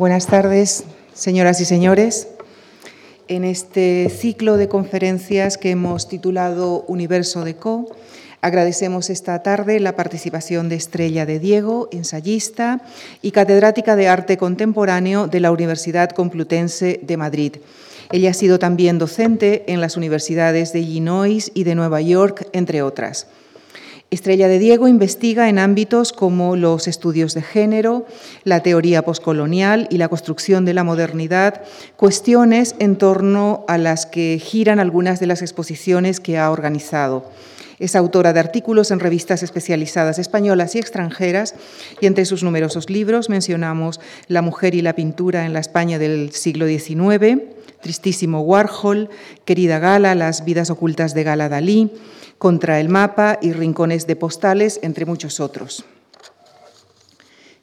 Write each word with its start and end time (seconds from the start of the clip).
Buenas 0.00 0.28
tardes, 0.28 0.84
señoras 1.12 1.60
y 1.60 1.66
señores. 1.66 2.28
En 3.28 3.44
este 3.44 4.08
ciclo 4.08 4.56
de 4.56 4.66
conferencias 4.66 5.58
que 5.58 5.72
hemos 5.72 6.08
titulado 6.08 6.86
Universo 6.88 7.44
de 7.44 7.56
Co, 7.56 7.84
agradecemos 8.40 9.10
esta 9.10 9.42
tarde 9.42 9.78
la 9.78 9.96
participación 9.96 10.70
de 10.70 10.76
Estrella 10.76 11.26
de 11.26 11.38
Diego, 11.38 11.90
ensayista 11.92 12.80
y 13.20 13.32
catedrática 13.32 13.94
de 13.94 14.08
Arte 14.08 14.38
Contemporáneo 14.38 15.26
de 15.26 15.40
la 15.40 15.52
Universidad 15.52 16.08
Complutense 16.08 17.00
de 17.02 17.18
Madrid. 17.18 17.56
Ella 18.10 18.30
ha 18.30 18.34
sido 18.34 18.58
también 18.58 18.96
docente 18.98 19.70
en 19.70 19.82
las 19.82 19.98
universidades 19.98 20.72
de 20.72 20.80
Illinois 20.80 21.52
y 21.52 21.64
de 21.64 21.74
Nueva 21.74 22.00
York, 22.00 22.48
entre 22.54 22.80
otras. 22.80 23.26
Estrella 24.10 24.48
de 24.48 24.58
Diego 24.58 24.88
investiga 24.88 25.48
en 25.48 25.60
ámbitos 25.60 26.12
como 26.12 26.56
los 26.56 26.88
estudios 26.88 27.32
de 27.32 27.42
género, 27.42 28.06
la 28.42 28.60
teoría 28.60 29.02
poscolonial 29.02 29.86
y 29.88 29.98
la 29.98 30.08
construcción 30.08 30.64
de 30.64 30.74
la 30.74 30.82
modernidad, 30.82 31.62
cuestiones 31.96 32.74
en 32.80 32.96
torno 32.96 33.64
a 33.68 33.78
las 33.78 34.06
que 34.06 34.40
giran 34.42 34.80
algunas 34.80 35.20
de 35.20 35.26
las 35.28 35.42
exposiciones 35.42 36.18
que 36.18 36.38
ha 36.38 36.50
organizado. 36.50 37.24
Es 37.80 37.96
autora 37.96 38.32
de 38.34 38.40
artículos 38.40 38.90
en 38.90 39.00
revistas 39.00 39.42
especializadas 39.42 40.18
españolas 40.18 40.74
y 40.74 40.78
extranjeras 40.78 41.54
y 41.98 42.06
entre 42.06 42.26
sus 42.26 42.42
numerosos 42.42 42.90
libros 42.90 43.30
mencionamos 43.30 44.00
La 44.28 44.42
mujer 44.42 44.74
y 44.74 44.82
la 44.82 44.94
pintura 44.94 45.46
en 45.46 45.54
la 45.54 45.60
España 45.60 45.98
del 45.98 46.32
siglo 46.32 46.66
XIX, 46.66 47.40
Tristísimo 47.80 48.42
Warhol, 48.42 49.08
Querida 49.46 49.78
Gala, 49.78 50.14
Las 50.14 50.44
vidas 50.44 50.68
ocultas 50.68 51.14
de 51.14 51.24
Gala 51.24 51.48
Dalí, 51.48 51.90
contra 52.36 52.80
el 52.80 52.90
mapa 52.90 53.38
y 53.40 53.52
rincones 53.52 54.06
de 54.06 54.14
postales, 54.14 54.78
entre 54.82 55.06
muchos 55.06 55.40
otros. 55.40 55.86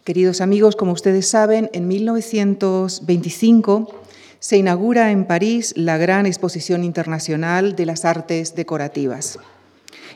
Queridos 0.03 0.41
amigos, 0.41 0.75
como 0.75 0.93
ustedes 0.93 1.27
saben, 1.27 1.69
en 1.73 1.87
1925 1.87 4.01
se 4.39 4.57
inaugura 4.57 5.11
en 5.11 5.25
París 5.25 5.73
la 5.75 5.97
gran 5.97 6.25
exposición 6.25 6.83
internacional 6.83 7.75
de 7.75 7.85
las 7.85 8.03
artes 8.03 8.55
decorativas. 8.55 9.37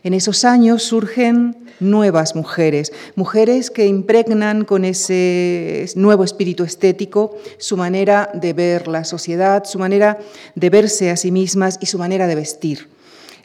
En 0.04 0.14
esos 0.14 0.46
años 0.46 0.84
surgen 0.84 1.56
nuevas 1.80 2.36
mujeres, 2.36 2.92
mujeres 3.16 3.70
que 3.70 3.86
impregnan 3.86 4.66
con 4.66 4.84
ese 4.84 5.86
nuevo 5.96 6.24
espíritu 6.24 6.64
estético 6.64 7.38
su 7.58 7.78
manera 7.78 8.30
de 8.34 8.54
ver 8.54 8.88
la 8.88 9.04
sociedad, 9.04 9.64
su 9.66 9.78
manera 9.78 10.20
de 10.56 10.70
verse 10.70 11.12
a 11.12 11.18
sí 11.18 11.32
mismas 11.32 11.78
y 11.82 11.86
su 11.86 12.00
manera 12.00 12.28
de 12.28 12.36
vestir. 12.36 12.90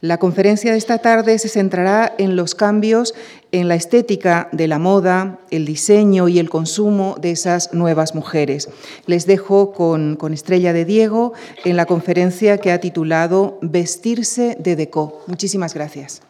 La 0.00 0.18
conferencia 0.18 0.72
de 0.72 0.78
esta 0.78 0.98
tarde 0.98 1.38
se 1.38 1.48
centrará 1.48 2.14
en 2.18 2.36
los 2.36 2.54
cambios 2.54 3.14
en 3.50 3.68
la 3.68 3.74
estética 3.74 4.48
de 4.52 4.68
la 4.68 4.78
moda, 4.78 5.38
el 5.50 5.64
diseño 5.64 6.28
y 6.28 6.38
el 6.38 6.50
consumo 6.50 7.16
de 7.20 7.30
esas 7.30 7.72
nuevas 7.72 8.14
mujeres. 8.14 8.68
Les 9.06 9.26
dejo 9.26 9.72
con, 9.72 10.18
Estrella 10.32 10.72
de 10.72 10.84
Diego 10.84 11.32
en 11.64 11.76
la 11.76 11.86
conferencia 11.86 12.58
que 12.58 12.72
ha 12.72 12.80
titulado 12.80 13.58
Vestirse 13.62 14.56
de 14.60 14.76
Deco. 14.76 15.22
Muchísimas 15.26 15.72
gracias. 15.72 16.20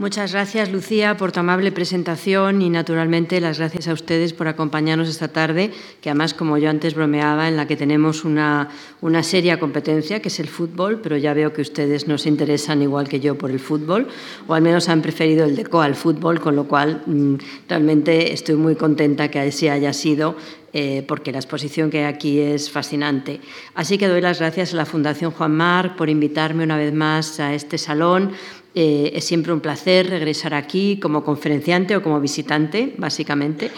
Muchas 0.00 0.32
gracias, 0.32 0.72
Lucía, 0.72 1.18
por 1.18 1.30
tu 1.30 1.40
amable 1.40 1.72
presentación 1.72 2.62
y, 2.62 2.70
naturalmente, 2.70 3.38
las 3.38 3.58
gracias 3.58 3.86
a 3.86 3.92
ustedes 3.92 4.32
por 4.32 4.48
acompañarnos 4.48 5.10
esta 5.10 5.28
tarde, 5.28 5.72
que 6.00 6.08
además, 6.08 6.32
como 6.32 6.56
yo 6.56 6.70
antes 6.70 6.94
bromeaba, 6.94 7.48
en 7.48 7.58
la 7.58 7.66
que 7.66 7.76
tenemos 7.76 8.24
una, 8.24 8.70
una 9.02 9.22
seria 9.22 9.60
competencia, 9.60 10.22
que 10.22 10.28
es 10.28 10.40
el 10.40 10.48
fútbol, 10.48 11.02
pero 11.02 11.18
ya 11.18 11.34
veo 11.34 11.52
que 11.52 11.60
ustedes 11.60 12.08
no 12.08 12.16
se 12.16 12.30
interesan 12.30 12.80
igual 12.80 13.10
que 13.10 13.20
yo 13.20 13.36
por 13.36 13.50
el 13.50 13.60
fútbol, 13.60 14.08
o 14.46 14.54
al 14.54 14.62
menos 14.62 14.88
han 14.88 15.02
preferido 15.02 15.44
el 15.44 15.54
DECO 15.54 15.82
al 15.82 15.94
fútbol, 15.94 16.40
con 16.40 16.56
lo 16.56 16.64
cual 16.64 17.02
mm, 17.04 17.34
realmente 17.68 18.32
estoy 18.32 18.54
muy 18.54 18.76
contenta 18.76 19.30
que 19.30 19.40
así 19.40 19.68
haya 19.68 19.92
sido 19.92 20.34
eh, 20.72 21.04
porque 21.06 21.32
la 21.32 21.38
exposición 21.38 21.90
que 21.90 21.98
hay 21.98 22.04
aquí 22.04 22.38
es 22.38 22.70
fascinante. 22.70 23.40
Así 23.74 23.98
que 23.98 24.06
doy 24.06 24.20
las 24.20 24.38
gracias 24.38 24.72
a 24.72 24.76
la 24.76 24.86
Fundación 24.86 25.32
Juan 25.32 25.56
Marc 25.56 25.96
por 25.96 26.08
invitarme 26.08 26.64
una 26.64 26.76
vez 26.76 26.92
más 26.92 27.40
a 27.40 27.54
este 27.54 27.76
salón 27.76 28.32
eh, 28.74 29.10
es 29.14 29.24
siempre 29.24 29.52
un 29.52 29.60
placer 29.60 30.08
regresar 30.08 30.54
aquí 30.54 31.00
como 31.00 31.24
conferenciante 31.24 31.96
o 31.96 32.02
como 32.02 32.20
visitante, 32.20 32.94
básicamente. 32.98 33.70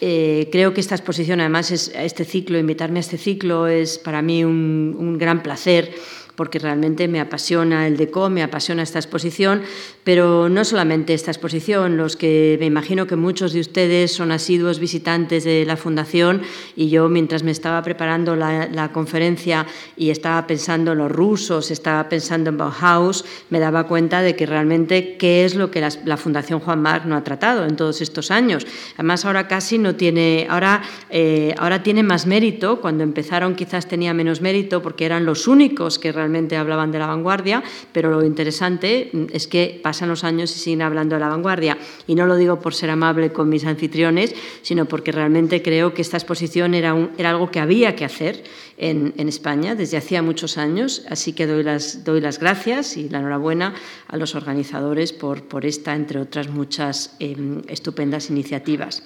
Eh, 0.00 0.48
creo 0.52 0.74
que 0.74 0.80
esta 0.82 0.96
exposición, 0.96 1.40
además, 1.40 1.70
es, 1.70 1.90
este 1.96 2.24
ciclo, 2.24 2.58
invitarme 2.58 2.98
a 2.98 3.00
este 3.00 3.16
ciclo 3.16 3.66
es 3.66 3.98
para 3.98 4.20
mí 4.20 4.44
un, 4.44 4.94
un 4.98 5.16
gran 5.16 5.42
placer 5.42 5.94
porque 6.36 6.58
realmente 6.58 7.08
me 7.08 7.20
apasiona 7.20 7.86
el 7.86 7.96
DECO, 7.96 8.28
me 8.30 8.42
apasiona 8.42 8.82
esta 8.82 8.98
exposición, 8.98 9.62
pero 10.02 10.48
no 10.48 10.64
solamente 10.64 11.14
esta 11.14 11.30
exposición, 11.30 11.96
los 11.96 12.16
que 12.16 12.56
me 12.58 12.66
imagino 12.66 13.06
que 13.06 13.16
muchos 13.16 13.52
de 13.52 13.60
ustedes 13.60 14.12
son 14.12 14.32
asiduos 14.32 14.78
visitantes 14.78 15.44
de 15.44 15.64
la 15.64 15.76
Fundación 15.76 16.42
y 16.76 16.88
yo 16.88 17.08
mientras 17.08 17.42
me 17.42 17.50
estaba 17.50 17.82
preparando 17.82 18.36
la, 18.36 18.90
conferencia 18.92 19.66
y 19.96 20.10
estaba 20.10 20.46
pensando 20.46 20.92
en 20.92 20.98
los 20.98 21.10
rusos, 21.10 21.70
estaba 21.70 22.08
pensando 22.08 22.50
en 22.50 22.58
Bauhaus, 22.58 23.24
me 23.50 23.58
daba 23.60 23.86
cuenta 23.86 24.20
de 24.22 24.36
que 24.36 24.46
realmente 24.46 25.16
qué 25.16 25.44
es 25.44 25.54
lo 25.54 25.70
que 25.70 25.80
la, 25.80 26.16
Fundación 26.16 26.60
Juan 26.60 26.80
Marc 26.80 27.04
no 27.04 27.16
ha 27.16 27.24
tratado 27.24 27.64
en 27.64 27.76
todos 27.76 28.00
estos 28.00 28.30
años. 28.30 28.66
Además 28.94 29.24
ahora 29.24 29.48
casi 29.48 29.78
no 29.78 29.94
tiene, 29.94 30.46
ahora, 30.48 30.82
eh, 31.10 31.54
ahora 31.58 31.82
tiene 31.82 32.02
más 32.02 32.26
mérito, 32.26 32.80
cuando 32.80 33.04
empezaron 33.04 33.54
quizás 33.54 33.88
tenía 33.88 34.14
menos 34.14 34.40
mérito 34.40 34.82
porque 34.82 35.06
eran 35.06 35.24
los 35.24 35.48
únicos 35.48 35.98
que 35.98 36.12
realmente 36.12 36.23
realmente 36.24 36.56
hablaban 36.56 36.90
de 36.90 36.98
la 36.98 37.06
vanguardia, 37.06 37.62
pero 37.92 38.10
lo 38.10 38.24
interesante 38.24 39.10
es 39.30 39.46
que 39.46 39.78
pasan 39.82 40.08
los 40.08 40.24
años 40.24 40.56
y 40.56 40.58
siguen 40.58 40.80
hablando 40.80 41.16
de 41.16 41.20
la 41.20 41.28
vanguardia. 41.28 41.76
Y 42.06 42.14
no 42.14 42.24
lo 42.24 42.36
digo 42.36 42.60
por 42.60 42.72
ser 42.72 42.88
amable 42.88 43.30
con 43.30 43.50
mis 43.50 43.66
anfitriones, 43.66 44.34
sino 44.62 44.86
porque 44.86 45.12
realmente 45.12 45.60
creo 45.60 45.92
que 45.92 46.00
esta 46.00 46.16
exposición 46.16 46.72
era, 46.72 46.96
era 47.18 47.30
algo 47.30 47.50
que 47.50 47.60
había 47.60 47.94
que 47.94 48.06
hacer 48.06 48.42
en, 48.78 49.12
España 49.28 49.74
desde 49.74 49.98
hacía 49.98 50.22
muchos 50.22 50.56
años. 50.56 51.04
Así 51.10 51.34
que 51.34 51.46
doy 51.46 51.62
las, 51.62 52.04
doy 52.04 52.20
las 52.20 52.38
gracias 52.38 52.96
y 52.96 53.10
la 53.10 53.18
enhorabuena 53.18 53.74
a 54.08 54.16
los 54.16 54.34
organizadores 54.34 55.12
por, 55.12 55.42
por 55.42 55.66
esta, 55.66 55.94
entre 55.94 56.20
otras 56.20 56.48
muchas 56.48 57.16
em, 57.18 57.60
estupendas 57.68 58.30
iniciativas. 58.30 59.02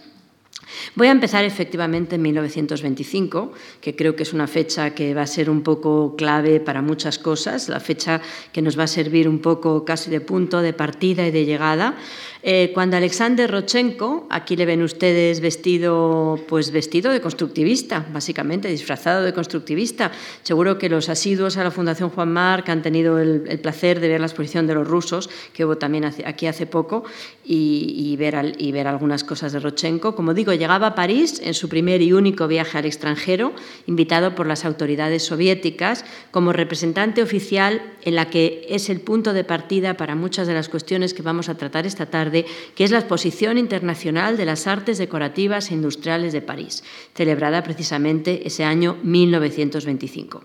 Voy 0.95 1.09
a 1.09 1.12
empezar 1.12 1.45
efectivamente 1.45 2.17
en 2.17 2.23
1925, 2.23 3.53
que 3.81 3.97
creo 3.97 4.17
que 4.17 4.23
es 4.23 4.33
una 4.33 4.47
fecha 4.47 4.95
que 4.95 5.15
va 5.15 5.23
a 5.23 5.27
ser 5.27 5.51
un 5.51 5.62
poco 5.62 6.17
clave 6.17 6.61
para 6.61 6.83
muchas 6.83 7.19
cosas, 7.19 7.69
la 7.69 7.81
fecha 7.81 8.21
que 8.53 8.62
nos 8.62 8.79
va 8.79 8.84
a 8.84 8.89
servir 8.89 9.29
un 9.29 9.41
poco 9.41 9.84
casi 9.84 10.11
de 10.11 10.21
punto 10.21 10.61
de 10.61 10.73
partida 10.73 11.27
y 11.27 11.31
de 11.31 11.45
llegada, 11.45 11.97
eh, 12.43 12.71
cuando 12.72 12.97
Alexander 12.97 13.50
Rochenko, 13.50 14.26
aquí 14.31 14.54
le 14.54 14.65
ven 14.65 14.82
ustedes 14.82 15.41
vestido, 15.41 16.38
pues 16.49 16.71
vestido 16.71 17.10
de 17.10 17.21
constructivista, 17.21 18.06
básicamente, 18.12 18.69
disfrazado 18.69 19.25
de 19.25 19.32
constructivista. 19.32 20.12
Seguro 20.43 20.78
que 20.78 20.88
los 20.88 21.09
asiduos 21.09 21.56
a 21.56 21.65
la 21.65 21.72
Fundación 21.72 22.10
Juan 22.10 22.32
Marc 22.32 22.69
han 22.69 22.82
tenido 22.82 23.19
el, 23.19 23.59
placer 23.60 23.99
de 23.99 24.09
ver 24.09 24.21
la 24.21 24.26
exposición 24.26 24.66
de 24.69 24.75
los 24.75 24.87
rusos, 24.87 25.28
que 25.53 25.65
hubo 25.65 25.78
también 25.78 26.04
aquí 26.04 26.47
hace 26.47 26.66
poco, 26.66 27.04
y, 27.44 28.15
ver, 28.19 28.55
y 28.59 28.72
ver 28.72 28.87
algunas 28.87 29.25
cosas 29.25 29.53
de 29.53 29.59
Rochenko. 29.59 30.15
Como 30.15 30.34
digo, 30.34 30.53
llegaba 30.53 30.88
a 30.88 30.94
París 30.94 31.41
en 31.43 31.55
su 31.55 31.69
primer 31.69 32.03
y 32.03 32.12
único 32.12 32.47
viaje 32.47 32.78
al 32.78 32.84
extranjero, 32.84 33.53
invitado 33.87 34.34
por 34.34 34.47
las 34.47 34.65
autoridades 34.65 35.25
soviéticas 35.25 36.05
como 36.31 36.53
representante 36.53 37.22
oficial 37.22 37.82
en 38.03 38.15
la 38.15 38.31
que 38.31 38.66
es 38.69 38.91
el 38.91 39.00
punto 39.00 39.32
de 39.32 39.44
partida 39.44 39.97
para 39.97 40.15
muchas 40.15 40.47
de 40.47 40.55
las 40.55 40.69
cuestiones 40.69 41.15
que 41.15 41.22
vamos 41.22 41.49
a 41.49 41.56
tratar 41.56 41.87
esta 41.87 42.06
tarde 42.06 42.28
que 42.31 42.84
es 42.84 42.91
la 42.91 42.99
Exposición 42.99 43.59
Internacional 43.59 44.37
de 44.37 44.44
las 44.44 44.66
Artes 44.66 44.99
Decorativas 44.99 45.71
e 45.71 45.75
Industriales 45.75 46.33
de 46.33 46.43
París, 46.43 46.84
celebrada 47.15 47.62
precisamente 47.62 48.47
ese 48.47 48.65
año 48.65 48.97
1925. 49.03 50.44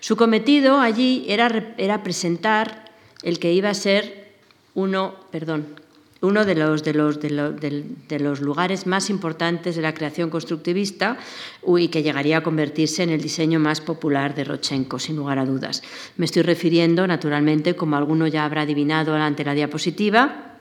Su 0.00 0.16
cometido 0.16 0.80
allí 0.80 1.24
era, 1.28 1.74
era 1.78 2.02
presentar 2.02 2.90
el 3.22 3.38
que 3.38 3.52
iba 3.52 3.70
a 3.70 3.74
ser 3.74 4.34
uno, 4.74 5.14
perdón, 5.30 5.66
uno 6.22 6.44
de 6.44 6.54
los, 6.54 6.84
de, 6.84 6.94
los, 6.94 7.20
de, 7.20 8.18
los, 8.20 8.40
lugares 8.40 8.86
más 8.86 9.10
importantes 9.10 9.74
de 9.74 9.82
la 9.82 9.92
creación 9.92 10.30
constructivista 10.30 11.18
y 11.76 11.88
que 11.88 12.04
llegaría 12.04 12.38
a 12.38 12.42
convertirse 12.42 13.02
en 13.02 13.10
el 13.10 13.20
diseño 13.20 13.58
más 13.58 13.80
popular 13.80 14.34
de 14.34 14.44
Rochenko, 14.44 15.00
sin 15.00 15.16
lugar 15.16 15.40
a 15.40 15.44
dudas. 15.44 15.82
Me 16.16 16.24
estoy 16.24 16.42
refiriendo, 16.42 17.06
naturalmente, 17.08 17.74
como 17.74 17.96
alguno 17.96 18.28
ya 18.28 18.44
habrá 18.44 18.62
adivinado 18.62 19.14
ante 19.16 19.44
la 19.44 19.54
diapositiva, 19.54 20.51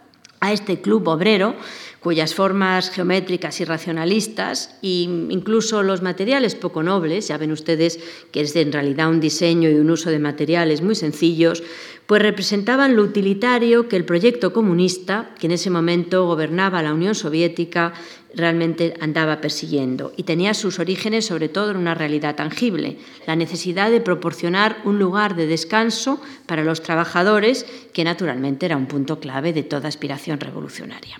a 0.41 0.51
este 0.51 0.81
club 0.81 1.07
obrero, 1.07 1.55
cuyas 2.01 2.33
formas 2.33 2.89
geométricas 2.89 3.61
y 3.61 3.65
racionalistas, 3.65 4.75
e 4.81 5.05
incluso 5.05 5.83
los 5.83 6.01
materiales 6.01 6.55
poco 6.55 6.81
nobles, 6.81 7.27
ya 7.27 7.37
ven 7.37 7.51
ustedes 7.51 7.99
que 8.31 8.41
es 8.41 8.55
en 8.55 8.71
realidad 8.71 9.09
un 9.09 9.19
diseño 9.19 9.69
y 9.69 9.75
un 9.75 9.91
uso 9.91 10.09
de 10.09 10.17
materiales 10.17 10.81
muy 10.81 10.95
sencillos, 10.95 11.61
pues 12.07 12.23
representaban 12.23 12.95
lo 12.95 13.03
utilitario 13.03 13.87
que 13.87 13.97
el 13.97 14.03
proyecto 14.03 14.51
comunista, 14.51 15.29
que 15.39 15.45
en 15.45 15.53
ese 15.53 15.69
momento 15.69 16.25
gobernaba 16.25 16.81
la 16.81 16.93
Unión 16.93 17.13
Soviética, 17.13 17.93
realmente 18.33 18.95
andaba 18.99 19.39
persiguiendo 19.39 20.11
y 20.17 20.23
tenía 20.23 20.55
sus 20.55 20.79
orígenes 20.79 21.25
sobre 21.25 21.49
todo 21.49 21.69
en 21.69 21.77
una 21.77 21.93
realidad 21.93 22.35
tangible, 22.35 22.97
la 23.27 23.35
necesidad 23.35 23.91
de 23.91 24.01
proporcionar 24.01 24.81
un 24.85 24.97
lugar 24.97 25.35
de 25.35 25.45
descanso 25.45 26.19
para 26.47 26.63
los 26.63 26.81
trabajadores, 26.81 27.67
que 27.93 28.03
naturalmente 28.03 28.65
era 28.65 28.77
un 28.77 28.87
punto 28.87 29.19
clave 29.19 29.53
de 29.53 29.63
toda 29.63 29.87
aspiración 29.87 30.39
revolucionaria. 30.39 31.19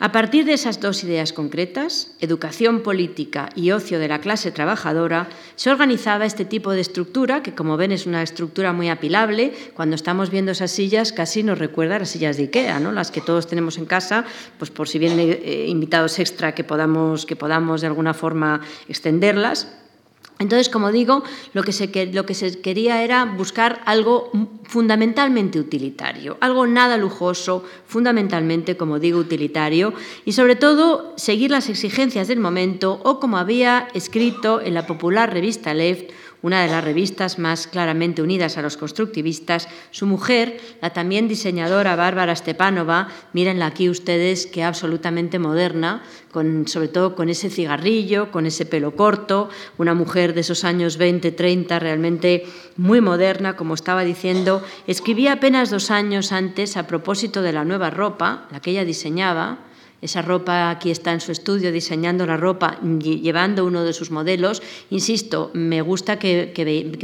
A 0.00 0.10
partir 0.10 0.44
de 0.44 0.54
esas 0.54 0.80
dos 0.80 1.04
ideas 1.04 1.32
concretas, 1.32 2.10
educación 2.18 2.80
política 2.80 3.50
y 3.54 3.70
ocio 3.70 4.00
de 4.00 4.08
la 4.08 4.20
clase 4.20 4.50
trabajadora, 4.50 5.28
se 5.54 5.70
organizaba 5.70 6.26
este 6.26 6.44
tipo 6.44 6.72
de 6.72 6.80
estructura, 6.80 7.44
que 7.44 7.54
como 7.54 7.76
ven 7.76 7.92
es 7.92 8.04
una 8.04 8.22
estructura 8.22 8.72
muy 8.72 8.88
apilable. 8.88 9.52
Cuando 9.74 9.94
estamos 9.94 10.30
viendo 10.30 10.50
esas 10.50 10.72
sillas 10.72 11.12
casi 11.12 11.44
nos 11.44 11.60
recuerda 11.60 11.96
a 11.96 11.98
las 12.00 12.10
sillas 12.10 12.36
de 12.36 12.44
Ikea, 12.44 12.80
¿no? 12.80 12.90
las 12.90 13.12
que 13.12 13.20
todos 13.20 13.46
tenemos 13.46 13.78
en 13.78 13.86
casa, 13.86 14.24
pues 14.58 14.72
por 14.72 14.88
si 14.88 14.98
vienen 14.98 15.20
eh, 15.20 15.66
invitados 15.68 16.18
extra 16.18 16.56
que 16.56 16.64
podamos, 16.64 17.24
que 17.24 17.36
podamos 17.36 17.80
de 17.80 17.86
alguna 17.86 18.14
forma 18.14 18.62
extenderlas. 18.88 19.68
Entonces, 20.40 20.68
como 20.68 20.90
digo, 20.90 21.22
lo 21.52 21.62
que, 21.62 21.72
se, 21.72 22.06
lo 22.12 22.26
que 22.26 22.34
se 22.34 22.60
quería 22.60 23.02
era 23.02 23.24
buscar 23.24 23.80
algo 23.86 24.32
fundamentalmente 24.64 25.60
utilitario, 25.60 26.36
algo 26.40 26.66
nada 26.66 26.96
lujoso, 26.96 27.64
fundamentalmente, 27.86 28.76
como 28.76 28.98
digo, 28.98 29.20
utilitario, 29.20 29.94
y 30.24 30.32
sobre 30.32 30.56
todo 30.56 31.14
seguir 31.16 31.52
las 31.52 31.68
exigencias 31.68 32.26
del 32.26 32.40
momento 32.40 33.00
o 33.04 33.20
como 33.20 33.38
había 33.38 33.88
escrito 33.94 34.60
en 34.60 34.74
la 34.74 34.86
popular 34.86 35.32
revista 35.32 35.72
Left, 35.72 36.10
una 36.44 36.62
de 36.62 36.68
las 36.68 36.84
revistas 36.84 37.38
más 37.38 37.66
claramente 37.66 38.20
unidas 38.20 38.58
a 38.58 38.62
los 38.62 38.76
constructivistas, 38.76 39.66
su 39.90 40.04
mujer, 40.04 40.60
la 40.82 40.90
también 40.90 41.26
diseñadora 41.26 41.96
Bárbara 41.96 42.36
Stepanova, 42.36 43.08
mírenla 43.32 43.64
aquí 43.64 43.88
ustedes, 43.88 44.44
que 44.44 44.62
absolutamente 44.62 45.38
moderna, 45.38 46.02
sobre 46.66 46.88
todo 46.88 47.14
con 47.14 47.30
ese 47.30 47.48
cigarrillo, 47.48 48.30
con 48.30 48.44
ese 48.44 48.66
pelo 48.66 48.94
corto, 48.94 49.48
una 49.78 49.94
mujer 49.94 50.34
de 50.34 50.42
esos 50.42 50.64
años 50.64 50.98
20, 50.98 51.32
30, 51.32 51.78
realmente 51.78 52.44
muy 52.76 53.00
moderna, 53.00 53.56
como 53.56 53.72
estaba 53.72 54.04
diciendo, 54.04 54.62
escribía 54.86 55.32
apenas 55.32 55.70
dos 55.70 55.90
años 55.90 56.30
antes 56.30 56.76
a 56.76 56.86
propósito 56.86 57.40
de 57.40 57.54
la 57.54 57.64
nueva 57.64 57.88
ropa, 57.88 58.48
la 58.52 58.60
que 58.60 58.72
ella 58.72 58.84
diseñaba, 58.84 59.60
esa 60.04 60.20
ropa 60.20 60.68
aquí 60.68 60.90
está 60.90 61.12
en 61.12 61.20
su 61.20 61.32
estudio 61.32 61.72
diseñando 61.72 62.26
la 62.26 62.36
ropa, 62.36 62.78
llevando 62.82 63.64
uno 63.64 63.84
de 63.84 63.94
sus 63.94 64.10
modelos. 64.10 64.62
Insisto, 64.90 65.50
me 65.54 65.80
gusta 65.80 66.18
que, 66.18 66.52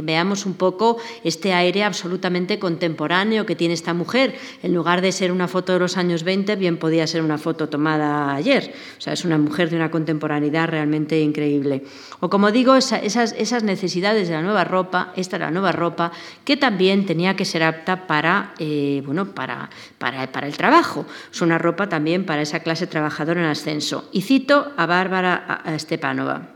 veamos 0.03 0.45
un 0.45 0.53
poco 0.53 0.97
este 1.23 1.51
aire 1.51 1.83
absolutamente 1.83 2.59
contemporáneo 2.59 3.47
que 3.47 3.55
tiene 3.55 3.73
esta 3.73 3.95
mujer. 3.95 4.35
En 4.61 4.75
lugar 4.75 5.01
de 5.01 5.11
ser 5.11 5.31
una 5.31 5.47
foto 5.47 5.73
de 5.73 5.79
los 5.79 5.97
años 5.97 6.23
20, 6.23 6.55
bien 6.57 6.77
podía 6.77 7.07
ser 7.07 7.23
una 7.23 7.39
foto 7.39 7.69
tomada 7.69 8.35
ayer. 8.35 8.71
O 8.99 9.01
sea, 9.01 9.13
es 9.13 9.25
una 9.25 9.39
mujer 9.39 9.71
de 9.71 9.77
una 9.77 9.89
contemporaneidad 9.89 10.69
realmente 10.69 11.19
increíble. 11.19 11.83
O 12.19 12.29
como 12.29 12.51
digo, 12.51 12.75
esas, 12.75 13.01
esas 13.03 13.63
necesidades 13.63 14.27
de 14.27 14.35
la 14.35 14.43
nueva 14.43 14.63
ropa, 14.63 15.11
esta 15.15 15.37
es 15.37 15.41
la 15.41 15.49
nueva 15.49 15.71
ropa, 15.71 16.11
que 16.45 16.55
también 16.55 17.07
tenía 17.07 17.35
que 17.35 17.45
ser 17.45 17.63
apta 17.63 18.05
para, 18.05 18.53
eh, 18.59 19.01
bueno, 19.07 19.33
para, 19.33 19.71
para, 19.97 20.31
para 20.31 20.45
el 20.45 20.55
trabajo. 20.55 21.07
Es 21.31 21.41
una 21.41 21.57
ropa 21.57 21.89
también 21.89 22.27
para 22.27 22.43
esa 22.43 22.59
clase 22.59 22.90
trabajador 22.91 23.39
en 23.39 23.45
ascenso. 23.45 24.07
Y 24.11 24.21
cito 24.21 24.71
a 24.77 24.85
Bárbara 24.85 25.63
Stepanova. 25.79 26.49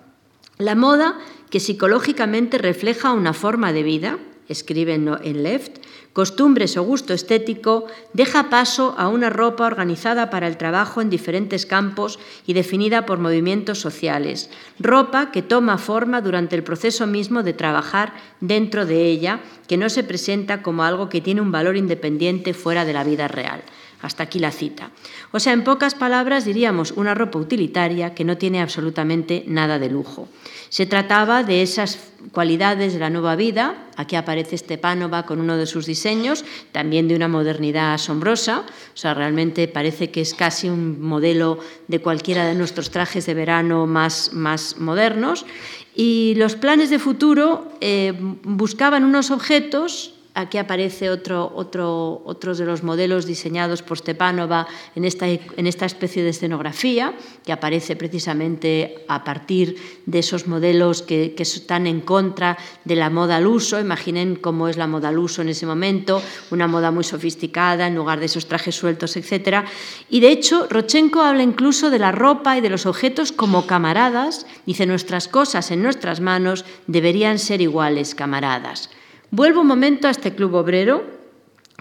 La 0.60 0.76
moda, 0.76 1.18
que 1.50 1.60
psicológicamente 1.60 2.60
refleja 2.60 3.12
una 3.14 3.34
forma 3.34 3.74
de 3.74 3.82
vida, 3.82 4.20
escribe 4.48 4.94
en 4.94 5.44
Left, 5.44 5.80
costumbres 6.14 6.78
o 6.78 6.84
gusto 6.84 7.14
estético, 7.14 7.88
deja 8.14 8.50
paso 8.50 8.96
a 8.98 9.10
una 9.10 9.30
ropa 9.30 9.66
organizada 9.66 10.30
para 10.30 10.48
el 10.48 10.56
trabajo 10.56 11.02
en 11.02 11.10
diferentes 11.10 11.66
campos 11.66 12.20
y 12.48 12.54
definida 12.54 13.06
por 13.06 13.20
movimientos 13.20 13.80
sociales. 13.80 14.50
Ropa 14.80 15.32
que 15.32 15.42
toma 15.42 15.78
forma 15.78 16.22
durante 16.22 16.56
el 16.56 16.64
proceso 16.64 17.06
mismo 17.06 17.44
de 17.44 17.52
trabajar 17.52 18.14
dentro 18.40 18.86
de 18.86 19.08
ella, 19.08 19.42
que 19.68 19.76
no 19.76 19.90
se 19.90 20.04
presenta 20.04 20.62
como 20.62 20.84
algo 20.84 21.10
que 21.10 21.20
tiene 21.20 21.42
un 21.42 21.52
valor 21.52 21.76
independiente 21.76 22.54
fuera 22.54 22.86
de 22.86 22.94
la 22.94 23.04
vida 23.04 23.28
real. 23.28 23.62
Hasta 24.06 24.22
aquí 24.22 24.38
la 24.38 24.52
cita. 24.52 24.92
O 25.32 25.40
sea, 25.40 25.54
en 25.54 25.64
pocas 25.64 25.96
palabras 25.96 26.46
diríamos 26.46 26.92
una 26.92 27.16
ropa 27.16 27.40
utilitaria 27.40 28.14
que 28.14 28.24
no 28.24 28.38
tiene 28.38 28.62
absolutamente 28.62 29.44
nada 29.48 29.80
de 29.80 29.90
lujo. 29.90 30.30
Se 30.70 30.86
trataba 30.86 31.42
de 31.42 31.64
esas 31.64 31.98
cualidades 32.32 32.94
de 32.94 33.00
la 33.00 33.10
nueva 33.10 33.36
vida. 33.36 33.90
Aquí 33.98 34.16
aparece 34.16 34.60
Stepanova 34.60 35.26
con 35.26 35.42
uno 35.42 35.58
de 35.58 35.66
sus 35.66 35.88
diseños, 35.88 36.46
también 36.72 37.08
de 37.08 37.16
una 37.16 37.28
modernidad 37.28 37.96
asombrosa. 37.96 38.60
O 38.94 38.98
sea, 38.98 39.16
realmente 39.16 39.68
parece 39.68 40.12
que 40.12 40.22
es 40.22 40.36
casi 40.36 40.70
un 40.70 41.02
modelo 41.02 41.58
de 41.88 41.98
cualquiera 41.98 42.46
de 42.46 42.54
nuestros 42.54 42.92
trajes 42.92 43.26
de 43.26 43.34
verano 43.34 43.88
más, 43.88 44.34
más 44.34 44.78
modernos. 44.78 45.48
Y 45.96 46.36
los 46.38 46.56
planes 46.56 46.92
de 46.92 47.00
futuro 47.00 47.72
eh, 47.82 48.14
buscaban 48.44 49.04
unos 49.04 49.32
objetos 49.32 50.15
Aquí 50.38 50.58
aparece 50.58 51.10
otro, 51.10 51.50
otro, 51.56 52.22
otros 52.26 52.58
de 52.58 52.66
los 52.66 52.84
modelos 52.84 53.26
diseñados 53.26 53.82
por 53.82 53.98
Stepanova 53.98 54.68
en 54.94 55.06
esta, 55.06 55.30
en 55.30 55.66
esta 55.66 55.86
especie 55.86 56.24
de 56.24 56.32
escenografía, 56.32 57.14
que 57.46 57.54
aparece 57.54 57.96
precisamente 57.96 59.06
a 59.08 59.24
partir 59.24 59.78
de 60.06 60.20
esos 60.20 60.46
modelos 60.46 61.04
que, 61.04 61.36
que, 61.36 61.44
están 61.44 61.88
en 61.88 62.02
contra 62.02 62.58
de 62.84 62.98
la 62.98 63.10
moda 63.10 63.38
al 63.38 63.48
uso. 63.48 63.80
Imaginen 63.80 64.36
cómo 64.36 64.68
es 64.68 64.76
la 64.76 64.88
moda 64.88 65.08
al 65.08 65.20
uso 65.20 65.42
en 65.42 65.48
ese 65.48 65.66
momento, 65.66 66.22
una 66.52 66.68
moda 66.68 66.92
muy 66.92 67.06
sofisticada 67.06 67.88
en 67.88 67.96
lugar 67.96 68.20
de 68.20 68.26
esos 68.26 68.46
trajes 68.46 68.76
sueltos, 68.76 69.16
etc. 69.16 69.64
Y 70.10 70.20
de 70.20 70.32
hecho, 70.32 70.68
Rochenko 70.70 71.22
habla 71.22 71.44
incluso 71.44 71.90
de 71.90 72.00
la 72.00 72.12
ropa 72.12 72.58
y 72.58 72.62
de 72.62 72.70
los 72.70 72.86
objetos 72.86 73.32
como 73.32 73.68
camaradas. 73.68 74.46
Dice, 74.66 74.86
nuestras 74.86 75.30
cosas 75.30 75.72
en 75.72 75.82
nuestras 75.82 76.20
manos 76.20 76.66
deberían 76.88 77.40
ser 77.40 77.62
iguales, 77.62 78.16
camaradas. 78.16 78.90
Vuelvo 79.36 79.60
un 79.60 79.68
momento 79.68 80.08
a 80.08 80.12
este 80.12 80.34
club 80.34 80.54
obrero, 80.54 81.04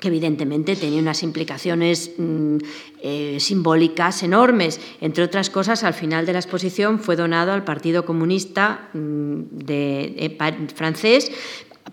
que 0.01 0.09
evidentemente 0.09 0.75
tenía 0.75 1.01
unas 1.01 1.23
implicaciones 1.23 2.11
mm, 2.19 2.57
eh, 3.01 3.37
simbólicas 3.39 4.25
enormes. 4.25 4.81
Entre 5.01 5.23
otras 5.23 5.51
cosas, 5.51 5.85
al 5.85 5.95
final 5.95 6.27
de 6.27 6.33
la 6.33 6.41
exposición 6.41 6.99
fue 6.99 7.15
donado 7.15 7.53
al 7.53 7.63
Partido 7.63 8.05
Comunista 8.05 8.89
mm, 8.93 9.43
eh, 9.69 10.37
francés 10.75 11.31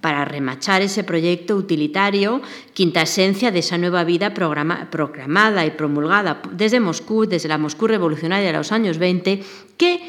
para 0.01 0.25
remachar 0.25 0.81
ese 0.81 1.03
proyecto 1.03 1.55
utilitario, 1.55 2.41
quinta 2.73 3.03
esencia 3.03 3.51
de 3.51 3.59
esa 3.59 3.77
nueva 3.77 4.03
vida 4.03 4.33
proclamada 4.33 5.63
y 5.67 5.69
promulgada 5.69 6.41
desde 6.53 6.79
Moscú, 6.79 7.27
desde 7.27 7.49
la 7.49 7.59
Moscú 7.59 7.85
revolucionaria 7.85 8.47
de 8.47 8.57
los 8.57 8.71
años 8.71 8.97
20, 8.97 9.43
que 9.77 10.01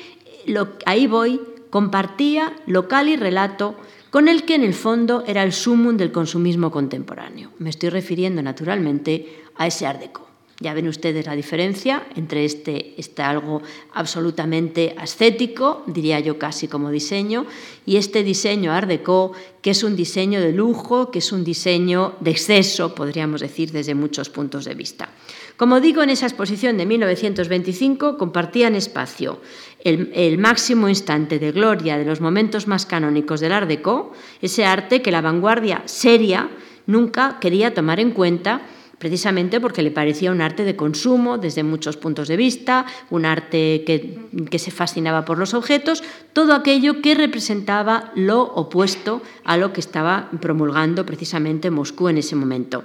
ahí 0.86 1.06
voy, 1.06 1.42
compartía 1.68 2.54
local 2.64 3.10
y 3.10 3.16
relato 3.16 3.76
con 4.12 4.28
el 4.28 4.44
que 4.44 4.54
en 4.54 4.62
el 4.62 4.74
fondo 4.74 5.24
era 5.26 5.42
el 5.42 5.54
sumum 5.54 5.96
del 5.96 6.12
consumismo 6.12 6.70
contemporáneo. 6.70 7.50
Me 7.58 7.70
estoy 7.70 7.88
refiriendo 7.88 8.42
naturalmente 8.42 9.40
a 9.56 9.66
ese 9.66 9.86
Art 9.86 10.00
Deco. 10.00 10.28
Ya 10.60 10.74
ven 10.74 10.86
ustedes 10.86 11.24
la 11.24 11.34
diferencia 11.34 12.06
entre 12.14 12.44
este, 12.44 12.92
este 13.00 13.22
algo 13.22 13.62
absolutamente 13.94 14.94
ascético, 14.98 15.82
diría 15.86 16.20
yo 16.20 16.38
casi 16.38 16.68
como 16.68 16.90
diseño, 16.90 17.46
y 17.86 17.96
este 17.96 18.22
diseño 18.22 18.70
Art 18.70 18.86
Deco, 18.86 19.32
que 19.62 19.70
es 19.70 19.82
un 19.82 19.96
diseño 19.96 20.42
de 20.42 20.52
lujo, 20.52 21.10
que 21.10 21.20
es 21.20 21.32
un 21.32 21.42
diseño 21.42 22.12
de 22.20 22.32
exceso, 22.32 22.94
podríamos 22.94 23.40
decir, 23.40 23.72
desde 23.72 23.94
muchos 23.94 24.28
puntos 24.28 24.66
de 24.66 24.74
vista. 24.74 25.08
Como 25.56 25.80
digo, 25.80 26.02
en 26.02 26.10
esa 26.10 26.26
exposición 26.26 26.76
de 26.76 26.86
1925 26.86 28.16
compartían 28.16 28.74
espacio 28.74 29.40
el, 29.84 30.38
máximo 30.38 30.88
instante 30.88 31.38
de 31.38 31.52
gloria 31.52 31.98
de 31.98 32.04
los 32.04 32.20
momentos 32.20 32.66
más 32.66 32.86
canónicos 32.86 33.40
del 33.40 33.52
Art 33.52 33.68
Deco, 33.68 34.12
ese 34.40 34.64
arte 34.64 35.02
que 35.02 35.10
la 35.10 35.20
vanguardia 35.20 35.82
seria 35.86 36.48
nunca 36.86 37.38
quería 37.40 37.74
tomar 37.74 38.00
en 38.00 38.12
cuenta 38.12 38.62
precisamente 38.98 39.60
porque 39.60 39.82
le 39.82 39.90
parecía 39.90 40.30
un 40.30 40.40
arte 40.40 40.64
de 40.64 40.76
consumo 40.76 41.36
desde 41.36 41.64
muchos 41.64 41.96
puntos 41.96 42.28
de 42.28 42.36
vista, 42.36 42.86
un 43.10 43.24
arte 43.24 43.82
que, 43.84 44.28
que, 44.48 44.58
se 44.60 44.70
fascinaba 44.70 45.24
por 45.24 45.38
los 45.38 45.54
objetos, 45.54 46.04
todo 46.32 46.54
aquello 46.54 47.02
que 47.02 47.16
representaba 47.16 48.12
lo 48.14 48.42
opuesto 48.42 49.20
a 49.42 49.56
lo 49.56 49.72
que 49.72 49.80
estaba 49.80 50.30
promulgando 50.40 51.04
precisamente 51.04 51.70
Moscú 51.70 52.10
en 52.10 52.18
ese 52.18 52.36
momento. 52.36 52.84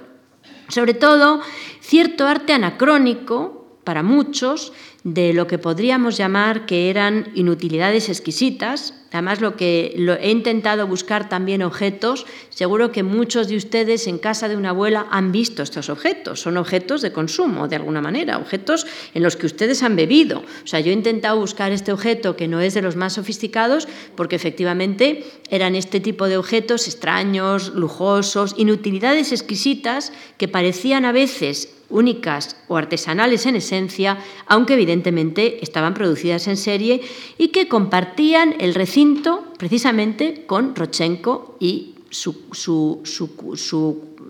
Sobre 0.68 0.94
todo, 0.94 1.40
cierto 1.80 2.26
arte 2.26 2.52
anacrónico 2.52 3.66
para 3.84 4.02
muchos 4.02 4.72
de 5.14 5.32
lo 5.32 5.46
que 5.46 5.58
podríamos 5.58 6.16
llamar 6.16 6.66
que 6.66 6.90
eran 6.90 7.30
inutilidades 7.34 8.08
exquisitas. 8.08 8.94
Además, 9.10 9.40
lo 9.40 9.56
que 9.56 9.96
he 10.20 10.30
intentado 10.30 10.86
buscar 10.86 11.30
también 11.30 11.62
objetos, 11.62 12.26
seguro 12.50 12.92
que 12.92 13.02
muchos 13.02 13.48
de 13.48 13.56
ustedes 13.56 14.06
en 14.06 14.18
casa 14.18 14.50
de 14.50 14.56
una 14.56 14.70
abuela 14.70 15.06
han 15.10 15.32
visto 15.32 15.62
estos 15.62 15.88
objetos. 15.88 16.40
Son 16.42 16.58
objetos 16.58 17.00
de 17.00 17.10
consumo, 17.10 17.68
de 17.68 17.76
alguna 17.76 18.02
manera, 18.02 18.36
objetos 18.36 18.86
en 19.14 19.22
los 19.22 19.36
que 19.36 19.46
ustedes 19.46 19.82
han 19.82 19.96
bebido. 19.96 20.40
O 20.62 20.66
sea, 20.66 20.80
yo 20.80 20.90
he 20.90 20.94
intentado 20.94 21.38
buscar 21.38 21.72
este 21.72 21.90
objeto 21.90 22.36
que 22.36 22.48
no 22.48 22.60
es 22.60 22.74
de 22.74 22.82
los 22.82 22.96
más 22.96 23.14
sofisticados, 23.14 23.88
porque 24.14 24.36
efectivamente 24.36 25.24
eran 25.48 25.74
este 25.74 26.00
tipo 26.00 26.28
de 26.28 26.36
objetos 26.36 26.86
extraños, 26.86 27.72
lujosos, 27.74 28.56
inutilidades 28.58 29.32
exquisitas 29.32 30.12
que 30.36 30.48
parecían 30.48 31.06
a 31.06 31.12
veces 31.12 31.77
únicas 31.90 32.56
o 32.68 32.76
artesanales 32.76 33.46
en 33.46 33.56
esencia, 33.56 34.18
aunque 34.46 34.74
evidentemente 34.74 35.62
estaban 35.62 35.94
producidas 35.94 36.46
en 36.48 36.56
serie 36.56 37.00
y 37.38 37.48
que 37.48 37.68
compartían 37.68 38.54
el 38.60 38.74
recinto 38.74 39.44
precisamente 39.58 40.44
con 40.46 40.74
Rochenko 40.74 41.56
y 41.60 41.94
su, 42.10 42.34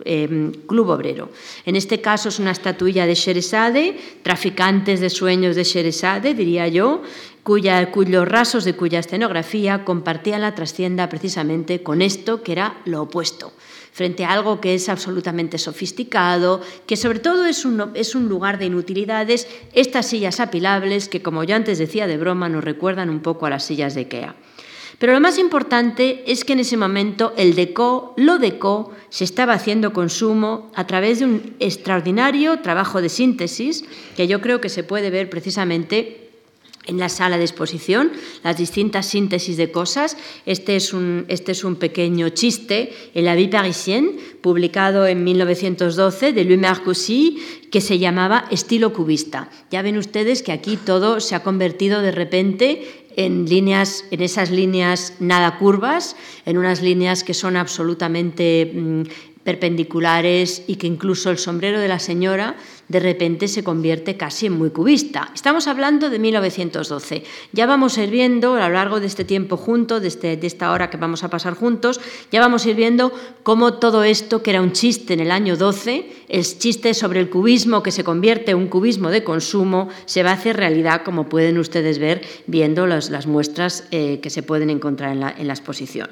em, 0.04 0.52
Club 0.66 0.88
Obrero. 0.88 1.30
En 1.64 1.76
este 1.76 2.00
caso 2.00 2.28
es 2.28 2.38
una 2.38 2.52
estatuilla 2.52 3.06
de 3.06 3.14
Sheresade, 3.14 3.98
traficantes 4.22 5.00
de 5.00 5.10
sueños 5.10 5.56
de 5.56 5.64
Sheresade, 5.64 6.34
diría 6.34 6.68
yo, 6.68 7.02
cuya, 7.42 7.90
cuyos 7.90 8.28
rasos 8.28 8.64
de 8.64 8.74
cuya 8.74 9.00
escenografía 9.00 9.84
compartían 9.84 10.42
la 10.42 10.54
trascienda 10.54 11.08
precisamente 11.08 11.82
con 11.82 12.02
esto 12.02 12.42
que 12.42 12.52
era 12.52 12.80
lo 12.84 13.02
opuesto 13.02 13.52
frente 13.92 14.24
a 14.24 14.32
algo 14.32 14.60
que 14.60 14.74
es 14.74 14.88
absolutamente 14.88 15.58
sofisticado, 15.58 16.60
que 16.86 16.96
sobre 16.96 17.18
todo 17.18 17.44
es 17.44 17.64
un, 17.64 17.92
es 17.94 18.14
un 18.14 18.28
lugar 18.28 18.58
de 18.58 18.66
inutilidades, 18.66 19.48
estas 19.74 20.06
sillas 20.06 20.40
apilables 20.40 21.08
que, 21.08 21.22
como 21.22 21.44
yo 21.44 21.56
antes 21.56 21.78
decía 21.78 22.06
de 22.06 22.16
broma, 22.16 22.48
nos 22.48 22.64
recuerdan 22.64 23.10
un 23.10 23.20
poco 23.20 23.46
a 23.46 23.50
las 23.50 23.64
sillas 23.64 23.94
de 23.94 24.02
IKEA. 24.02 24.34
Pero 24.98 25.12
lo 25.12 25.20
más 25.20 25.38
importante 25.38 26.24
es 26.26 26.44
que 26.44 26.54
en 26.54 26.60
ese 26.60 26.76
momento 26.76 27.32
el 27.36 27.54
deco, 27.54 28.14
lo 28.16 28.38
deco, 28.38 28.92
se 29.10 29.24
estaba 29.24 29.52
haciendo 29.52 29.92
consumo 29.92 30.72
a 30.74 30.86
través 30.86 31.20
de 31.20 31.24
un 31.24 31.54
extraordinario 31.60 32.60
trabajo 32.60 33.00
de 33.00 33.08
síntesis 33.08 33.84
que 34.16 34.26
yo 34.26 34.40
creo 34.40 34.60
que 34.60 34.68
se 34.68 34.82
puede 34.82 35.10
ver 35.10 35.30
precisamente 35.30 36.27
en 36.88 36.98
la 36.98 37.08
sala 37.08 37.38
de 37.38 37.44
exposición 37.44 38.10
las 38.42 38.56
distintas 38.56 39.06
síntesis 39.06 39.56
de 39.56 39.70
cosas. 39.70 40.16
Este 40.46 40.74
es 40.74 40.92
un, 40.92 41.24
este 41.28 41.52
es 41.52 41.62
un 41.62 41.76
pequeño 41.76 42.30
chiste, 42.30 42.92
en 43.14 43.24
La 43.24 43.36
vie 43.36 43.48
parisienne, 43.48 44.18
publicado 44.40 45.06
en 45.06 45.22
1912 45.22 46.32
de 46.32 46.44
Louis 46.44 46.58
Marcoussis, 46.58 47.34
que 47.70 47.80
se 47.80 47.98
llamaba 47.98 48.46
Estilo 48.50 48.92
cubista. 48.92 49.50
Ya 49.70 49.82
ven 49.82 49.98
ustedes 49.98 50.42
que 50.42 50.52
aquí 50.52 50.76
todo 50.76 51.20
se 51.20 51.34
ha 51.34 51.42
convertido 51.42 52.00
de 52.02 52.10
repente 52.10 53.04
en 53.18 53.46
líneas, 53.46 54.04
en 54.12 54.22
esas 54.22 54.50
líneas 54.50 55.14
nada 55.18 55.58
curvas, 55.58 56.14
en 56.46 56.56
unas 56.56 56.82
líneas 56.82 57.24
que 57.24 57.34
son 57.34 57.56
absolutamente 57.56 58.70
mm, 58.72 59.02
perpendiculares 59.44 60.62
y 60.66 60.76
que 60.76 60.86
incluso 60.86 61.30
el 61.30 61.38
sombrero 61.38 61.80
de 61.80 61.88
la 61.88 61.98
señora 61.98 62.56
de 62.88 63.00
repente 63.00 63.48
se 63.48 63.62
convierte 63.62 64.16
casi 64.16 64.46
en 64.46 64.54
muy 64.54 64.70
cubista. 64.70 65.30
Estamos 65.34 65.68
hablando 65.68 66.10
de 66.10 66.18
1912. 66.18 67.22
Ya 67.52 67.66
vamos 67.66 67.98
a 67.98 68.04
ir 68.04 68.10
viendo 68.10 68.54
a 68.54 68.68
lo 68.68 68.74
largo 68.74 68.98
de 68.98 69.06
este 69.06 69.24
tiempo 69.24 69.56
juntos, 69.56 70.00
de, 70.00 70.08
este, 70.08 70.36
de 70.36 70.46
esta 70.46 70.72
hora 70.72 70.90
que 70.90 70.96
vamos 70.96 71.22
a 71.22 71.28
pasar 71.28 71.54
juntos, 71.54 72.00
ya 72.32 72.40
vamos 72.40 72.64
a 72.64 72.70
ir 72.70 72.76
viendo 72.76 73.12
cómo 73.42 73.74
todo 73.74 74.04
esto, 74.04 74.42
que 74.42 74.50
era 74.50 74.62
un 74.62 74.72
chiste 74.72 75.14
en 75.14 75.20
el 75.20 75.30
año 75.30 75.56
12, 75.56 76.10
el 76.28 76.44
chiste 76.44 76.94
sobre 76.94 77.20
el 77.20 77.28
cubismo 77.28 77.82
que 77.82 77.90
se 77.90 78.04
convierte 78.04 78.52
en 78.52 78.56
un 78.56 78.68
cubismo 78.68 79.10
de 79.10 79.22
consumo, 79.22 79.88
se 80.06 80.22
va 80.22 80.30
a 80.30 80.34
hacer 80.34 80.56
realidad, 80.56 81.02
como 81.04 81.28
pueden 81.28 81.58
ustedes 81.58 81.98
ver 81.98 82.22
viendo 82.46 82.86
las, 82.86 83.26
muestras 83.26 83.84
eh, 83.90 84.20
que 84.22 84.30
se 84.30 84.42
pueden 84.42 84.70
encontrar 84.70 85.12
en 85.12 85.20
la, 85.20 85.30
en 85.30 85.46
la 85.46 85.52
exposición 85.52 86.08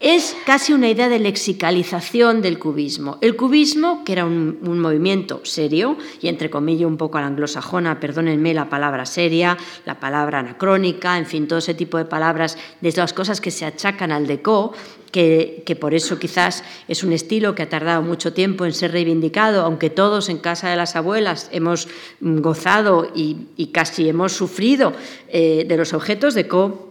es 0.00 0.36
casi 0.46 0.72
una 0.72 0.88
idea 0.88 1.08
de 1.08 1.18
lexicalización 1.18 2.40
del 2.40 2.60
cubismo. 2.60 3.18
El 3.20 3.34
cubismo, 3.34 4.04
que 4.04 4.12
era 4.12 4.24
un, 4.24 4.78
movimiento 4.78 5.40
serio, 5.42 5.96
y 6.22 6.28
entre 6.28 6.50
comillas 6.50 6.86
un 6.86 6.96
poco 6.96 7.18
a 7.18 7.22
la 7.22 7.26
anglosajona, 7.26 7.98
perdónenme 7.98 8.54
la 8.54 8.70
palabra 8.70 9.06
seria, 9.06 9.56
la 9.86 9.98
palabra 9.98 10.38
anacrónica, 10.38 11.18
en 11.18 11.26
fin, 11.26 11.48
todo 11.48 11.58
ese 11.58 11.74
tipo 11.74 11.98
de 11.98 12.04
palabras, 12.04 12.56
de 12.80 12.92
las 12.92 13.12
cosas 13.12 13.40
que 13.40 13.50
se 13.50 13.64
achacan 13.64 14.12
al 14.12 14.28
deco, 14.28 14.72
que, 15.10 15.76
por 15.80 15.94
eso 15.94 16.20
quizás 16.20 16.62
es 16.86 17.02
un 17.02 17.12
estilo 17.12 17.56
que 17.56 17.64
ha 17.64 17.68
tardado 17.68 18.02
mucho 18.02 18.32
tiempo 18.32 18.66
en 18.66 18.74
ser 18.74 18.92
reivindicado, 18.92 19.62
aunque 19.62 19.90
todos 19.90 20.28
en 20.28 20.38
casa 20.38 20.70
de 20.70 20.76
las 20.76 20.94
abuelas 20.94 21.48
hemos 21.50 21.88
gozado 22.20 23.10
y, 23.16 23.66
casi 23.72 24.08
hemos 24.08 24.32
sufrido 24.32 24.92
eh, 25.28 25.64
de 25.66 25.76
los 25.76 25.92
objetos 25.92 26.34
deco. 26.34 26.86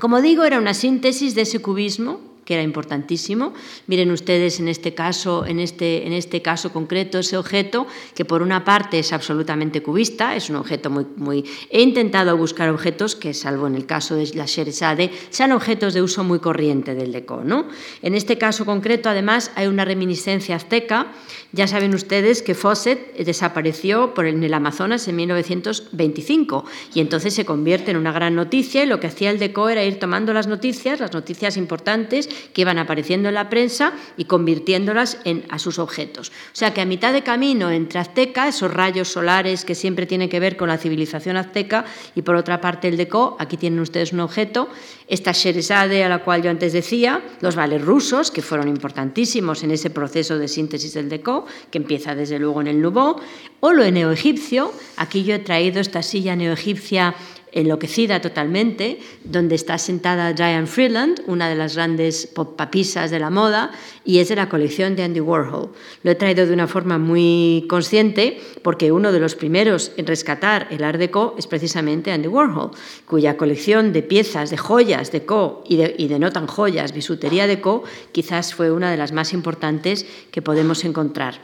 Como 0.00 0.20
digo, 0.20 0.44
era 0.44 0.58
una 0.58 0.74
síntesis 0.74 1.34
de 1.34 1.42
ese 1.42 1.60
cubismo 1.60 2.33
que 2.44 2.54
era 2.54 2.62
importantísimo. 2.62 3.54
Miren 3.86 4.10
ustedes 4.10 4.60
en 4.60 4.68
este 4.68 4.94
caso, 4.94 5.46
en 5.46 5.60
este, 5.60 6.06
en 6.06 6.12
este 6.12 6.42
caso 6.42 6.72
concreto, 6.72 7.18
ese 7.18 7.36
objeto, 7.36 7.86
que 8.14 8.24
por 8.24 8.42
una 8.42 8.64
parte 8.64 8.98
es 8.98 9.12
absolutamente 9.12 9.82
cubista, 9.82 10.36
es 10.36 10.50
un 10.50 10.56
objeto 10.56 10.90
muy, 10.90 11.06
muy... 11.16 11.44
He 11.70 11.82
intentado 11.82 12.36
buscar 12.36 12.68
objetos 12.68 13.16
que, 13.16 13.34
salvo 13.34 13.66
en 13.66 13.74
el 13.74 13.86
caso 13.86 14.14
de 14.14 14.26
la 14.34 14.46
Sheresade, 14.46 15.10
sean 15.30 15.52
objetos 15.52 15.94
de 15.94 16.02
uso 16.02 16.24
muy 16.24 16.38
corriente 16.38 16.94
del 16.94 17.12
deco. 17.12 17.42
¿no? 17.44 17.68
En 18.02 18.14
este 18.14 18.38
caso 18.38 18.64
concreto, 18.64 19.08
además, 19.08 19.50
hay 19.54 19.66
una 19.66 19.84
reminiscencia 19.84 20.56
azteca. 20.56 21.08
Ya 21.54 21.68
saben 21.68 21.94
ustedes 21.94 22.42
que 22.42 22.56
Fawcett 22.56 23.16
desapareció 23.16 24.12
por 24.12 24.26
en 24.26 24.42
el 24.42 24.52
Amazonas 24.54 25.06
en 25.06 25.14
1925 25.14 26.64
y 26.94 26.98
entonces 26.98 27.32
se 27.32 27.44
convierte 27.44 27.92
en 27.92 27.96
una 27.96 28.10
gran 28.10 28.34
noticia 28.34 28.82
y 28.82 28.86
lo 28.86 28.98
que 28.98 29.06
hacía 29.06 29.30
el 29.30 29.38
deco 29.38 29.68
era 29.68 29.84
ir 29.84 30.00
tomando 30.00 30.32
las 30.32 30.48
noticias, 30.48 30.98
las 30.98 31.12
noticias 31.12 31.56
importantes, 31.56 32.28
que 32.52 32.62
iban 32.62 32.78
apareciendo 32.78 33.28
en 33.28 33.36
la 33.36 33.50
prensa 33.50 33.92
y 34.16 34.24
convirtiéndolas 34.24 35.18
en, 35.24 35.44
a 35.48 35.60
sus 35.60 35.78
objetos. 35.78 36.30
O 36.30 36.56
sea 36.56 36.74
que 36.74 36.80
a 36.80 36.86
mitad 36.86 37.12
de 37.12 37.22
camino 37.22 37.70
entre 37.70 38.00
Azteca, 38.00 38.48
esos 38.48 38.74
rayos 38.74 39.06
solares 39.06 39.64
que 39.64 39.76
siempre 39.76 40.06
tienen 40.06 40.28
que 40.28 40.40
ver 40.40 40.56
con 40.56 40.66
la 40.66 40.78
civilización 40.78 41.36
azteca, 41.36 41.84
y 42.16 42.22
por 42.22 42.34
otra 42.34 42.60
parte 42.60 42.88
el 42.88 42.96
deco, 42.96 43.36
aquí 43.38 43.56
tienen 43.56 43.78
ustedes 43.78 44.12
un 44.12 44.18
objeto, 44.20 44.68
esta 45.06 45.30
Sheresade 45.30 46.02
a 46.02 46.08
la 46.08 46.24
cual 46.24 46.42
yo 46.42 46.50
antes 46.50 46.72
decía, 46.72 47.22
los 47.40 47.54
vales 47.54 47.80
rusos, 47.80 48.32
que 48.32 48.42
fueron 48.42 48.66
importantísimos 48.66 49.62
en 49.62 49.70
ese 49.70 49.90
proceso 49.90 50.36
de 50.36 50.48
síntesis 50.48 50.94
del 50.94 51.08
deco, 51.08 51.43
que 51.70 51.78
empieza 51.78 52.14
desde 52.14 52.38
luego 52.38 52.60
en 52.60 52.66
el 52.66 52.80
Nouveau, 52.80 53.16
o 53.60 53.72
lo 53.72 53.90
neoegipcio, 53.90 54.72
aquí 54.96 55.24
yo 55.24 55.34
he 55.34 55.38
traído 55.38 55.80
esta 55.80 56.02
silla 56.02 56.36
neoegipcia 56.36 57.14
enloquecida 57.54 58.20
totalmente, 58.20 58.98
donde 59.22 59.54
está 59.54 59.78
sentada 59.78 60.32
Diane 60.32 60.66
Freeland, 60.66 61.22
una 61.26 61.48
de 61.48 61.54
las 61.54 61.76
grandes 61.76 62.26
papisas 62.26 63.10
de 63.10 63.20
la 63.20 63.30
moda, 63.30 63.70
y 64.04 64.18
es 64.18 64.28
de 64.28 64.36
la 64.36 64.48
colección 64.48 64.96
de 64.96 65.04
Andy 65.04 65.20
Warhol. 65.20 65.70
Lo 66.02 66.10
he 66.10 66.14
traído 66.16 66.46
de 66.46 66.52
una 66.52 66.66
forma 66.66 66.98
muy 66.98 67.64
consciente 67.68 68.40
porque 68.62 68.90
uno 68.92 69.12
de 69.12 69.20
los 69.20 69.36
primeros 69.36 69.92
en 69.96 70.06
rescatar 70.06 70.66
el 70.70 70.82
Art 70.82 70.98
Deco 70.98 71.36
es 71.38 71.46
precisamente 71.46 72.10
Andy 72.10 72.28
Warhol, 72.28 72.72
cuya 73.06 73.36
colección 73.36 73.92
de 73.92 74.02
piezas, 74.02 74.50
de 74.50 74.56
joyas 74.56 75.12
Deco 75.12 75.62
y 75.68 75.76
de, 75.76 75.94
y 75.96 76.08
de 76.08 76.18
no 76.18 76.32
tan 76.32 76.48
joyas, 76.48 76.92
bisutería 76.92 77.46
Deco, 77.46 77.84
quizás 78.10 78.52
fue 78.52 78.72
una 78.72 78.90
de 78.90 78.96
las 78.96 79.12
más 79.12 79.32
importantes 79.32 80.04
que 80.32 80.42
podemos 80.42 80.84
encontrar. 80.84 81.38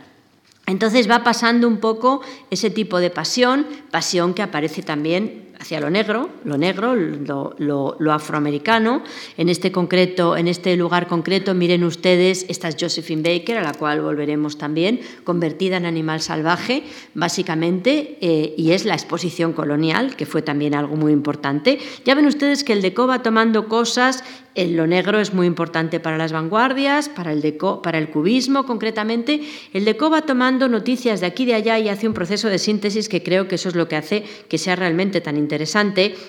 Entonces 0.66 1.08
va 1.10 1.24
pasando 1.24 1.66
un 1.66 1.78
poco 1.78 2.20
ese 2.50 2.70
tipo 2.70 2.98
de 2.98 3.10
pasión, 3.10 3.66
pasión 3.90 4.34
que 4.34 4.42
aparece 4.42 4.82
también 4.82 5.49
hacia 5.60 5.78
lo 5.78 5.90
negro, 5.90 6.30
lo 6.44 6.56
negro, 6.56 6.96
lo, 6.96 8.12
afroamericano. 8.12 9.02
En 9.36 9.50
este, 9.50 9.70
concreto, 9.70 10.36
en 10.36 10.48
este 10.48 10.74
lugar 10.76 11.06
concreto, 11.06 11.54
miren 11.54 11.84
ustedes, 11.84 12.46
esta 12.48 12.68
es 12.68 12.76
Josephine 12.80 13.22
Baker, 13.22 13.58
a 13.58 13.62
la 13.62 13.74
cual 13.74 14.00
volveremos 14.00 14.56
también, 14.56 15.00
convertida 15.22 15.76
en 15.76 15.84
animal 15.84 16.22
salvaje, 16.22 16.82
básicamente, 17.14 18.16
eh, 18.22 18.54
y 18.56 18.72
es 18.72 18.86
la 18.86 18.94
exposición 18.94 19.52
colonial, 19.52 20.16
que 20.16 20.24
fue 20.24 20.40
también 20.40 20.74
algo 20.74 20.96
muy 20.96 21.12
importante. 21.12 21.78
Ya 22.06 22.14
ven 22.14 22.26
ustedes 22.26 22.64
que 22.64 22.72
el 22.72 22.80
Deco 22.80 23.06
va 23.06 23.22
tomando 23.22 23.68
cosas 23.68 24.24
en 24.56 24.76
lo 24.76 24.86
negro 24.86 25.20
es 25.20 25.32
muy 25.32 25.46
importante 25.46 26.00
para 26.00 26.18
las 26.18 26.32
vanguardias, 26.32 27.08
para 27.08 27.30
el, 27.30 27.40
deco, 27.40 27.82
para 27.82 27.98
el 27.98 28.10
cubismo 28.10 28.66
concretamente. 28.66 29.42
El 29.72 29.84
deco 29.84 30.10
va 30.10 30.22
tomando 30.22 30.68
noticias 30.68 31.20
de 31.20 31.26
aquí 31.26 31.44
y 31.44 31.46
de 31.46 31.54
allá 31.54 31.78
y 31.78 31.88
hace 31.88 32.08
un 32.08 32.14
proceso 32.14 32.48
de 32.48 32.58
síntesis 32.58 33.08
que 33.08 33.22
creo 33.22 33.46
que 33.46 33.54
eso 33.54 33.68
es 33.68 33.76
lo 33.76 33.86
que 33.86 33.94
hace 33.94 34.24
que 34.48 34.58
sea 34.58 34.74
realmente 34.74 35.20
tan 35.20 35.36
interesante 35.36 35.49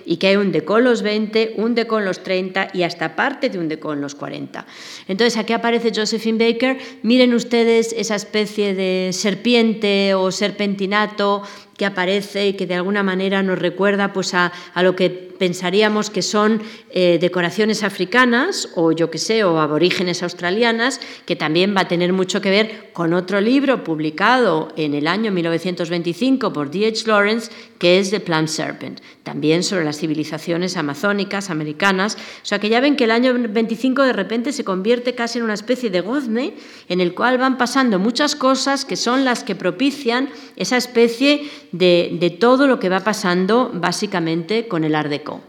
y 0.06 0.18
que 0.18 0.28
hay 0.28 0.36
un 0.36 0.52
deco 0.52 0.78
en 0.78 0.86
los 0.86 1.02
20, 1.02 1.54
un 1.58 1.76
deco 1.76 2.00
en 2.00 2.06
los 2.06 2.24
30 2.24 2.70
y 2.74 2.84
hasta 2.84 3.16
parte 3.16 3.50
de 3.50 3.60
un 3.60 3.68
deco 3.68 3.94
en 3.94 4.02
los 4.02 4.16
40. 4.16 4.66
Entonces 5.08 5.38
aquí 5.38 5.54
aparece 5.54 5.92
Josephine 5.94 6.38
Baker. 6.38 6.78
Miren 7.04 7.34
ustedes 7.34 7.94
esa 7.94 8.16
especie 8.16 8.74
de 8.74 9.12
serpiente 9.14 10.14
o 10.14 10.32
serpentinato 10.32 11.44
que 11.82 11.88
aparece 11.88 12.50
y 12.50 12.54
que 12.54 12.68
de 12.68 12.76
alguna 12.76 13.02
manera 13.02 13.42
nos 13.42 13.58
recuerda 13.58 14.14
pues, 14.14 14.36
a, 14.36 14.52
a 14.76 14.84
lo 14.84 14.96
que 14.96 15.10
pensaríamos 15.10 16.12
que 16.12 16.22
son 16.22 16.62
eh, 16.92 17.18
decoraciones 17.20 17.82
africanas 17.82 18.70
o 18.76 18.92
yo 18.92 19.10
que 19.10 19.18
sé, 19.18 19.44
o 19.44 19.60
aborígenes 19.60 20.22
australianas, 20.22 21.02
que 21.26 21.36
también 21.36 21.76
va 21.76 21.82
a 21.82 21.88
tener 21.88 22.14
mucho 22.14 22.40
que 22.40 22.52
ver 22.52 22.92
con 22.94 23.16
otro 23.16 23.42
libro 23.42 23.84
publicado 23.84 24.72
en 24.78 24.94
el 24.94 25.08
año 25.08 25.32
1925 25.32 26.54
por 26.54 26.70
D.H. 26.70 27.08
Lawrence, 27.08 27.52
que 27.80 27.98
es 27.98 28.12
The 28.12 28.20
Plum 28.20 28.46
Serpent, 28.46 29.02
también 29.24 29.64
sobre 29.64 29.86
las 29.86 29.98
civilizaciones 29.98 30.78
amazónicas 30.78 31.50
americanas. 31.50 32.18
O 32.42 32.46
sea 32.46 32.60
que 32.60 32.70
ya 32.70 32.80
ven 32.80 32.96
que 32.96 33.04
el 33.04 33.12
año 33.12 33.34
25 33.38 34.04
de 34.04 34.14
repente 34.14 34.52
se 34.52 34.64
convierte 34.64 35.16
casi 35.16 35.38
en 35.38 35.46
una 35.46 35.54
especie 35.54 35.90
de 35.90 36.02
gozne 36.02 36.56
en 36.90 37.02
el 37.02 37.14
cual 37.14 37.38
van 37.38 37.58
pasando 37.58 38.00
muchas 38.00 38.36
cosas 38.36 38.86
que 38.86 38.96
son 38.96 39.24
las 39.24 39.44
que 39.44 39.56
propician 39.56 40.30
esa 40.56 40.78
especie 40.78 41.50
de, 41.72 42.38
todo 42.40 42.68
lo 42.68 42.80
que 42.80 42.90
va 42.90 43.02
pasando 43.02 43.72
básicamente 43.74 44.68
con 44.68 44.84
el 44.84 44.96
Art 44.96 45.10
Deco. 45.10 45.42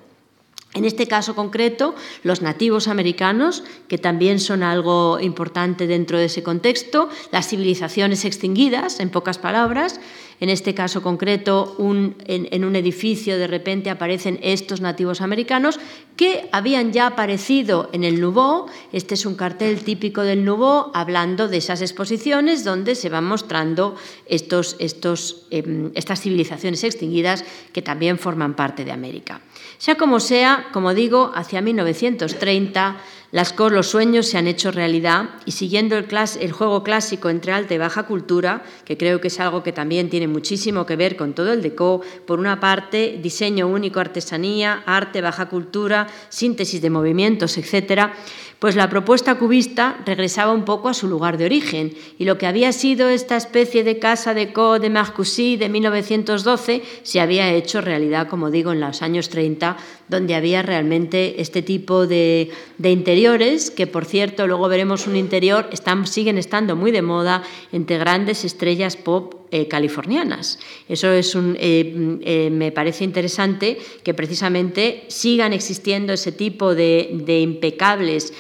En 0.74 0.86
este 0.86 1.06
caso 1.06 1.34
concreto, 1.34 1.94
los 2.22 2.40
nativos 2.40 2.88
americanos, 2.88 3.62
que 3.88 3.98
también 3.98 4.40
son 4.40 4.62
algo 4.62 5.20
importante 5.20 5.86
dentro 5.86 6.16
de 6.16 6.26
ese 6.26 6.42
contexto, 6.42 7.10
las 7.30 7.48
civilizaciones 7.48 8.24
extinguidas, 8.24 8.98
en 8.98 9.10
pocas 9.10 9.36
palabras, 9.36 10.00
en 10.42 10.50
este 10.50 10.74
caso 10.74 11.02
concreto, 11.02 11.76
en, 11.78 12.64
un 12.64 12.74
edificio 12.74 13.38
de 13.38 13.46
repente 13.46 13.90
aparecen 13.90 14.40
estos 14.42 14.80
nativos 14.80 15.20
americanos 15.20 15.78
que 16.16 16.48
habían 16.50 16.92
ya 16.92 17.06
aparecido 17.06 17.88
en 17.92 18.02
el 18.02 18.20
Nouveau. 18.20 18.66
Este 18.92 19.14
es 19.14 19.24
un 19.24 19.36
cartel 19.36 19.84
típico 19.84 20.22
del 20.22 20.44
Nouveau 20.44 20.90
hablando 20.94 21.46
de 21.46 21.58
esas 21.58 21.80
exposiciones 21.80 22.64
donde 22.64 22.96
se 22.96 23.08
van 23.08 23.22
mostrando 23.22 23.94
em, 24.28 25.92
estas 25.94 26.20
civilizaciones 26.20 26.82
extinguidas 26.82 27.44
que 27.72 27.80
también 27.80 28.18
forman 28.18 28.56
parte 28.56 28.84
de 28.84 28.90
América. 28.90 29.42
Sea 29.78 29.94
como 29.94 30.18
sea, 30.18 30.66
como 30.72 30.92
digo, 30.92 31.30
hacia 31.36 31.60
1930 31.60 32.96
las, 33.32 33.58
los 33.58 33.86
sueños 33.86 34.26
se 34.26 34.36
han 34.36 34.46
hecho 34.46 34.70
realidad 34.70 35.30
y 35.46 35.52
siguiendo 35.52 35.96
el, 35.96 36.52
juego 36.52 36.82
clásico 36.84 37.30
entre 37.30 37.52
alta 37.52 37.72
y 37.72 37.78
baja 37.78 38.02
cultura, 38.02 38.62
que 38.84 38.98
creo 38.98 39.22
que 39.22 39.28
es 39.28 39.40
algo 39.40 39.62
que 39.62 39.72
también 39.72 40.10
tiene 40.10 40.28
muchísimo 40.28 40.84
que 40.84 40.96
ver 40.96 41.16
con 41.16 41.32
todo 41.32 41.50
el 41.54 41.62
DECO, 41.62 42.02
por 42.26 42.38
una 42.38 42.60
parte, 42.60 43.18
diseño 43.22 43.68
único, 43.68 44.00
artesanía, 44.00 44.82
arte, 44.84 45.22
baja 45.22 45.46
cultura, 45.48 46.08
síntesis 46.28 46.82
de 46.82 46.90
movimientos, 46.90 47.56
etcétera, 47.56 48.12
pues 48.58 48.76
la 48.76 48.88
propuesta 48.88 49.34
cubista 49.36 49.96
regresaba 50.06 50.52
un 50.52 50.64
poco 50.64 50.88
a 50.88 50.94
su 50.94 51.08
lugar 51.08 51.36
de 51.36 51.46
origen. 51.46 51.94
Y 52.16 52.26
lo 52.26 52.38
que 52.38 52.46
había 52.46 52.70
sido 52.70 53.08
esta 53.08 53.36
especie 53.36 53.82
de 53.82 53.98
casa 53.98 54.34
de 54.34 54.52
Co 54.52 54.78
de 54.78 54.88
Marcoussis 54.88 55.58
de 55.58 55.68
1912 55.68 56.82
se 57.02 57.20
había 57.20 57.50
hecho 57.52 57.80
realidad, 57.80 58.28
como 58.28 58.52
digo, 58.52 58.70
en 58.70 58.78
los 58.78 59.02
años 59.02 59.30
30, 59.30 59.76
donde 60.12 60.36
había 60.36 60.62
realmente 60.62 61.40
este 61.42 61.62
tipo 61.62 62.06
de, 62.06 62.50
interiores, 62.78 63.72
que 63.72 63.88
por 63.88 64.04
cierto, 64.04 64.46
luego 64.46 64.68
veremos 64.68 65.08
un 65.08 65.16
interior, 65.16 65.68
están, 65.72 66.06
siguen 66.06 66.38
estando 66.38 66.76
muy 66.76 66.92
de 66.92 67.02
moda 67.02 67.42
entre 67.72 67.98
grandes 67.98 68.44
estrellas 68.44 68.96
pop 68.96 69.42
eh, 69.50 69.68
californianas. 69.68 70.58
Eso 70.88 71.10
es 71.10 71.34
un, 71.34 71.56
eh, 71.58 72.18
eh, 72.22 72.50
me 72.50 72.72
parece 72.72 73.04
interesante 73.04 73.78
que 74.02 74.14
precisamente 74.14 75.04
sigan 75.08 75.52
existiendo 75.52 76.12
ese 76.12 76.32
tipo 76.32 76.74
de, 76.74 77.40
impecables 77.42 78.32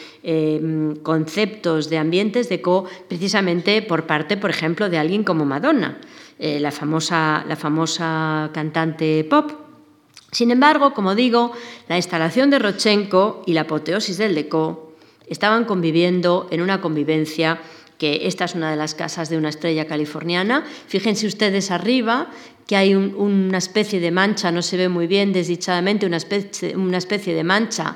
conceptos 1.02 1.90
de 1.90 1.98
ambientes 1.98 2.48
de 2.48 2.60
co 2.60 2.84
precisamente 3.08 3.82
por 3.82 4.06
parte, 4.06 4.36
por 4.36 4.50
ejemplo, 4.50 4.88
de 4.88 4.96
alguien 4.96 5.24
como 5.24 5.44
Madonna, 5.44 5.98
la, 6.38 6.70
famosa, 6.70 7.44
la 7.48 7.56
famosa 7.56 8.50
cantante 8.54 9.24
pop. 9.24 9.61
Sin 10.32 10.50
embargo, 10.50 10.94
como 10.94 11.14
digo, 11.14 11.52
la 11.88 11.96
instalación 11.96 12.48
de 12.48 12.58
Rochenko 12.58 13.42
y 13.46 13.52
la 13.52 13.62
apoteosis 13.62 14.16
del 14.16 14.34
Deco 14.34 14.94
estaban 15.26 15.66
conviviendo 15.66 16.48
en 16.50 16.62
una 16.62 16.80
convivencia 16.80 17.60
que 17.98 18.26
esta 18.26 18.46
es 18.46 18.54
una 18.54 18.70
de 18.70 18.76
las 18.76 18.94
casas 18.94 19.28
de 19.28 19.36
una 19.36 19.50
estrella 19.50 19.86
californiana. 19.86 20.64
Fíjense 20.88 21.26
ustedes 21.26 21.70
arriba 21.70 22.30
que 22.66 22.76
hay 22.76 22.94
una 22.94 23.58
especie 23.58 24.00
de 24.00 24.10
mancha, 24.10 24.50
no 24.50 24.62
se 24.62 24.78
ve 24.78 24.88
muy 24.88 25.06
bien 25.06 25.34
desdichadamente, 25.34 26.06
una 26.06 26.96
especie 26.96 27.34
de 27.34 27.44
mancha 27.44 27.94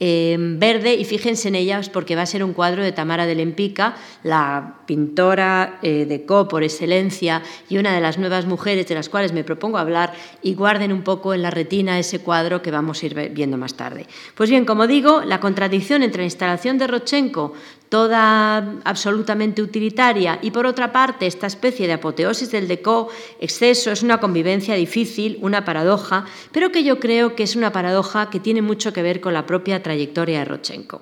verde 0.00 0.94
y 0.94 1.04
fíjense 1.04 1.48
en 1.48 1.56
ellas 1.56 1.88
porque 1.88 2.14
va 2.14 2.22
a 2.22 2.26
ser 2.26 2.44
un 2.44 2.52
cuadro 2.52 2.82
de 2.82 2.92
Tamara 2.92 3.26
de 3.26 3.34
Lempica, 3.34 3.96
la 4.22 4.76
pintora 4.86 5.78
eh, 5.82 6.06
de 6.06 6.24
Co 6.24 6.46
por 6.46 6.62
excelencia 6.62 7.42
y 7.68 7.78
una 7.78 7.92
de 7.92 8.00
las 8.00 8.18
nuevas 8.18 8.46
mujeres 8.46 8.86
de 8.86 8.94
las 8.94 9.08
cuales 9.08 9.32
me 9.32 9.44
propongo 9.44 9.78
hablar 9.78 10.12
y 10.42 10.54
guarden 10.54 10.92
un 10.92 11.02
poco 11.02 11.34
en 11.34 11.42
la 11.42 11.50
retina 11.50 11.98
ese 11.98 12.20
cuadro 12.20 12.62
que 12.62 12.70
vamos 12.70 13.02
a 13.02 13.06
ir 13.06 13.30
viendo 13.30 13.56
más 13.56 13.74
tarde. 13.74 14.06
Pues 14.34 14.50
bien, 14.50 14.64
como 14.64 14.86
digo, 14.86 15.22
la 15.22 15.40
contradicción 15.40 16.02
entre 16.02 16.22
la 16.22 16.26
instalación 16.26 16.78
de 16.78 16.86
Rochenko 16.86 17.54
toda 17.88 18.80
absolutamente 18.84 19.62
utilitaria, 19.62 20.38
y 20.42 20.50
por 20.50 20.66
otra 20.66 20.92
parte 20.92 21.26
esta 21.26 21.46
especie 21.46 21.86
de 21.86 21.94
apoteosis 21.94 22.50
del 22.50 22.68
deco 22.68 23.08
exceso 23.40 23.90
es 23.90 24.02
una 24.02 24.18
convivencia 24.18 24.74
difícil, 24.74 25.38
una 25.40 25.64
paradoja, 25.64 26.26
pero 26.52 26.70
que 26.70 26.84
yo 26.84 27.00
creo 27.00 27.34
que 27.34 27.44
es 27.44 27.56
una 27.56 27.72
paradoja 27.72 28.30
que 28.30 28.40
tiene 28.40 28.62
mucho 28.62 28.92
que 28.92 29.02
ver 29.02 29.20
con 29.20 29.34
la 29.34 29.46
propia 29.46 29.82
trayectoria 29.82 30.40
de 30.40 30.44
Rochenko. 30.44 31.00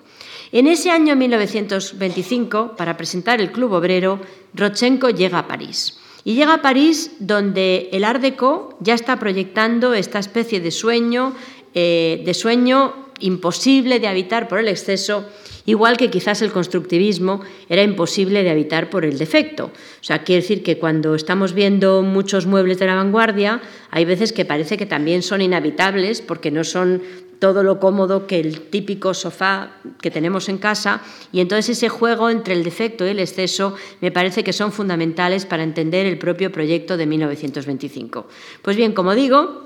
En 0.52 0.66
ese 0.66 0.90
año 0.90 1.16
1925, 1.16 2.76
para 2.76 2.97
presentar 2.97 3.40
el 3.40 3.50
Club 3.50 3.73
Obrero, 3.73 4.21
Rochenko 4.55 5.11
llega 5.11 5.40
a 5.40 5.49
París. 5.49 5.99
Y 6.25 6.35
llega 6.35 6.55
a 6.55 6.62
París 6.62 7.12
donde 7.21 7.88
el 7.93 8.02
Art 8.02 8.21
Deco 8.21 8.76
ya 8.81 8.95
está 8.95 9.19
proyectando 9.19 9.95
esta 9.95 10.19
especie 10.19 10.61
de 10.61 10.73
sueño, 10.73 11.35
eh, 11.73 12.23
de 12.25 12.35
sueño 12.35 13.06
imposible 13.20 14.00
de 14.00 14.08
habitar 14.08 14.49
por 14.49 14.58
el 14.58 14.68
exceso 14.68 15.26
igual 15.66 15.96
que 15.96 16.11
quizás 16.11 16.40
el 16.42 16.52
constructivismo 16.52 17.40
era 17.68 17.82
imposible 17.82 18.42
de 18.42 18.50
habitar 18.50 18.88
por 18.88 19.05
el 19.05 19.18
defecto. 19.18 19.66
O 19.66 20.05
sea, 20.05 20.22
quiere 20.22 20.42
decir 20.42 20.62
que 20.62 20.79
cuando 20.79 21.14
estamos 21.14 21.52
viendo 21.52 22.02
muchos 22.02 22.46
muebles 22.46 22.79
de 22.79 22.87
la 22.87 22.94
vanguardia, 22.94 23.61
hay 23.90 24.05
veces 24.05 24.33
que 24.33 24.44
parece 24.44 24.76
que 24.76 24.87
también 24.87 25.22
son 25.22 25.42
inhabitables 25.42 26.22
porque 26.22 26.50
no 26.50 26.64
son 26.64 27.02
todo 27.38 27.62
lo 27.62 27.79
cómodo 27.79 28.26
que 28.26 28.40
el 28.40 28.62
típico 28.62 29.12
sofá 29.12 29.72
que 30.00 30.11
tenemos 30.11 30.48
en 30.48 30.57
casa 30.57 31.02
y 31.33 31.40
entonces 31.40 31.76
ese 31.76 31.90
juego 31.90 32.31
entre 32.31 32.55
el 32.55 32.64
defecto 32.64 33.05
y 33.07 33.11
el 33.11 33.18
exceso 33.18 33.74
me 34.00 34.11
parece 34.11 34.42
que 34.42 34.55
son 34.55 34.72
fundamentales 34.72 35.44
para 35.44 35.62
entender 35.62 36.07
el 36.07 36.16
propio 36.18 36.50
proyecto 36.50 36.96
de 36.96 37.07
1925. 37.07 38.26
Pues 38.62 38.76
bien, 38.76 38.92
como 38.92 39.14
digo, 39.14 39.65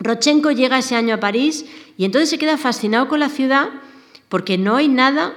Rochenko 0.00 0.50
llega 0.50 0.78
ese 0.78 0.96
año 0.96 1.14
a 1.14 1.20
París 1.20 1.66
y 1.96 2.04
entonces 2.04 2.30
se 2.30 2.38
queda 2.38 2.56
fascinado 2.56 3.06
con 3.08 3.20
la 3.20 3.28
ciudad 3.28 3.68
porque 4.28 4.58
no 4.58 4.76
hay 4.76 4.88
nada 4.88 5.34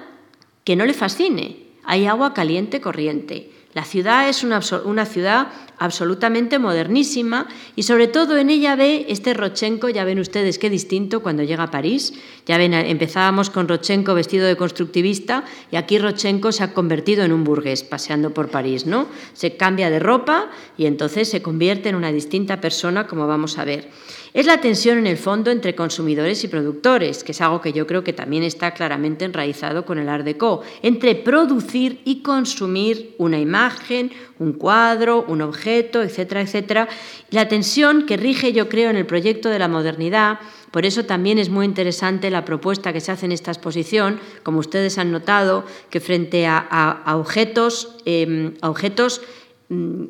que 0.64 0.76
no 0.76 0.86
le 0.86 0.94
fascine. 0.94 1.58
Hay 1.84 2.06
agua 2.06 2.34
caliente 2.34 2.80
corriente. 2.80 3.52
La 3.74 3.84
ciudad 3.84 4.30
es 4.30 4.44
una, 4.44 4.62
ciudad 5.06 5.48
absolutamente 5.84 6.60
modernísima 6.60 7.46
y 7.76 7.84
sobre 7.84 8.08
todo 8.08 8.38
en 8.38 8.50
ella 8.50 8.78
ve 8.78 9.06
este 9.10 9.34
Rochenko, 9.34 9.90
ya 9.90 10.06
ven 10.06 10.18
ustedes 10.18 10.58
qué 10.58 10.70
distinto 10.70 11.22
cuando 11.22 11.44
llega 11.44 11.64
a 11.64 11.72
París. 11.72 12.14
Ya 12.46 12.58
ven, 12.58 12.74
empezábamos 12.74 13.50
con 13.50 13.68
Rochenko 13.68 14.14
vestido 14.14 14.48
de 14.48 14.56
constructivista 14.56 15.44
y 15.72 15.76
aquí 15.76 15.98
Rochenko 15.98 16.54
se 16.54 16.64
ha 16.64 16.74
convertido 16.74 17.26
en 17.26 17.34
un 17.34 17.44
burgués 17.44 17.84
paseando 17.84 18.34
por 18.34 18.48
París, 18.50 18.86
¿no? 18.86 19.08
Se 19.34 19.58
cambia 19.58 19.90
de 19.90 20.00
ropa 20.00 20.50
y 20.78 20.86
entonces 20.86 21.30
se 21.30 21.42
convierte 21.42 21.90
en 21.90 21.96
una 21.96 22.14
distinta 22.14 22.62
persona 22.62 23.06
como 23.06 23.28
vamos 23.28 23.58
a 23.58 23.66
ver. 23.66 23.90
Es 24.34 24.48
la 24.48 24.60
tensión 24.60 24.98
en 24.98 25.06
el 25.06 25.18
fondo 25.18 25.52
entre 25.52 25.76
consumidores 25.76 26.44
y 26.44 26.48
productores, 26.48 27.24
que 27.24 27.34
es 27.34 27.42
algo 27.42 27.62
que 27.62 27.72
yo 27.72 27.86
creo 27.86 28.04
que 28.04 28.14
también 28.14 28.42
está 28.42 28.72
claramente 28.72 29.26
enraizado 29.26 29.86
con 29.86 30.00
el 30.00 30.10
Art 30.10 30.26
Deco, 30.26 30.64
entre 30.82 31.14
producir 31.14 32.02
y 32.04 32.24
consumir 32.24 33.14
una 33.20 33.38
imagen, 33.38 34.12
un 34.44 34.54
cuadro, 34.54 35.26
un 35.28 35.42
objeto, 35.42 36.04
etcétera, 36.04 36.42
etcétera. 36.42 36.88
La 37.32 37.48
tensión 37.48 38.06
que 38.06 38.18
rige, 38.18 38.54
yo 38.54 38.70
creo, 38.70 38.90
en 38.90 38.98
el 38.98 39.06
proyecto 39.06 39.50
de 39.50 39.60
la 39.60 39.68
modernidad 39.68 40.40
por 40.74 40.88
eso 40.88 41.06
también 41.06 41.38
es 41.38 41.52
muy 41.52 41.68
interesante 41.68 42.32
la 42.32 42.46
propuesta 42.46 42.94
que 42.94 43.00
se 43.00 43.12
hace 43.12 43.28
en 43.28 43.32
esta 43.32 43.52
exposición, 43.52 44.20
como 44.42 44.58
ustedes 44.58 44.98
han 44.98 45.12
notado, 45.12 45.66
que 45.92 46.00
frente 46.00 46.48
a, 46.48 47.14
objetos, 47.16 47.96
em, 48.06 48.56
objetos 48.64 49.22
mm, 49.70 50.06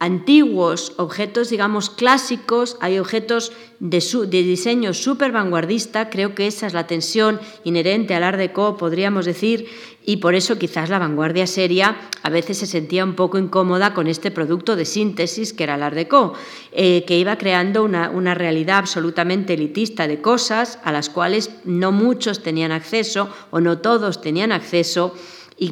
antiguos, 0.00 0.92
objetos, 0.96 1.50
digamos, 1.50 1.90
clásicos, 1.90 2.76
hay 2.80 3.00
objetos 3.00 3.52
de, 3.80 3.98
diseño 4.28 4.94
súper 4.94 5.32
vanguardista, 5.32 6.08
creo 6.08 6.36
que 6.36 6.46
esa 6.46 6.68
es 6.68 6.72
la 6.72 6.86
tensión 6.86 7.40
inherente 7.64 8.14
al 8.14 8.22
Art 8.22 8.38
Deco, 8.38 8.76
podríamos 8.76 9.24
decir, 9.24 9.66
y 10.04 10.18
por 10.18 10.36
eso 10.36 10.56
quizás 10.56 10.88
la 10.88 11.00
vanguardia 11.00 11.46
seria 11.46 11.96
a 12.22 12.30
veces 12.30 12.58
se 12.58 12.66
sentía 12.66 13.04
un 13.04 13.14
poco 13.14 13.38
incómoda 13.38 13.92
con 13.92 14.06
este 14.06 14.30
producto 14.30 14.76
de 14.76 14.84
síntesis 14.84 15.52
que 15.52 15.64
era 15.64 15.74
el 15.74 15.82
Art 15.82 15.96
Deco, 15.96 16.34
eh, 16.72 17.04
que 17.04 17.18
iba 17.18 17.36
creando 17.36 17.82
una, 17.82 18.34
realidad 18.34 18.78
absolutamente 18.78 19.54
elitista 19.54 20.06
de 20.06 20.20
cosas 20.20 20.78
a 20.84 20.92
las 20.92 21.10
cuales 21.10 21.50
no 21.64 21.90
muchos 21.90 22.42
tenían 22.42 22.70
acceso 22.70 23.28
o 23.50 23.60
no 23.60 23.78
todos 23.78 24.20
tenían 24.20 24.52
acceso, 24.52 25.14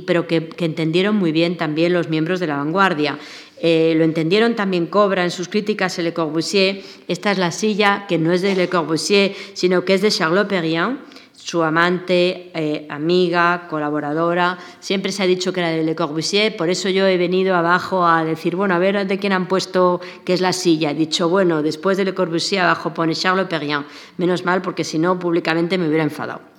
pero 0.04 0.26
que 0.26 0.50
entendieron 0.58 1.14
muy 1.14 1.30
bien 1.30 1.56
también 1.56 1.92
los 1.92 2.08
miembros 2.08 2.40
de 2.40 2.48
la 2.48 2.56
vanguardia. 2.56 3.18
Eh, 3.58 3.94
lo 3.96 4.04
entendieron 4.04 4.54
también 4.54 4.86
Cobra 4.86 5.24
en 5.24 5.30
sus 5.30 5.48
críticas 5.48 5.98
a 5.98 6.02
Le 6.02 6.12
Corbusier. 6.12 6.82
Esta 7.08 7.32
es 7.32 7.38
la 7.38 7.50
silla 7.50 8.06
que 8.08 8.18
no 8.18 8.32
es 8.32 8.42
de 8.42 8.54
Le 8.54 8.68
Corbusier, 8.68 9.34
sino 9.54 9.84
que 9.84 9.94
es 9.94 10.02
de 10.02 10.10
Charlotte 10.10 10.48
Perriand, 10.48 10.98
su 11.32 11.62
amante, 11.62 12.50
eh, 12.54 12.86
amiga, 12.90 13.66
colaboradora. 13.70 14.58
Siempre 14.80 15.12
se 15.12 15.22
ha 15.22 15.26
dicho 15.26 15.52
que 15.52 15.60
era 15.60 15.70
de 15.70 15.84
Le 15.84 15.94
Corbusier, 15.94 16.56
por 16.56 16.68
eso 16.68 16.88
yo 16.88 17.06
he 17.06 17.16
venido 17.16 17.54
abajo 17.54 18.06
a 18.06 18.24
decir, 18.24 18.56
bueno, 18.56 18.74
a 18.74 18.78
ver 18.78 19.06
de 19.06 19.18
quién 19.18 19.32
han 19.32 19.48
puesto 19.48 20.00
que 20.24 20.34
es 20.34 20.40
la 20.40 20.52
silla. 20.52 20.90
He 20.90 20.94
dicho, 20.94 21.28
bueno, 21.28 21.62
después 21.62 21.96
de 21.96 22.04
Le 22.04 22.14
Corbusier 22.14 22.62
abajo 22.62 22.92
pone 22.92 23.14
Charlotte 23.14 23.48
Perriand. 23.48 23.86
Menos 24.18 24.44
mal, 24.44 24.60
porque 24.60 24.84
si 24.84 24.98
no, 24.98 25.18
públicamente 25.18 25.78
me 25.78 25.88
hubiera 25.88 26.04
enfadado. 26.04 26.55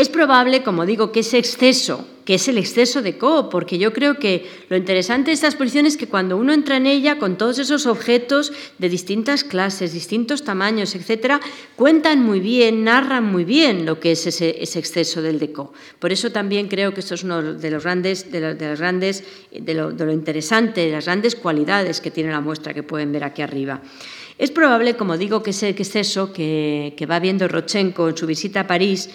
Es 0.00 0.08
probable, 0.08 0.62
como 0.62 0.86
digo, 0.86 1.12
que 1.12 1.20
ese 1.20 1.36
exceso 1.36 2.06
que 2.24 2.36
es 2.36 2.48
el 2.48 2.56
exceso 2.56 3.02
de 3.02 3.18
Co, 3.18 3.50
porque 3.50 3.76
yo 3.76 3.92
creo 3.92 4.14
que 4.14 4.48
lo 4.70 4.76
interesante 4.76 5.30
de 5.30 5.34
esta 5.34 5.48
exposición 5.48 5.84
es 5.84 5.98
que 5.98 6.06
cuando 6.06 6.38
uno 6.38 6.54
entra 6.54 6.78
en 6.78 6.86
ella 6.86 7.18
con 7.18 7.36
todos 7.36 7.58
esos 7.58 7.84
objetos 7.84 8.50
de 8.78 8.88
distintas 8.88 9.44
clases, 9.44 9.92
distintos 9.92 10.42
tamaños, 10.42 10.94
etcétera, 10.94 11.40
cuentan 11.76 12.22
muy 12.22 12.40
bien, 12.40 12.84
narran 12.84 13.24
muy 13.24 13.44
bien 13.44 13.84
lo 13.84 14.00
que 14.00 14.12
es 14.12 14.26
ese, 14.26 14.50
exceso 14.62 15.20
del 15.20 15.38
deco. 15.38 15.74
Por 15.98 16.12
eso 16.12 16.32
también 16.32 16.68
creo 16.68 16.94
que 16.94 17.00
esto 17.00 17.14
es 17.14 17.24
uno 17.24 17.42
de 17.42 17.70
los 17.70 17.82
grandes, 17.82 18.32
de, 18.32 18.40
las 18.40 18.78
grandes, 18.78 19.24
de 19.50 19.60
de 19.60 19.74
lo 19.74 20.12
interesante, 20.12 20.86
de 20.86 20.92
las 20.92 21.04
grandes 21.04 21.34
cualidades 21.34 22.00
que 22.00 22.10
tiene 22.10 22.30
la 22.30 22.40
muestra 22.40 22.72
que 22.72 22.82
pueden 22.82 23.12
ver 23.12 23.24
aquí 23.24 23.42
arriba. 23.42 23.82
Es 24.40 24.50
probable, 24.50 24.96
como 24.96 25.18
digo, 25.18 25.42
que 25.42 25.50
ese 25.50 25.68
exceso 25.68 26.32
que, 26.32 26.94
que 26.96 27.04
va 27.04 27.18
viendo 27.18 27.46
Rochenko 27.46 28.08
en 28.08 28.16
su 28.16 28.26
visita 28.26 28.60
a 28.60 28.66
París 28.66 29.10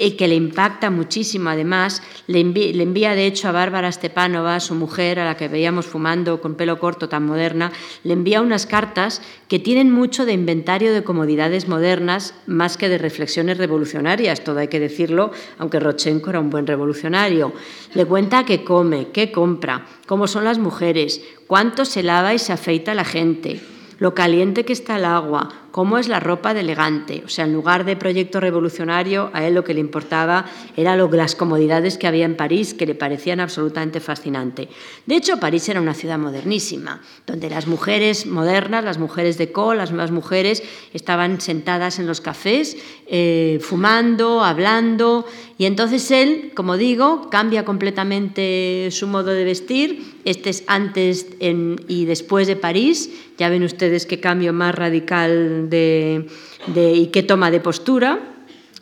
y 0.00 0.12
que 0.12 0.28
le 0.28 0.36
impacta 0.36 0.88
muchísimo, 0.88 1.50
además, 1.50 2.00
le 2.28 2.38
envía, 2.38 3.16
de 3.16 3.26
hecho 3.26 3.48
a 3.48 3.52
Bárbara 3.52 3.90
Stepanova, 3.90 4.60
su 4.60 4.76
mujer, 4.76 5.18
a 5.18 5.24
la 5.24 5.36
que 5.36 5.48
veíamos 5.48 5.86
fumando 5.86 6.40
con 6.40 6.54
pelo 6.54 6.78
corto 6.78 7.08
tan 7.08 7.26
moderna, 7.26 7.72
le 8.04 8.12
envía 8.12 8.40
unas 8.40 8.66
cartas 8.66 9.20
que 9.48 9.58
tienen 9.58 9.90
mucho 9.90 10.24
de 10.24 10.32
inventario 10.32 10.92
de 10.92 11.02
comodidades 11.02 11.66
modernas 11.66 12.34
más 12.46 12.76
que 12.76 12.88
de 12.88 12.98
reflexiones 12.98 13.58
revolucionarias, 13.58 14.44
todo 14.44 14.60
hay 14.60 14.68
que 14.68 14.78
decirlo, 14.78 15.32
aunque 15.58 15.80
Rochenko 15.80 16.30
era 16.30 16.38
un 16.38 16.50
buen 16.50 16.68
revolucionario. 16.68 17.52
Le 17.94 18.04
cuenta 18.04 18.44
qué 18.44 18.62
come, 18.62 19.08
qué 19.12 19.32
compra, 19.32 19.86
cómo 20.06 20.28
son 20.28 20.44
las 20.44 20.60
mujeres, 20.60 21.20
cuánto 21.48 21.84
se 21.84 22.04
lava 22.04 22.32
y 22.32 22.38
se 22.38 22.52
afeita 22.52 22.94
la 22.94 23.04
gente 23.04 23.60
lo 23.98 24.14
caliente 24.14 24.64
que 24.64 24.72
está 24.72 24.96
el 24.96 25.04
agua, 25.04 25.48
cómo 25.70 25.98
es 25.98 26.08
la 26.08 26.20
ropa 26.20 26.54
de 26.54 26.60
elegante. 26.60 27.22
O 27.24 27.28
sea, 27.28 27.44
en 27.44 27.52
lugar 27.52 27.84
de 27.84 27.96
proyecto 27.96 28.40
revolucionario, 28.40 29.30
a 29.32 29.46
él 29.46 29.54
lo 29.54 29.64
que 29.64 29.74
le 29.74 29.80
importaba 29.80 30.46
era 30.76 30.96
las 30.96 31.34
comodidades 31.34 31.98
que 31.98 32.06
había 32.06 32.24
en 32.24 32.36
París, 32.36 32.74
que 32.74 32.86
le 32.86 32.94
parecían 32.94 33.40
absolutamente 33.40 34.00
fascinantes. 34.00 34.68
De 35.06 35.16
hecho, 35.16 35.38
París 35.38 35.68
era 35.68 35.80
una 35.80 35.94
ciudad 35.94 36.18
modernísima, 36.18 37.00
donde 37.26 37.50
las 37.50 37.66
mujeres 37.66 38.26
modernas, 38.26 38.84
las 38.84 38.98
mujeres 38.98 39.38
de 39.38 39.52
col, 39.52 39.78
las 39.78 39.90
nuevas 39.90 40.10
mujeres, 40.10 40.62
estaban 40.92 41.40
sentadas 41.40 41.98
en 41.98 42.06
los 42.06 42.20
cafés, 42.20 42.76
eh, 43.06 43.58
fumando, 43.60 44.42
hablando, 44.44 45.24
y 45.58 45.64
entonces 45.64 46.08
él, 46.12 46.52
como 46.54 46.76
digo, 46.76 47.30
cambia 47.30 47.64
completamente 47.64 48.90
su 48.92 49.08
modo 49.08 49.32
de 49.32 49.42
vestir. 49.42 50.14
Este 50.24 50.50
es 50.50 50.62
antes 50.68 51.26
y 51.40 52.04
después 52.04 52.46
de 52.46 52.54
París. 52.54 53.10
Ya 53.38 53.48
ven 53.48 53.64
ustedes 53.64 54.06
qué 54.06 54.20
cambio 54.20 54.52
más 54.52 54.72
radical 54.76 55.57
de, 55.66 56.26
y 56.74 57.06
qué 57.06 57.22
toma 57.22 57.50
de 57.50 57.60
postura. 57.60 58.18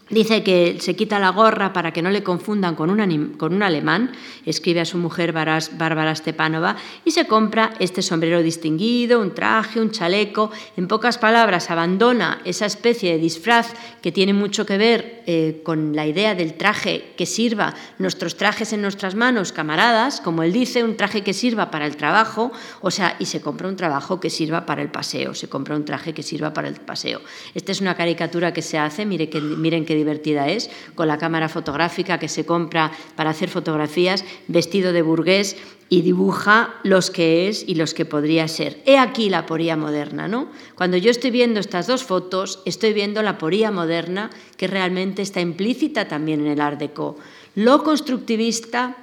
Dice 0.08 0.44
que 0.44 0.76
se 0.78 0.94
quita 0.94 1.18
la 1.18 1.30
gorra 1.30 1.72
para 1.72 1.92
que 1.92 2.00
no 2.00 2.10
le 2.10 2.22
confundan 2.22 2.76
con 2.76 2.90
un, 2.90 3.34
con 3.36 3.52
un 3.52 3.62
alemán, 3.64 4.12
escribe 4.44 4.80
a 4.80 4.84
su 4.84 4.98
mujer 4.98 5.32
Bárbara 5.32 6.14
Stepanova, 6.14 6.76
y 7.04 7.10
se 7.10 7.26
compra 7.26 7.72
este 7.80 8.02
sombrero 8.02 8.40
distinguido, 8.40 9.20
un 9.20 9.34
traje, 9.34 9.80
un 9.80 9.90
chaleco. 9.90 10.52
En 10.76 10.86
pocas 10.86 11.18
palabras, 11.18 11.72
abandona 11.72 12.40
esa 12.44 12.66
especie 12.66 13.10
de 13.10 13.18
disfraz 13.18 13.74
que 14.00 14.12
tiene 14.12 14.32
mucho 14.32 14.64
que 14.64 14.78
ver 14.78 15.24
eh, 15.26 15.60
con 15.64 15.96
la 15.96 16.06
idea 16.06 16.36
del 16.36 16.54
traje 16.54 17.12
que 17.16 17.26
sirva, 17.26 17.74
nuestros 17.98 18.36
trajes 18.36 18.72
en 18.72 18.82
nuestras 18.82 19.16
manos, 19.16 19.50
camaradas, 19.50 20.20
como 20.20 20.44
él 20.44 20.52
dice, 20.52 20.84
un 20.84 20.96
traje 20.96 21.22
que 21.22 21.34
sirva 21.34 21.72
para 21.72 21.84
el 21.84 21.96
trabajo, 21.96 22.52
o 22.80 22.92
sea, 22.92 23.16
y 23.18 23.26
se 23.26 23.40
compra 23.40 23.66
un 23.66 23.74
trabajo 23.74 24.20
que 24.20 24.30
sirva 24.30 24.66
para 24.66 24.82
el 24.82 24.88
paseo, 24.88 25.34
se 25.34 25.48
compra 25.48 25.74
un 25.74 25.84
traje 25.84 26.14
que 26.14 26.22
sirva 26.22 26.52
para 26.52 26.68
el 26.68 26.76
paseo. 26.76 27.22
Esta 27.56 27.72
es 27.72 27.80
una 27.80 27.96
caricatura 27.96 28.52
que 28.52 28.62
se 28.62 28.78
hace, 28.78 29.04
miren 29.04 29.28
que, 29.28 29.40
miren 29.40 29.84
que 29.84 29.95
divertida 29.96 30.48
es, 30.48 30.70
con 30.94 31.08
la 31.08 31.18
cámara 31.18 31.48
fotográfica 31.48 32.18
que 32.18 32.28
se 32.28 32.46
compra 32.46 32.92
para 33.16 33.30
hacer 33.30 33.48
fotografías, 33.48 34.24
vestido 34.48 34.92
de 34.92 35.02
burgués 35.02 35.56
y 35.88 36.02
dibuja 36.02 36.74
los 36.82 37.10
que 37.10 37.48
es 37.48 37.64
y 37.66 37.76
los 37.76 37.94
que 37.94 38.04
podría 38.04 38.48
ser. 38.48 38.82
He 38.86 38.98
aquí 38.98 39.30
la 39.30 39.46
poría 39.46 39.76
moderna, 39.76 40.26
¿no? 40.28 40.48
Cuando 40.74 40.96
yo 40.96 41.10
estoy 41.10 41.30
viendo 41.30 41.60
estas 41.60 41.86
dos 41.86 42.04
fotos, 42.04 42.60
estoy 42.64 42.92
viendo 42.92 43.22
la 43.22 43.38
poría 43.38 43.70
moderna 43.70 44.30
que 44.56 44.66
realmente 44.66 45.22
está 45.22 45.40
implícita 45.40 46.08
también 46.08 46.40
en 46.40 46.48
el 46.48 46.60
Art 46.60 46.80
Deco. 46.80 47.16
Lo 47.54 47.84
constructivista, 47.84 48.96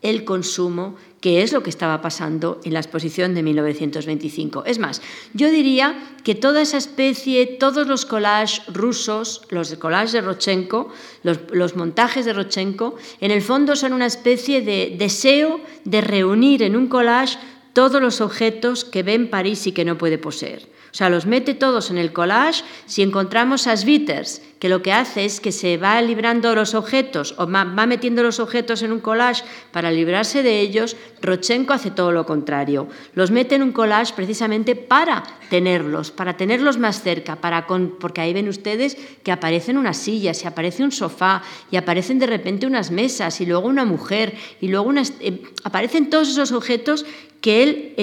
el 0.00 0.24
consumo 0.24 0.96
que 1.20 1.42
es 1.42 1.52
lo 1.52 1.62
que 1.62 1.70
estaba 1.70 2.00
pasando 2.00 2.60
en 2.64 2.74
la 2.74 2.80
exposición 2.80 3.34
de 3.34 3.42
1925. 3.42 4.64
Es 4.66 4.78
más, 4.78 5.02
yo 5.34 5.50
diría 5.50 5.98
que 6.22 6.34
toda 6.34 6.62
esa 6.62 6.76
especie, 6.76 7.46
todos 7.46 7.86
los 7.88 8.06
collages 8.06 8.62
rusos, 8.68 9.42
los 9.50 9.74
collages 9.74 10.12
de 10.12 10.20
Rochenko, 10.20 10.90
los, 11.22 11.76
montajes 11.76 12.24
de 12.24 12.32
Rochenko, 12.32 12.96
en 13.20 13.30
el 13.30 13.42
fondo 13.42 13.74
son 13.74 13.92
una 13.92 14.06
especie 14.06 14.62
de 14.62 14.94
deseo 14.96 15.60
de 15.84 16.00
reunir 16.00 16.62
en 16.62 16.76
un 16.76 16.86
collage 16.86 17.38
todos 17.72 18.00
los 18.00 18.20
objetos 18.20 18.84
que 18.84 19.02
ve 19.02 19.14
en 19.14 19.30
París 19.30 19.66
y 19.66 19.72
que 19.72 19.84
no 19.84 19.98
puede 19.98 20.18
poseer. 20.18 20.68
O 20.90 20.94
sea, 20.94 21.10
los 21.10 21.26
mete 21.26 21.54
todos 21.54 21.90
en 21.90 21.98
el 21.98 22.12
collage. 22.12 22.64
Si 22.86 23.02
encontramos 23.02 23.66
a 23.66 23.76
Schwitters, 23.76 24.40
que 24.58 24.68
lo 24.68 24.82
que 24.82 24.92
hace 24.92 25.24
es 25.24 25.40
que 25.40 25.52
se 25.52 25.76
va 25.76 26.00
librando 26.02 26.54
los 26.54 26.74
objetos 26.74 27.34
o 27.38 27.50
va 27.50 27.86
metiendo 27.86 28.22
los 28.22 28.40
objetos 28.40 28.82
en 28.82 28.92
un 28.92 29.00
collage 29.00 29.44
para 29.72 29.90
librarse 29.90 30.42
de 30.42 30.60
ellos, 30.60 30.96
Rochenko 31.22 31.72
hace 31.72 31.90
todo 31.90 32.12
lo 32.12 32.26
contrario. 32.26 32.88
Los 33.14 33.30
mete 33.30 33.54
en 33.54 33.62
un 33.62 33.72
collage 33.72 34.14
precisamente 34.14 34.74
para 34.74 35.22
tenerlos, 35.50 36.10
para 36.10 36.36
tenerlos 36.36 36.78
más 36.78 37.02
cerca, 37.02 37.36
para 37.36 37.66
porque 37.66 38.20
ahí 38.20 38.32
ven 38.32 38.48
ustedes 38.48 38.96
que 39.22 39.32
aparecen 39.32 39.76
unas 39.76 39.96
sillas, 39.96 40.42
y 40.42 40.46
aparece 40.46 40.82
un 40.82 40.92
sofá, 40.92 41.42
y 41.70 41.76
aparecen 41.76 42.18
de 42.18 42.26
repente 42.26 42.66
unas 42.66 42.90
mesas, 42.90 43.40
y 43.40 43.46
luego 43.46 43.68
una 43.68 43.84
mujer, 43.84 44.34
y 44.60 44.68
luego 44.68 44.88
unas, 44.88 45.12
eh, 45.20 45.42
aparecen 45.64 46.10
todos 46.10 46.28
esos 46.28 46.52
objetos 46.52 47.04
que 47.40 47.62
él 47.62 47.94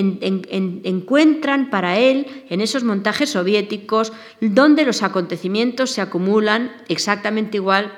encuentran 0.84 1.70
para 1.70 2.00
él 2.00 2.46
en 2.50 2.62
esos 2.62 2.86
montajes 2.86 3.32
soviéticos, 3.32 4.14
donde 4.40 4.86
los 4.86 5.04
acontecimientos 5.04 5.92
se 5.92 6.00
acumulan 6.00 6.45
exactamente 6.88 7.58
igual 7.58 7.92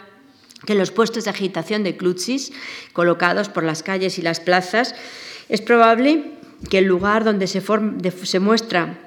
que 0.65 0.75
los 0.75 0.91
puestos 0.91 1.25
de 1.25 1.29
agitación 1.29 1.83
de 1.83 1.97
Klutsis, 1.97 2.51
colocados 2.93 3.49
por 3.49 3.63
las 3.63 3.83
calles 3.83 4.17
y 4.17 4.21
las 4.21 4.39
plazas. 4.39 4.95
Es 5.49 5.61
probable 5.61 6.31
que 6.69 6.79
el 6.79 6.85
lugar 6.85 7.23
donde 7.23 7.47
se, 7.47 7.61
se 8.23 8.39
muestra 8.39 8.97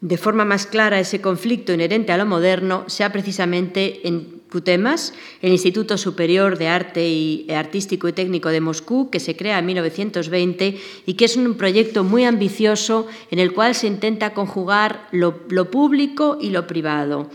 de 0.00 0.16
forma 0.16 0.44
más 0.44 0.66
clara 0.66 1.00
ese 1.00 1.20
conflicto 1.20 1.72
inherente 1.72 2.12
a 2.12 2.16
lo 2.16 2.26
moderno 2.26 2.84
sea 2.86 3.10
precisamente 3.12 4.06
en 4.06 4.38
Cutemas, 4.48 5.12
el 5.42 5.52
Instituto 5.52 5.98
Superior 5.98 6.56
de 6.56 6.68
Arte 6.68 7.06
y 7.06 7.46
Artístico 7.50 8.08
y 8.08 8.14
Técnico 8.14 8.48
de 8.48 8.62
Moscú, 8.62 9.10
que 9.10 9.20
se 9.20 9.36
crea 9.36 9.58
en 9.58 9.66
1920 9.66 10.80
y 11.04 11.14
que 11.14 11.24
es 11.26 11.36
un 11.36 11.54
proyecto 11.54 12.02
muy 12.02 12.24
ambicioso 12.24 13.08
en 13.30 13.40
el 13.40 13.52
cual 13.52 13.74
se 13.74 13.88
intenta 13.88 14.32
conjugar 14.32 15.08
lo, 15.12 15.40
lo 15.50 15.70
público 15.70 16.38
y 16.40 16.50
lo 16.50 16.66
privado 16.66 17.28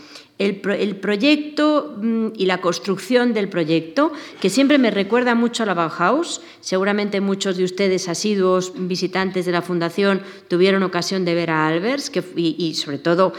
el, 0.46 0.96
proyecto 0.98 1.96
mm, 1.98 2.28
y 2.36 2.46
la 2.46 2.62
construcción 2.62 3.34
del 3.34 3.50
proyecto, 3.50 4.12
que 4.42 4.50
siempre 4.50 4.78
me 4.78 4.92
recuerda 4.92 5.36
mucho 5.36 5.64
a 5.64 5.66
la 5.66 5.74
Bauhaus. 5.74 6.42
Seguramente 6.60 7.22
muchos 7.22 7.58
de 7.58 7.64
ustedes, 7.64 8.10
asiduos 8.10 8.74
visitantes 8.76 9.46
de 9.46 9.52
la 9.52 9.62
Fundación, 9.62 10.22
tuvieron 10.48 10.84
ocasión 10.84 11.26
de 11.26 11.36
ver 11.36 11.50
a 11.52 11.68
Albers 11.68 12.10
que, 12.10 12.24
y, 12.36 12.74
sobre 12.74 12.98
todo 12.98 13.34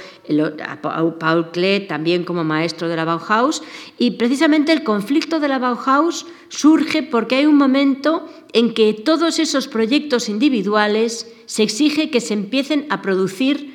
a 0.60 0.80
Paul 1.18 1.50
Klee, 1.50 1.86
también 1.86 2.24
como 2.24 2.44
maestro 2.44 2.88
de 2.88 2.96
la 2.96 3.04
Bauhaus. 3.04 3.62
Y 3.98 4.12
precisamente 4.12 4.72
el 4.72 4.84
conflicto 4.84 5.40
de 5.40 5.48
la 5.48 5.58
Bauhaus 5.58 6.26
surge 6.48 7.02
porque 7.02 7.36
hay 7.36 7.46
un 7.46 7.56
momento 7.56 8.28
en 8.52 8.72
que 8.72 8.94
todos 8.94 9.38
esos 9.38 9.68
proyectos 9.68 10.28
individuales 10.28 11.32
se 11.46 11.62
exige 11.62 12.10
que 12.10 12.20
se 12.20 12.34
empiecen 12.34 12.86
a 12.90 13.02
producir 13.02 13.74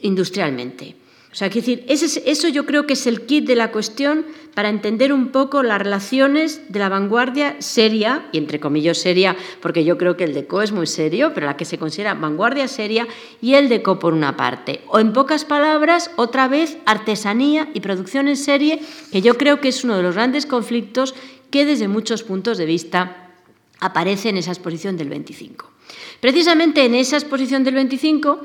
industrialmente. 0.00 0.97
O 1.30 1.34
sea, 1.34 1.50
decir, 1.50 1.84
eso 1.88 2.48
yo 2.48 2.64
creo 2.64 2.86
que 2.86 2.94
es 2.94 3.06
el 3.06 3.26
kit 3.26 3.46
de 3.46 3.54
la 3.54 3.70
cuestión 3.70 4.24
para 4.54 4.70
entender 4.70 5.12
un 5.12 5.28
poco 5.28 5.62
las 5.62 5.78
relaciones 5.78 6.72
de 6.72 6.78
la 6.78 6.88
vanguardia 6.88 7.56
seria, 7.60 8.26
y 8.32 8.38
entre 8.38 8.60
comillas 8.60 8.96
seria, 8.96 9.36
porque 9.60 9.84
yo 9.84 9.98
creo 9.98 10.16
que 10.16 10.24
el 10.24 10.32
deco 10.32 10.62
es 10.62 10.72
muy 10.72 10.86
serio, 10.86 11.32
pero 11.34 11.46
la 11.46 11.56
que 11.56 11.66
se 11.66 11.76
considera 11.76 12.14
vanguardia 12.14 12.66
seria, 12.66 13.06
y 13.42 13.54
el 13.54 13.68
deco 13.68 13.98
por 13.98 14.14
una 14.14 14.38
parte. 14.38 14.80
O 14.88 15.00
en 15.00 15.12
pocas 15.12 15.44
palabras, 15.44 16.10
otra 16.16 16.48
vez, 16.48 16.78
artesanía 16.86 17.68
y 17.74 17.80
producción 17.80 18.26
en 18.26 18.36
serie, 18.36 18.80
que 19.12 19.20
yo 19.20 19.36
creo 19.36 19.60
que 19.60 19.68
es 19.68 19.84
uno 19.84 19.98
de 19.98 20.02
los 20.02 20.14
grandes 20.14 20.46
conflictos 20.46 21.14
que 21.50 21.66
desde 21.66 21.88
muchos 21.88 22.22
puntos 22.22 22.56
de 22.56 22.64
vista 22.64 23.30
aparece 23.80 24.30
en 24.30 24.38
esa 24.38 24.52
exposición 24.52 24.96
del 24.96 25.10
25. 25.10 25.70
Precisamente 26.20 26.84
en 26.84 26.94
esa 26.94 27.16
exposición 27.16 27.64
del 27.64 27.74
25 27.74 28.40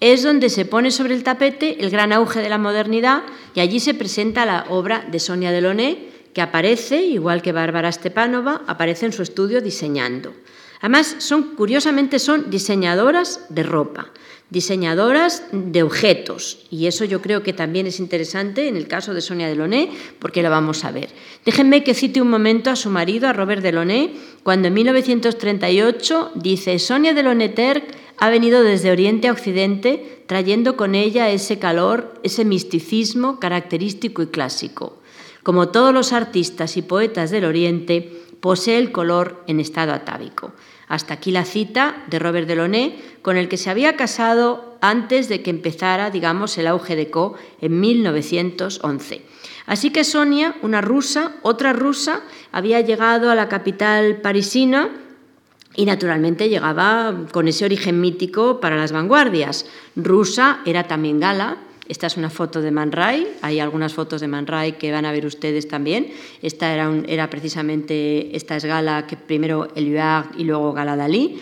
es 0.00 0.22
donde 0.22 0.48
se 0.48 0.64
pone 0.64 0.90
sobre 0.90 1.14
el 1.14 1.24
tapete 1.24 1.78
el 1.80 1.90
gran 1.90 2.12
auge 2.12 2.40
de 2.40 2.48
la 2.48 2.58
modernidad 2.58 3.22
y 3.54 3.60
allí 3.60 3.80
se 3.80 3.94
presenta 3.94 4.46
la 4.46 4.66
obra 4.68 5.04
de 5.10 5.18
Sonia 5.18 5.50
Delaunay, 5.50 6.08
que 6.32 6.40
aparece, 6.40 7.02
igual 7.02 7.42
que 7.42 7.52
Bárbara 7.52 7.90
Stepanova, 7.90 8.62
aparece 8.66 9.06
en 9.06 9.12
su 9.12 9.22
estudio 9.22 9.60
diseñando. 9.60 10.32
Además, 10.80 11.16
son, 11.18 11.56
curiosamente 11.56 12.20
son 12.20 12.50
diseñadoras 12.50 13.46
de 13.48 13.64
ropa. 13.64 14.12
diseñadoras 14.50 15.42
de 15.52 15.82
objetos. 15.82 16.64
Y 16.70 16.86
eso 16.86 17.04
yo 17.04 17.20
creo 17.20 17.42
que 17.42 17.52
también 17.52 17.86
es 17.86 18.00
interesante 18.00 18.66
en 18.66 18.76
el 18.78 18.88
caso 18.88 19.12
de 19.12 19.20
Sonia 19.20 19.46
Delaunay, 19.46 19.90
porque 20.18 20.42
lo 20.42 20.48
vamos 20.48 20.86
a 20.86 20.90
ver. 20.90 21.10
Déjenme 21.44 21.84
que 21.84 21.92
cite 21.92 22.22
un 22.22 22.30
momento 22.30 22.70
a 22.70 22.76
su 22.76 22.88
marido, 22.88 23.28
a 23.28 23.34
Robert 23.34 23.60
Delaunay, 23.60 24.16
cuando 24.42 24.68
en 24.68 24.74
1938 24.74 26.32
dice, 26.36 26.78
Sonia 26.78 27.12
Delaunay-Terk 27.12 27.84
ha 28.18 28.30
venido 28.30 28.62
desde 28.62 28.90
Oriente 28.90 29.28
a 29.28 29.32
Occidente 29.32 30.24
trayendo 30.26 30.76
con 30.76 30.94
ella 30.94 31.30
ese 31.30 31.58
calor, 31.58 32.14
ese 32.22 32.44
misticismo 32.44 33.38
característico 33.38 34.22
y 34.22 34.26
clásico. 34.26 34.98
Como 35.42 35.68
todos 35.68 35.94
los 35.94 36.12
artistas 36.12 36.76
y 36.76 36.82
poetas 36.82 37.30
del 37.30 37.44
Oriente, 37.44 38.12
posee 38.40 38.78
el 38.78 38.92
color 38.92 39.42
en 39.46 39.60
estado 39.60 39.92
atávico. 39.92 40.52
Hasta 40.88 41.14
aquí 41.14 41.30
la 41.30 41.44
cita 41.44 42.04
de 42.08 42.18
Robert 42.18 42.48
Delaunay, 42.48 42.98
con 43.22 43.36
el 43.36 43.48
que 43.48 43.56
se 43.56 43.70
había 43.70 43.96
casado 43.96 44.76
antes 44.80 45.28
de 45.28 45.42
que 45.42 45.50
empezara, 45.50 46.10
digamos, 46.10 46.56
el 46.58 46.66
auge 46.66 46.96
de 46.96 47.10
Co 47.10 47.34
en 47.60 47.80
1911. 47.80 49.22
Así 49.66 49.90
que 49.90 50.04
Sonia, 50.04 50.56
una 50.62 50.80
rusa, 50.80 51.36
otra 51.42 51.72
rusa, 51.72 52.22
había 52.52 52.80
llegado 52.80 53.30
a 53.30 53.34
la 53.34 53.48
capital 53.48 54.20
parisina 54.22 54.90
y 55.78 55.84
naturalmente 55.84 56.48
llegaba 56.48 57.26
con 57.30 57.46
ese 57.46 57.64
origen 57.64 58.00
mítico 58.00 58.58
para 58.58 58.74
las 58.74 58.90
vanguardias. 58.90 59.64
Rusa 59.94 60.58
era 60.66 60.88
también 60.88 61.20
gala, 61.20 61.58
esta 61.86 62.08
es 62.08 62.16
una 62.16 62.30
foto 62.30 62.60
de 62.60 62.72
Man 62.72 62.90
Ray, 62.90 63.28
hay 63.42 63.60
algunas 63.60 63.94
fotos 63.94 64.20
de 64.20 64.26
Man 64.26 64.48
Ray 64.48 64.72
que 64.72 64.90
van 64.90 65.04
a 65.04 65.12
ver 65.12 65.24
ustedes 65.24 65.68
también. 65.68 66.08
Esta 66.42 66.74
era, 66.74 67.30
precisamente, 67.30 68.36
esta 68.36 68.56
es 68.56 68.64
Gala, 68.64 69.06
que 69.06 69.16
primero 69.16 69.68
Eluard 69.76 70.36
y 70.36 70.42
luego 70.42 70.72
Gala 70.72 70.96
Dalí. 70.96 71.38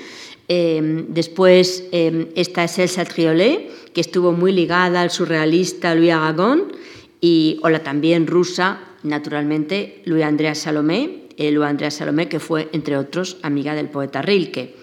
Em, 0.48 1.06
después, 1.08 1.84
em, 1.90 2.26
esta 2.34 2.62
es 2.64 2.78
Elsa 2.78 3.06
Triolet, 3.06 3.92
que 3.94 4.02
estuvo 4.02 4.32
muy 4.32 4.52
ligada 4.52 5.00
al 5.00 5.10
surrealista 5.10 5.94
Louis 5.94 6.12
Aragon, 6.12 6.72
y 7.22 7.58
hola 7.62 7.82
también 7.82 8.26
rusa, 8.26 8.80
naturalmente, 9.02 10.02
Louis 10.04 10.24
Andrea 10.24 10.54
Salomé, 10.54 11.25
Louis 11.38 11.68
Andrea 11.68 11.90
Salomé, 11.90 12.28
que 12.28 12.40
fue, 12.40 12.68
entre 12.72 12.96
otros, 12.96 13.36
amiga 13.42 13.74
del 13.74 13.88
poeta 13.88 14.22
Rilke. 14.22 14.74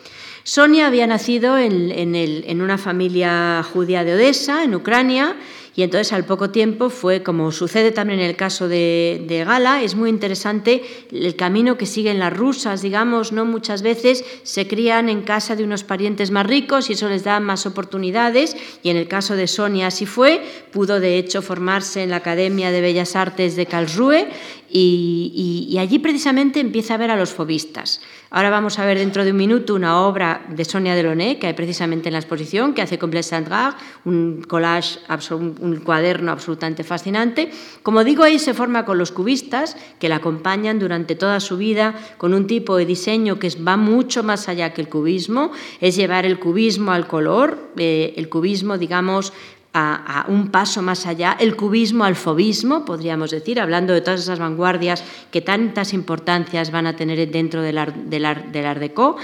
Sonia 0.45 0.87
había 0.87 1.07
nacido 1.07 1.57
en, 1.57 2.61
una 2.61 2.77
familia 2.77 3.63
judía 3.63 4.03
de 4.03 4.15
Odessa, 4.15 4.65
en 4.65 4.75
Ucrania, 4.75 5.37
y 5.75 5.81
entonces 5.81 6.13
al 6.13 6.25
poco 6.25 6.51
tiempo 6.51 6.89
fue, 6.89 7.23
como 7.23 7.51
sucede 7.51 7.91
también 7.91 8.19
en 8.19 8.27
el 8.27 8.35
caso 8.35 8.67
de, 8.67 9.23
de, 9.25 9.43
Gala, 9.43 9.81
es 9.81 9.95
muy 9.95 10.09
interesante 10.09 10.83
el 11.11 11.35
camino 11.35 11.77
que 11.77 11.87
siguen 11.87 12.19
las 12.19 12.31
rusas, 12.31 12.83
digamos, 12.83 13.31
¿no? 13.31 13.45
Muchas 13.45 13.81
veces 13.81 14.23
se 14.43 14.67
crían 14.67 15.09
en 15.09 15.23
casa 15.23 15.55
de 15.55 15.63
unos 15.63 15.83
parientes 15.83 16.29
más 16.29 16.45
ricos 16.45 16.89
y 16.89 16.93
eso 16.93 17.09
les 17.09 17.23
da 17.23 17.39
más 17.39 17.65
oportunidades, 17.65 18.55
y 18.83 18.89
en 18.89 18.97
el 18.97 19.07
caso 19.07 19.35
de 19.35 19.47
Sonia 19.47 19.87
así 19.87 20.05
fue, 20.05 20.43
pudo 20.71 20.99
de 20.99 21.17
hecho 21.17 21.41
formarse 21.41 22.03
en 22.03 22.11
la 22.11 22.17
Academia 22.17 22.69
de 22.69 22.81
Bellas 22.81 23.15
Artes 23.15 23.55
de 23.55 23.65
Karlsruhe 23.65 24.27
y, 24.75 25.77
allí 25.79 25.99
precisamente 25.99 26.59
empieza 26.59 26.95
a 26.95 26.97
ver 26.97 27.11
a 27.11 27.15
los 27.15 27.31
fobistas. 27.31 28.01
Ahora 28.31 28.49
vamos 28.49 28.79
a 28.79 28.85
ver 28.85 28.97
dentro 28.97 29.23
de 29.23 29.31
un 29.31 29.37
minuto 29.37 29.75
una 29.75 30.01
obra 30.01 30.45
de 30.49 30.65
Sonia 30.65 30.95
Delaunay 30.95 31.37
que 31.37 31.47
hay 31.47 31.53
precisamente 31.53 32.09
en 32.09 32.13
la 32.13 32.19
exposición, 32.19 32.73
que 32.73 32.81
hace 32.81 32.97
con 32.97 33.11
Blaise 33.11 33.33
un 34.05 34.43
collage, 34.47 34.99
un 35.31 35.81
cuaderno 35.83 36.31
absolutamente 36.31 36.83
fascinante. 36.83 37.51
Como 37.83 38.03
digo, 38.03 38.23
ahí 38.23 38.39
se 38.39 38.55
forma 38.55 38.85
con 38.85 38.97
los 38.97 39.11
cubistas, 39.11 39.77
que 39.99 40.09
la 40.09 40.15
acompañan 40.15 40.79
durante 40.79 41.15
toda 41.15 41.39
su 41.39 41.57
vida 41.57 41.93
con 42.17 42.33
un 42.33 42.47
tipo 42.47 42.75
de 42.77 42.85
diseño 42.85 43.37
que 43.37 43.49
va 43.49 43.77
mucho 43.77 44.23
más 44.23 44.49
allá 44.49 44.73
que 44.73 44.81
el 44.81 44.89
cubismo, 44.89 45.51
es 45.81 45.95
llevar 45.95 46.25
el 46.25 46.39
cubismo 46.39 46.91
al 46.91 47.05
color, 47.05 47.71
eh, 47.77 48.13
el 48.17 48.27
cubismo, 48.29 48.79
digamos, 48.79 49.33
a, 49.73 50.25
un 50.27 50.49
paso 50.49 50.81
más 50.81 51.05
allá, 51.05 51.35
el 51.39 51.55
cubismo 51.55 52.03
al 52.03 52.15
fobismo, 52.15 52.85
podríamos 52.85 53.31
decir, 53.31 53.59
hablando 53.59 53.93
de 53.93 54.01
todas 54.01 54.21
esas 54.21 54.39
vanguardias 54.39 55.03
que 55.31 55.41
tantas 55.41 55.93
importancias 55.93 56.71
van 56.71 56.87
a 56.87 56.95
tener 56.95 57.29
dentro 57.31 57.61
del, 57.61 57.79
del, 58.05 58.27
del 58.51 58.65
Art 58.65 58.79
Deco. 58.79 59.17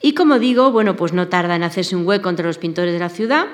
Y 0.00 0.14
como 0.14 0.38
digo, 0.38 0.70
bueno, 0.72 0.96
pues 0.96 1.12
no 1.12 1.28
tarda 1.28 1.56
en 1.56 1.62
hacerse 1.62 1.94
un 1.96 2.06
hueco 2.06 2.30
entre 2.30 2.46
los 2.46 2.56
pintores 2.56 2.92
de 2.94 2.98
la 2.98 3.10
ciudad, 3.10 3.46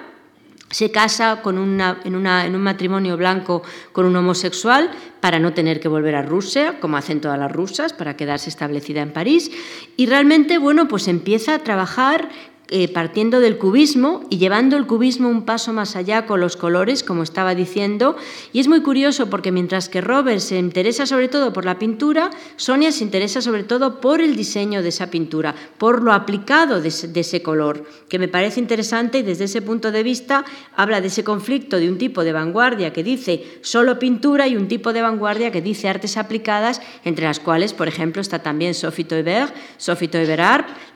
se 0.70 0.90
casa 0.90 1.42
con 1.42 1.58
una, 1.58 2.00
en, 2.04 2.16
una, 2.16 2.44
en, 2.44 2.54
un 2.56 2.62
matrimonio 2.62 3.16
blanco 3.16 3.62
con 3.92 4.04
un 4.04 4.16
homosexual 4.16 4.90
para 5.20 5.38
no 5.38 5.52
tener 5.52 5.78
que 5.78 5.88
volver 5.88 6.16
a 6.16 6.22
Rusia, 6.22 6.80
como 6.80 6.96
hacen 6.96 7.20
todas 7.20 7.38
las 7.38 7.52
rusas, 7.52 7.92
para 7.92 8.16
quedarse 8.16 8.50
establecida 8.50 9.00
en 9.02 9.12
París. 9.12 9.50
Y 9.96 10.06
realmente, 10.06 10.58
bueno, 10.58 10.88
pues 10.88 11.06
empieza 11.06 11.54
a 11.54 11.58
trabajar 11.60 12.28
eh, 12.68 12.88
partiendo 12.88 13.40
del 13.40 13.58
cubismo 13.58 14.24
y 14.28 14.38
llevando 14.38 14.76
el 14.76 14.86
cubismo 14.86 15.28
un 15.28 15.44
paso 15.44 15.72
más 15.72 15.94
allá 15.94 16.26
con 16.26 16.40
los 16.40 16.56
colores, 16.56 17.04
como 17.04 17.22
estaba 17.22 17.54
diciendo. 17.54 18.16
Y 18.52 18.60
es 18.60 18.66
muy 18.66 18.82
curioso 18.82 19.30
porque 19.30 19.52
mientras 19.52 19.88
que 19.88 20.00
Robert 20.00 20.40
se 20.40 20.58
interesa 20.58 21.06
sobre 21.06 21.28
todo 21.28 21.52
por 21.52 21.64
la 21.64 21.78
pintura, 21.78 22.30
Sonia 22.56 22.90
se 22.90 23.04
interesa 23.04 23.40
sobre 23.40 23.62
todo 23.62 24.00
por 24.00 24.20
el 24.20 24.34
diseño 24.34 24.82
de 24.82 24.88
esa 24.88 25.10
pintura, 25.10 25.54
por 25.78 26.02
lo 26.02 26.12
aplicado 26.12 26.80
de 26.80 26.88
ese, 26.88 27.42
color, 27.42 27.84
que 28.08 28.18
me 28.18 28.26
parece 28.26 28.58
interesante 28.58 29.18
y 29.18 29.22
desde 29.22 29.44
ese 29.44 29.62
punto 29.62 29.92
de 29.92 30.02
vista 30.02 30.44
habla 30.74 31.00
de 31.00 31.06
ese 31.06 31.22
conflicto 31.22 31.78
de 31.78 31.88
un 31.88 31.98
tipo 31.98 32.24
de 32.24 32.32
vanguardia 32.32 32.92
que 32.92 33.04
dice 33.04 33.44
solo 33.62 33.98
pintura 34.00 34.48
y 34.48 34.56
un 34.56 34.66
tipo 34.66 34.92
de 34.92 35.02
vanguardia 35.02 35.52
que 35.52 35.62
dice 35.62 35.88
artes 35.88 36.16
aplicadas, 36.16 36.80
entre 37.04 37.26
las 37.26 37.38
cuales, 37.38 37.72
por 37.72 37.86
ejemplo, 37.86 38.20
está 38.20 38.40
también 38.40 38.74
Sophie 38.74 39.04
Teuber, 39.04 39.52
Sophie 39.76 40.08
Teuber 40.08 40.36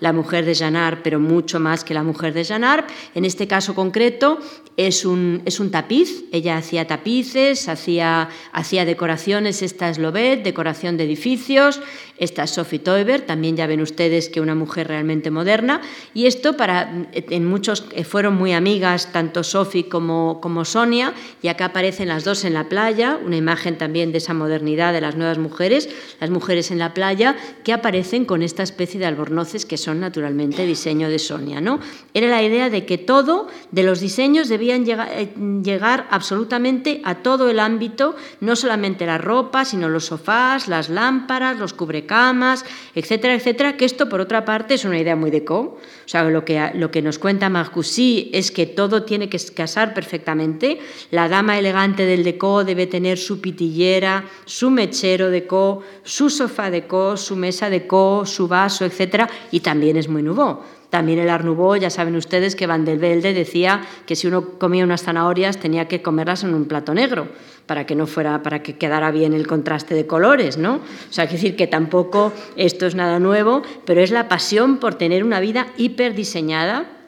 la 0.00 0.12
mujer 0.12 0.44
de 0.44 0.54
Janard, 0.54 0.98
pero 1.02 1.20
mucho 1.20 1.59
más 1.60 1.84
que 1.84 1.94
la 1.94 2.02
mujer 2.02 2.34
de 2.34 2.44
Jean 2.44 2.64
Arp. 2.64 2.88
En 3.14 3.24
este 3.24 3.46
caso 3.46 3.74
concreto 3.74 4.38
es 4.76 5.04
un, 5.04 5.42
es 5.44 5.60
un 5.60 5.70
tapiz. 5.70 6.24
Ella 6.32 6.56
hacía 6.56 6.86
tapices, 6.86 7.68
hacía, 7.68 8.28
hacía 8.52 8.84
decoraciones. 8.84 9.62
Esta 9.62 9.88
es 9.90 9.98
Lobet, 9.98 10.42
decoración 10.42 10.96
de 10.96 11.04
edificios. 11.04 11.80
Esta 12.20 12.44
es 12.44 12.50
Sophie 12.50 12.78
Teuber, 12.78 13.22
también 13.22 13.56
ya 13.56 13.66
ven 13.66 13.80
ustedes 13.80 14.28
que 14.28 14.42
una 14.42 14.54
mujer 14.54 14.88
realmente 14.88 15.30
moderna. 15.30 15.80
Y 16.12 16.26
esto 16.26 16.54
para, 16.54 16.92
en 17.12 17.46
muchos 17.46 17.86
eh, 17.92 18.04
fueron 18.04 18.34
muy 18.34 18.52
amigas, 18.52 19.10
tanto 19.10 19.42
Sophie 19.42 19.88
como, 19.88 20.38
como 20.42 20.66
Sonia, 20.66 21.14
y 21.40 21.48
acá 21.48 21.64
aparecen 21.66 22.08
las 22.08 22.24
dos 22.24 22.44
en 22.44 22.52
la 22.52 22.68
playa, 22.68 23.18
una 23.24 23.36
imagen 23.36 23.78
también 23.78 24.12
de 24.12 24.18
esa 24.18 24.34
modernidad 24.34 24.92
de 24.92 25.00
las 25.00 25.16
nuevas 25.16 25.38
mujeres, 25.38 25.88
las 26.20 26.28
mujeres 26.28 26.70
en 26.70 26.78
la 26.78 26.92
playa, 26.92 27.36
que 27.64 27.72
aparecen 27.72 28.26
con 28.26 28.42
esta 28.42 28.62
especie 28.62 29.00
de 29.00 29.06
albornoces 29.06 29.64
que 29.64 29.78
son 29.78 30.00
naturalmente 30.00 30.66
diseño 30.66 31.08
de 31.08 31.18
Sonia. 31.18 31.62
¿no? 31.62 31.80
Era 32.12 32.28
la 32.28 32.42
idea 32.42 32.68
de 32.68 32.84
que 32.84 32.98
todo, 32.98 33.48
de 33.70 33.82
los 33.82 33.98
diseños, 33.98 34.50
debían 34.50 34.84
llegar, 34.84 35.08
eh, 35.12 35.32
llegar 35.64 36.06
absolutamente 36.10 37.00
a 37.04 37.14
todo 37.14 37.48
el 37.48 37.60
ámbito, 37.60 38.14
no 38.40 38.56
solamente 38.56 39.06
la 39.06 39.16
ropa, 39.16 39.64
sino 39.64 39.88
los 39.88 40.04
sofás, 40.04 40.68
las 40.68 40.90
lámparas, 40.90 41.58
los 41.58 41.72
cubrecámaras, 41.72 42.09
camas, 42.10 42.64
etcétera, 42.96 43.34
etcétera, 43.34 43.76
que 43.76 43.84
esto 43.84 44.08
por 44.08 44.20
otra 44.20 44.44
parte 44.44 44.74
es 44.74 44.84
una 44.84 44.98
idea 44.98 45.14
muy 45.14 45.30
de 45.30 45.44
Co. 45.44 45.78
O 45.78 46.08
sea, 46.10 46.24
lo 46.24 46.44
que, 46.44 46.72
lo 46.74 46.90
que 46.90 47.02
nos 47.02 47.20
cuenta 47.20 47.48
Marcusí 47.48 48.30
es 48.32 48.50
que 48.50 48.66
todo 48.66 49.04
tiene 49.04 49.28
que 49.28 49.38
casar 49.54 49.94
perfectamente. 49.94 50.80
La 51.12 51.28
dama 51.28 51.56
elegante 51.56 52.06
del 52.06 52.24
deco 52.24 52.64
debe 52.64 52.88
tener 52.88 53.16
su 53.16 53.40
pitillera, 53.40 54.24
su 54.44 54.72
mechero 54.72 55.30
de 55.30 55.46
co, 55.46 55.82
su 56.02 56.30
sofá 56.30 56.68
de 56.68 56.88
co, 56.88 57.16
su 57.16 57.36
mesa 57.36 57.70
de 57.70 57.86
co, 57.86 58.26
su 58.26 58.48
vaso, 58.48 58.84
etcétera, 58.84 59.30
y 59.52 59.60
también 59.60 59.96
es 59.96 60.08
muy 60.08 60.24
nubo. 60.24 60.79
También 60.90 61.20
el 61.20 61.30
Art 61.30 61.46
ya 61.80 61.88
saben 61.88 62.16
ustedes 62.16 62.56
que 62.56 62.66
Van 62.66 62.84
der 62.84 62.98
Velde 62.98 63.32
decía 63.32 63.82
que 64.06 64.16
si 64.16 64.26
uno 64.26 64.58
comía 64.58 64.84
unas 64.84 65.04
zanahorias 65.04 65.58
tenía 65.58 65.86
que 65.86 66.02
comerlas 66.02 66.42
en 66.42 66.52
un 66.52 66.66
plato 66.66 66.94
negro 66.94 67.28
para 67.66 67.86
que 67.86 67.94
no 67.94 68.08
fuera, 68.08 68.42
para 68.42 68.62
que 68.62 68.76
quedara 68.76 69.12
bien 69.12 69.32
el 69.32 69.46
contraste 69.46 69.94
de 69.94 70.06
colores, 70.06 70.58
¿no? 70.58 70.74
O 70.76 71.12
sea, 71.12 71.22
hay 71.22 71.28
que 71.28 71.34
decir 71.34 71.54
que 71.54 71.68
tampoco 71.68 72.32
esto 72.56 72.86
es 72.86 72.96
nada 72.96 73.20
nuevo, 73.20 73.62
pero 73.84 74.00
es 74.00 74.10
la 74.10 74.28
pasión 74.28 74.78
por 74.78 74.96
tener 74.96 75.22
una 75.22 75.38
vida 75.38 75.68
hiperdiseñada 75.76 76.99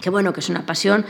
que 0.00 0.10
bueno, 0.10 0.32
que 0.32 0.40
es 0.40 0.48
una 0.50 0.66
pasión 0.66 1.04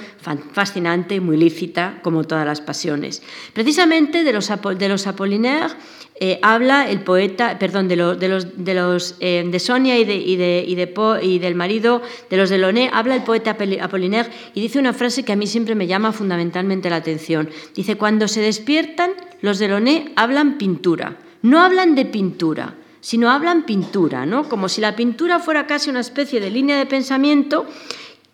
fascinante, 0.52 1.20
muy 1.20 1.36
lícita, 1.36 1.98
como 2.02 2.24
todas 2.24 2.46
las 2.46 2.60
pasiones. 2.60 3.22
Precisamente 3.52 4.22
de 4.22 4.32
los, 4.32 4.50
de 4.78 4.88
los 4.88 5.06
Apollinaires 5.06 5.76
eh, 6.18 6.38
habla 6.40 6.88
el 6.88 7.00
poeta, 7.00 7.58
perdón, 7.58 7.88
de, 7.88 7.96
los, 7.96 8.18
de, 8.18 8.28
los, 8.74 9.16
eh, 9.20 9.44
de 9.46 9.58
Sonia 9.58 9.98
y, 9.98 10.04
de, 10.04 10.14
y, 10.14 10.36
de, 10.36 10.64
y, 10.66 10.74
de 10.76 10.94
y, 11.22 11.38
del 11.38 11.54
marido 11.56 12.00
de 12.30 12.36
los 12.36 12.48
de 12.48 12.58
Loné, 12.58 12.88
habla 12.92 13.16
el 13.16 13.22
poeta 13.22 13.56
Apollinaire 13.82 14.30
y 14.54 14.60
dice 14.60 14.78
una 14.78 14.92
frase 14.92 15.24
que 15.24 15.32
a 15.32 15.36
mí 15.36 15.46
siempre 15.46 15.74
me 15.74 15.86
llama 15.86 16.12
fundamentalmente 16.12 16.88
la 16.88 16.96
atención. 16.96 17.50
Dice, 17.74 17.96
cuando 17.96 18.28
se 18.28 18.40
despiertan, 18.40 19.10
los 19.42 19.58
de 19.58 19.68
Loné 19.68 20.12
hablan 20.16 20.58
pintura, 20.58 21.16
no 21.42 21.60
hablan 21.60 21.94
de 21.96 22.06
pintura, 22.06 22.74
sino 23.00 23.30
hablan 23.30 23.66
pintura, 23.66 24.26
¿no? 24.26 24.48
Como 24.48 24.68
si 24.68 24.80
la 24.80 24.96
pintura 24.96 25.38
fuera 25.38 25.66
casi 25.66 25.90
una 25.90 26.00
especie 26.00 26.40
de 26.40 26.50
línea 26.50 26.78
de 26.78 26.86
pensamiento 26.86 27.66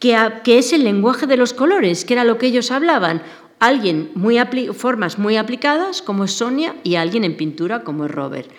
que, 0.03 0.59
es 0.59 0.73
el 0.73 0.83
lenguaje 0.83 1.29
de 1.29 1.37
los 1.37 1.55
colores, 1.55 2.05
que 2.05 2.15
era 2.15 2.25
lo 2.25 2.37
que 2.37 2.47
ellos 2.47 2.73
hablaban. 2.73 3.23
Alguien 3.61 4.11
muy 4.17 4.37
formas 4.75 5.17
muy 5.21 5.37
aplicadas, 5.37 6.03
como 6.03 6.27
Sonia, 6.27 6.75
y 6.83 6.97
alguien 6.97 7.23
en 7.23 7.37
pintura, 7.37 7.85
como 7.85 8.09
Robert. 8.09 8.51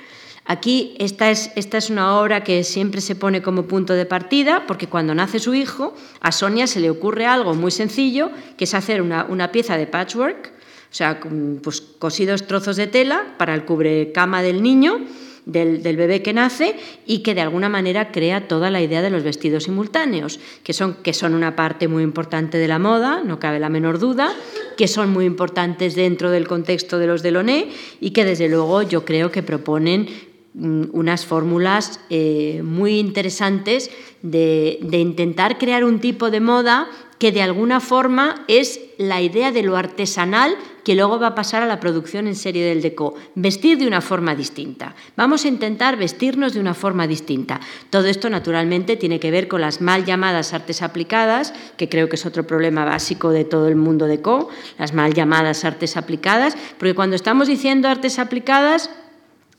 Aquí 0.46 0.96
esta 1.00 1.30
es, 1.32 1.52
esta 1.58 1.78
es 1.78 1.90
una 1.90 2.18
obra 2.18 2.46
que 2.46 2.64
siempre 2.64 3.02
se 3.02 3.16
pone 3.16 3.42
como 3.42 3.64
punto 3.64 3.92
de 3.92 4.06
partida, 4.06 4.64
porque 4.66 4.88
cuando 4.88 5.14
nace 5.14 5.40
su 5.40 5.54
hijo, 5.54 5.94
a 6.22 6.32
Sonia 6.32 6.66
se 6.66 6.80
le 6.80 6.90
ocurre 6.90 7.26
algo 7.26 7.54
muy 7.56 7.72
sencillo, 7.72 8.32
que 8.56 8.64
es 8.64 8.74
hacer 8.74 9.02
una, 9.02 9.26
una 9.26 9.52
pieza 9.52 9.78
de 9.78 9.86
patchwork, 9.86 10.48
o 10.48 10.96
sea, 10.96 11.20
pues 11.62 11.82
cosidos 11.82 12.48
trozos 12.48 12.78
de 12.78 12.88
tela 12.88 13.36
para 13.38 13.54
el 13.54 13.66
cubrecama 13.66 14.42
del 14.42 14.64
niño, 14.64 15.02
del, 15.46 15.98
bebé 15.98 16.22
que 16.22 16.34
nace 16.34 16.76
y 17.06 17.20
que 17.20 17.36
de 17.36 17.42
alguna 17.42 17.70
manera 17.70 18.12
crea 18.12 18.48
toda 18.48 18.72
la 18.72 18.82
idea 18.82 19.02
de 19.02 19.10
los 19.10 19.24
vestidos 19.24 19.66
simultáneos, 19.66 20.40
que 20.64 20.74
son, 20.74 20.96
que 20.96 21.14
son 21.14 21.34
una 21.34 21.56
parte 21.56 21.88
muy 21.88 22.04
importante 22.04 22.58
de 22.58 22.68
la 22.68 22.80
moda, 22.80 23.24
no 23.24 23.40
cabe 23.40 23.60
la 23.60 23.70
menor 23.70 24.00
duda, 24.00 24.34
que 24.78 24.88
son 24.88 25.12
muy 25.12 25.26
importantes 25.26 25.96
dentro 25.96 26.32
del 26.32 26.48
contexto 26.48 26.98
de 27.00 27.08
los 27.08 27.24
Delaunay 27.24 27.72
y 28.00 28.12
que 28.12 28.26
desde 28.26 28.50
luego 28.50 28.82
yo 28.84 29.06
creo 29.06 29.32
que 29.32 29.44
proponen 29.44 30.08
mm, 30.54 30.86
unas 30.92 31.26
fórmulas 31.26 32.00
eh, 32.10 32.62
muy 32.64 33.00
interesantes 33.00 33.92
de, 34.22 34.80
de 34.82 35.00
intentar 35.00 35.58
crear 35.58 35.84
un 35.84 36.00
tipo 36.00 36.32
de 36.32 36.40
moda 36.40 36.88
que 37.24 37.32
de 37.32 37.42
alguna 37.42 37.80
forma 37.80 38.44
es 38.50 38.82
la 38.98 39.22
idea 39.22 39.54
de 39.54 39.64
lo 39.64 39.78
artesanal 39.78 40.58
que 40.84 40.94
luego 40.94 41.22
va 41.22 41.28
a 41.28 41.36
pasar 41.36 41.64
a 41.64 41.68
la 41.68 41.80
producción 41.80 42.28
en 42.28 42.36
serie 42.36 42.66
del 42.66 42.82
deco. 42.82 43.16
Vestir 43.34 43.78
de 43.78 43.88
una 43.88 44.02
forma 44.02 44.36
distinta. 44.36 44.94
Vamos 45.16 45.46
a 45.46 45.48
intentar 45.48 45.96
vestirnos 45.96 46.54
de 46.54 46.60
una 46.60 46.74
forma 46.74 47.08
distinta. 47.08 47.62
Todo 47.90 48.08
esto, 48.08 48.30
naturalmente, 48.30 48.98
tiene 48.98 49.22
que 49.22 49.32
ver 49.32 49.48
con 49.48 49.62
las 49.62 49.80
mal 49.80 50.04
llamadas 50.04 50.54
artes 50.54 50.82
aplicadas, 50.82 51.54
que 51.78 51.88
creo 51.88 52.10
que 52.10 52.18
es 52.18 52.26
otro 52.26 52.46
problema 52.46 52.84
básico 52.84 53.30
de 53.30 53.46
todo 53.46 53.70
el 53.70 53.78
mundo 53.78 54.06
deco, 54.06 54.50
las 54.78 54.94
mal 54.94 55.14
llamadas 55.14 55.64
artes 55.64 55.96
aplicadas, 55.96 56.58
porque 56.78 56.94
cuando 56.94 57.16
estamos 57.16 57.48
diciendo 57.48 57.88
artes 57.88 58.20
aplicadas, 58.20 58.90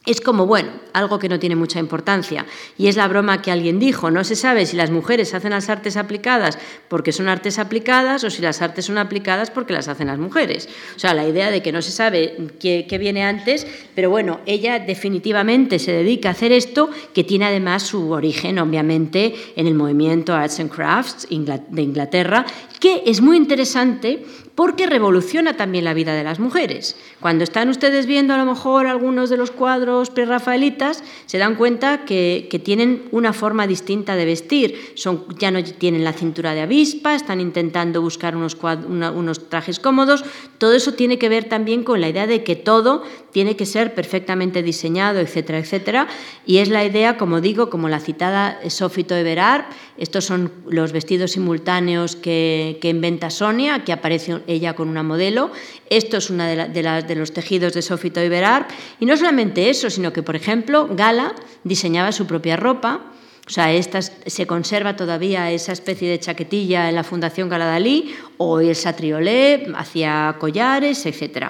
es 0.06 0.20
como, 0.20 0.46
bueno, 0.46 0.70
algo 0.92 1.18
que 1.18 1.28
no 1.28 1.38
tiene 1.38 1.56
mucha 1.56 1.78
importancia. 1.78 2.44
Y 2.76 2.88
es 2.88 2.96
la 2.96 3.08
broma 3.08 3.40
que 3.40 3.50
alguien 3.50 3.78
dijo, 3.78 4.10
no 4.10 4.22
se 4.22 4.36
sabe 4.36 4.66
si 4.66 4.76
las 4.76 4.90
mujeres 4.90 5.32
hacen 5.34 5.50
las 5.50 5.70
artes 5.70 5.96
aplicadas 5.96 6.58
porque 6.88 7.12
son 7.12 7.28
artes 7.28 7.58
aplicadas 7.58 8.22
o 8.24 8.30
si 8.30 8.42
las 8.42 8.60
artes 8.60 8.84
son 8.84 8.98
aplicadas 8.98 9.50
porque 9.50 9.72
las 9.72 9.88
hacen 9.88 10.08
las 10.08 10.18
mujeres. 10.18 10.68
O 10.94 10.98
sea, 10.98 11.14
la 11.14 11.26
idea 11.26 11.50
de 11.50 11.62
que 11.62 11.72
no 11.72 11.80
se 11.80 11.90
sabe 11.90 12.36
qué, 12.60 12.86
viene 12.98 13.24
antes, 13.24 13.66
pero 13.94 14.10
bueno, 14.10 14.40
ella 14.46 14.78
definitivamente 14.78 15.78
se 15.78 15.92
dedica 15.92 16.28
a 16.28 16.32
hacer 16.32 16.52
esto, 16.52 16.90
que 17.12 17.24
tiene 17.24 17.46
además 17.46 17.82
su 17.82 18.10
origen, 18.10 18.58
obviamente, 18.58 19.34
en 19.56 19.66
el 19.66 19.74
movimiento 19.74 20.34
Arts 20.34 20.60
and 20.60 20.70
Crafts 20.70 21.26
de 21.28 21.82
Inglaterra, 21.82 22.46
que 22.78 23.02
es 23.06 23.20
muy 23.20 23.36
interesante 23.36 24.24
porque 24.54 24.86
revoluciona 24.86 25.56
también 25.56 25.84
la 25.84 25.94
vida 25.94 26.14
de 26.14 26.22
las 26.22 26.38
mujeres. 26.38 26.96
Cuando 27.18 27.42
están 27.42 27.68
ustedes 27.68 28.06
viendo 28.06 28.34
a 28.34 28.38
lo 28.38 28.44
mejor 28.44 28.86
algunos 28.86 29.28
de 29.28 29.36
los 29.36 29.50
cuadros 29.50 30.10
prerrafaelitas, 30.10 31.02
se 31.26 31.38
dan 31.38 31.56
cuenta 31.56 32.04
que, 32.04 32.48
tienen 32.64 33.08
una 33.10 33.32
forma 33.32 33.66
distinta 33.66 34.14
de 34.14 34.24
vestir. 34.24 34.94
Ya 35.38 35.50
no 35.50 35.62
tienen 35.64 36.04
la 36.04 36.12
cintura 36.12 36.54
de 36.54 36.60
avispa, 36.60 37.14
están 37.14 37.40
intentando 37.40 38.00
buscar 38.00 38.36
unos, 38.36 39.48
trajes 39.48 39.80
cómodos. 39.80 40.24
Todo 40.58 40.74
eso 40.74 40.94
tiene 40.94 41.18
que 41.18 41.28
ver 41.28 41.44
también 41.44 41.82
con 41.82 42.00
la 42.00 42.08
idea 42.08 42.28
de 42.28 42.44
que 42.44 42.54
todo 42.54 43.02
tiene 43.32 43.56
que 43.56 43.66
ser 43.66 43.94
perfectamente 43.94 44.62
diseñado, 44.62 45.18
etcétera, 45.18 45.58
etcétera. 45.58 46.06
Y 46.46 46.58
es 46.58 46.68
la 46.68 46.84
idea, 46.84 47.18
como 47.18 47.40
digo, 47.40 47.68
como 47.70 47.88
la 47.88 47.98
citada 47.98 48.60
Sophie 48.68 49.02
Toeberard, 49.02 49.64
estos 49.98 50.24
son 50.24 50.52
los 50.68 50.92
vestidos 50.92 51.32
simultáneos 51.32 52.14
que, 52.14 52.78
que 52.80 52.90
inventa 52.90 53.30
Sonia, 53.30 53.84
que 53.84 53.92
aparece 53.92 54.43
ella 54.46 54.74
con 54.74 54.88
una 54.88 55.02
modelo. 55.02 55.50
Esto 55.90 56.16
es 56.18 56.30
uno 56.30 56.44
de, 56.44 56.68
de, 56.68 57.14
los 57.14 57.32
tejidos 57.32 57.74
de 57.74 57.82
Sophie 57.82 58.10
Toiberard. 58.10 58.66
Y 59.00 59.06
no 59.06 59.16
solamente 59.16 59.70
eso, 59.70 59.90
sino 59.90 60.12
que, 60.12 60.22
por 60.22 60.36
ejemplo, 60.36 60.88
Gala 60.90 61.34
diseñaba 61.64 62.12
su 62.12 62.26
propia 62.26 62.56
ropa. 62.56 63.00
O 63.46 63.50
sea, 63.50 63.68
se 63.82 64.46
conserva 64.46 64.96
todavía 64.96 65.50
esa 65.50 65.72
especie 65.72 66.08
de 66.08 66.18
chaquetilla 66.18 66.88
en 66.88 66.94
la 66.94 67.04
Fundación 67.04 67.50
Gala 67.50 67.66
Dalí, 67.66 68.14
o 68.38 68.60
el 68.60 68.74
satriolé 68.74 69.70
hacía 69.76 70.36
collares, 70.38 71.04
etc. 71.04 71.48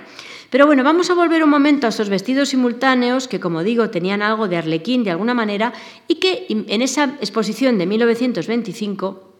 Pero 0.50 0.66
bueno, 0.66 0.82
vamos 0.82 1.08
a 1.10 1.14
volver 1.14 1.44
un 1.44 1.50
momento 1.50 1.86
a 1.86 1.90
estos 1.90 2.08
vestidos 2.08 2.48
simultáneos 2.48 3.28
que, 3.28 3.38
como 3.38 3.62
digo, 3.62 3.90
tenían 3.90 4.22
algo 4.22 4.48
de 4.48 4.56
arlequín 4.56 5.04
de 5.04 5.12
alguna 5.12 5.34
manera 5.34 5.72
y 6.08 6.16
que 6.16 6.46
en 6.48 6.82
esa 6.82 7.16
exposición 7.20 7.78
de 7.78 7.86
1925 7.86 9.33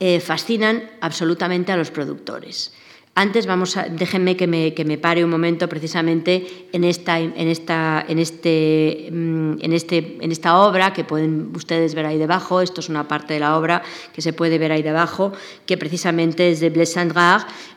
eh, 0.00 0.20
fascinan 0.20 0.90
absolutamente 1.00 1.72
a 1.72 1.76
los 1.76 1.90
productores. 1.90 2.72
Antes 3.16 3.46
vamos 3.46 3.76
a, 3.76 3.84
déjenme 3.84 4.36
que 4.36 4.48
me, 4.48 4.98
pare 4.98 5.22
un 5.22 5.30
momento 5.30 5.68
precisamente 5.68 6.66
este, 6.72 9.08
mm, 9.12 9.54
este, 9.60 10.18
en 10.20 10.32
esta 10.32 10.58
obra 10.58 10.92
que 10.92 11.04
pueden 11.04 11.52
ustedes 11.54 11.94
ver 11.94 12.06
ahí 12.06 12.18
debajo. 12.18 12.60
Esto 12.60 12.80
es 12.80 12.88
una 12.88 13.06
parte 13.06 13.34
de 13.34 13.40
la 13.40 13.56
obra 13.56 13.82
que 14.12 14.20
se 14.20 14.32
puede 14.32 14.58
ver 14.58 14.72
ahí 14.72 14.82
debajo, 14.82 15.32
que 15.64 15.78
precisamente 15.78 16.50
es 16.50 16.58
de 16.58 16.70
Blaise 16.70 16.96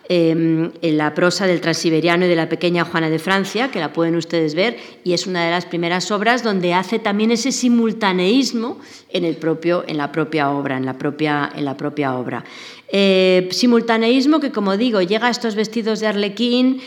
Em, 0.09 0.71
en 0.81 0.97
la 0.97 1.13
prosa 1.13 1.47
del 1.47 1.59
transiberiano 1.59 2.25
y 2.25 2.29
de 2.29 2.35
la 2.37 2.47
pequeña 2.47 2.85
Juana 2.85 3.09
de 3.09 3.19
Francia, 3.19 3.71
que 3.71 3.81
la 3.81 3.91
pueden 3.91 4.15
ustedes 4.15 4.55
ver, 4.55 4.77
y 5.03 5.11
es 5.11 5.27
una 5.27 5.43
de 5.43 5.51
las 5.51 5.65
primeras 5.65 6.11
obras 6.11 6.43
donde 6.43 6.73
hace 6.73 6.97
también 6.97 7.31
ese 7.31 7.51
simultaneísmo 7.51 8.79
en, 9.09 9.23
la 9.23 10.11
propia 10.11 10.49
obra, 10.49 10.77
en 10.77 10.85
la 10.85 11.75
propia 11.75 12.15
obra. 12.15 12.45
Eh, 12.89 13.49
simultaneísmo 13.51 14.39
que, 14.39 14.51
como 14.51 14.77
digo, 14.77 15.01
llega 15.01 15.27
a 15.27 15.31
estos 15.31 15.55
vestidos 15.55 15.99
de 15.99 16.07
arlequín, 16.07 16.81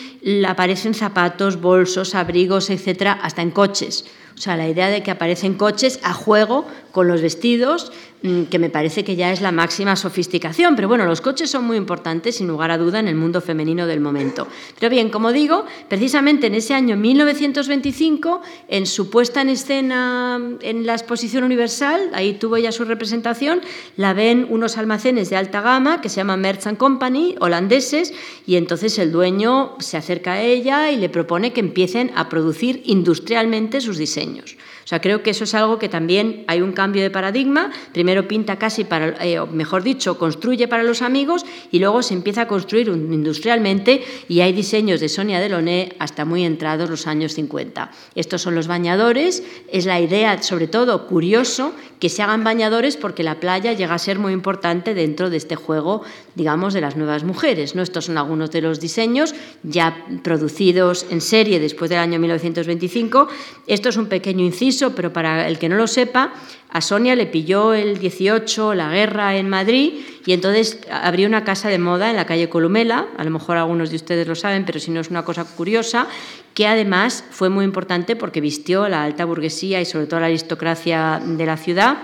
aparecen 0.49 0.95
zapatos, 0.95 1.61
bolsos, 1.61 2.15
abrigos, 2.15 2.71
etcétera, 2.71 3.13
hasta 3.13 3.43
en 3.43 3.51
coches. 3.51 4.07
O 4.35 4.41
sea, 4.41 4.57
la 4.57 4.69
idea 4.69 4.89
de 4.89 5.03
que 5.03 5.11
aparecen 5.11 5.55
coches 5.55 6.01
a 6.03 6.15
juego 6.15 6.67
con 6.93 7.09
los 7.09 7.21
vestidos, 7.21 7.93
que 8.23 8.59
me 8.59 8.71
parece 8.71 9.05
que 9.05 9.17
ya 9.17 9.33
es 9.33 9.41
la 9.41 9.53
máxima 9.53 9.97
sofisticación. 9.97 10.77
Pero 10.77 10.89
bueno, 10.89 11.07
los 11.07 11.21
coches 11.21 11.51
son 11.51 11.65
muy 11.65 11.77
importantes, 11.77 12.37
sin 12.37 12.49
lugar 12.49 12.71
a 12.71 12.79
duda, 12.79 13.01
en 13.01 13.09
el 13.09 13.15
mundo 13.15 13.41
femenino 13.41 13.87
del 13.87 14.01
momento. 14.01 14.47
Pero 14.79 14.91
bien, 14.91 15.09
como 15.09 15.33
digo, 15.33 15.65
precisamente 15.89 16.47
en 16.49 16.55
ese 16.55 16.75
año 16.75 16.97
1925, 16.97 18.43
en 18.69 18.87
su 18.87 19.11
puesta 19.11 19.41
en 19.41 19.49
escena 19.49 20.41
en 20.61 20.87
la 20.87 20.95
Exposición 20.95 21.45
Universal, 21.45 22.11
ahí 22.13 22.35
tuvo 22.35 22.59
ya 22.59 22.73
su 22.73 22.85
representación, 22.85 23.61
la 23.97 24.13
ven 24.13 24.47
unos 24.51 24.77
almacenes 24.77 25.31
de 25.31 25.37
alta 25.37 25.61
gama 25.61 26.01
que 26.01 26.09
se 26.09 26.17
llaman 26.17 26.41
Merchant 26.41 26.79
Company, 26.79 27.37
holandeses, 27.41 28.13
y 28.47 28.57
entonces 28.57 28.99
el 28.99 29.13
dueño 29.13 29.77
se 29.79 29.97
acerca 29.97 30.35
a 30.35 30.43
ella 30.43 30.91
y 30.91 30.97
le 30.97 31.09
propone 31.09 31.53
que 31.53 31.61
empiecen 31.61 32.13
a 32.15 32.29
producir 32.29 32.83
industrialmente 32.85 33.81
sus 33.81 33.97
diseños. 33.97 34.57
Sea, 34.91 35.01
creo 35.01 35.23
que 35.23 35.31
eso 35.31 35.45
es 35.45 35.55
algo 35.55 35.79
que 35.79 35.89
también 35.89 36.43
hay 36.49 36.63
un 36.63 36.73
cambio 36.73 37.01
de 37.01 37.11
paradigma. 37.11 37.71
Primero 37.93 38.27
pinta 38.27 38.59
casi 38.59 38.83
para, 38.83 39.15
eh, 39.25 39.41
mejor 39.53 39.85
dicho, 39.85 40.19
construye 40.19 40.67
para 40.67 40.83
los 40.83 41.01
amigos 41.01 41.47
y 41.71 41.79
luego 41.79 42.03
se 42.03 42.13
empieza 42.13 42.41
a 42.43 42.49
construir 42.49 42.89
industrialmente 42.89 44.03
y 44.27 44.41
hay 44.41 44.53
diseños 44.53 44.99
de 44.99 45.09
Sonia 45.09 45.39
Delaunay 45.39 45.93
hasta 46.01 46.25
muy 46.25 46.45
entrados 46.45 46.91
los 46.91 47.07
años 47.07 47.35
50. 47.35 47.93
Estos 48.17 48.43
son 48.43 48.57
los 48.57 48.67
bañadores. 48.67 49.45
Es 49.71 49.87
la 49.87 50.01
idea, 50.01 50.43
sobre 50.43 50.67
todo, 50.67 51.07
curioso, 51.07 51.73
que 52.01 52.09
se 52.09 52.23
hagan 52.25 52.43
bañadores 52.43 52.97
porque 52.97 53.23
la 53.23 53.39
playa 53.39 53.73
llega 53.75 53.95
a 53.95 53.99
ser 54.01 54.19
muy 54.19 54.33
importante 54.33 54.95
dentro 54.95 55.31
de 55.31 55.37
este 55.37 55.55
juego, 55.55 56.03
digamos, 56.35 56.75
de 56.75 56.81
las 56.81 56.97
nuevas 56.97 57.23
mujeres. 57.23 57.77
¿no? 57.77 57.83
Estos 57.83 58.07
son 58.07 58.19
algunos 58.19 58.51
de 58.51 58.63
los 58.63 58.81
diseños 58.81 59.37
ya 59.63 60.05
producidos 60.25 61.07
en 61.11 61.21
serie 61.21 61.61
después 61.61 61.91
del 61.91 62.01
año 62.01 62.19
1925. 62.19 63.29
Esto 63.69 63.91
es 63.91 63.97
un 63.97 64.07
pequeño 64.07 64.45
inciso, 64.45 64.80
pero 64.89 65.13
para 65.13 65.47
el 65.47 65.59
que 65.59 65.69
no 65.69 65.77
lo 65.77 65.87
sepa, 65.87 66.33
a 66.71 66.81
Sonia 66.81 67.15
le 67.15 67.27
pilló 67.27 67.75
el 67.75 67.99
18 67.99 68.75
la 68.75 68.91
guerra 68.91 69.37
en 69.37 69.49
Madrid 69.49 69.93
y 70.25 70.33
entonces 70.33 70.81
abrió 70.91 71.29
una 71.29 71.45
casa 71.45 71.69
de 71.69 71.79
moda 71.79 72.11
en 72.11 72.17
la 72.17 72.25
calle 72.25 72.49
Columela, 72.49 73.07
a 73.17 73.25
lo 73.25 73.31
mejor 73.31 73.57
algunos 73.57 73.91
de 73.91 73.97
ustedes 73.97 74.27
lo 74.27 74.35
saben, 74.35 74.65
pero 74.65 74.81
si 74.81 74.91
no 74.91 75.01
es 75.01 75.11
una 75.11 75.25
cosa 75.25 75.45
curiosa, 75.45 76.07
que 76.55 76.67
además 76.67 77.25
fue 77.31 77.51
muy 77.51 77.65
importante 77.65 78.17
porque 78.17 78.41
vistió 78.41 78.85
a 78.85 78.89
la 78.89 79.05
alta 79.05 79.25
burguesía 79.25 79.81
y 79.81 79.85
sobre 79.85 80.07
todo 80.07 80.19
a 80.19 80.21
la 80.21 80.27
aristocracia 80.27 81.21
de 81.23 81.47
la 81.47 81.57
ciudad 81.57 81.99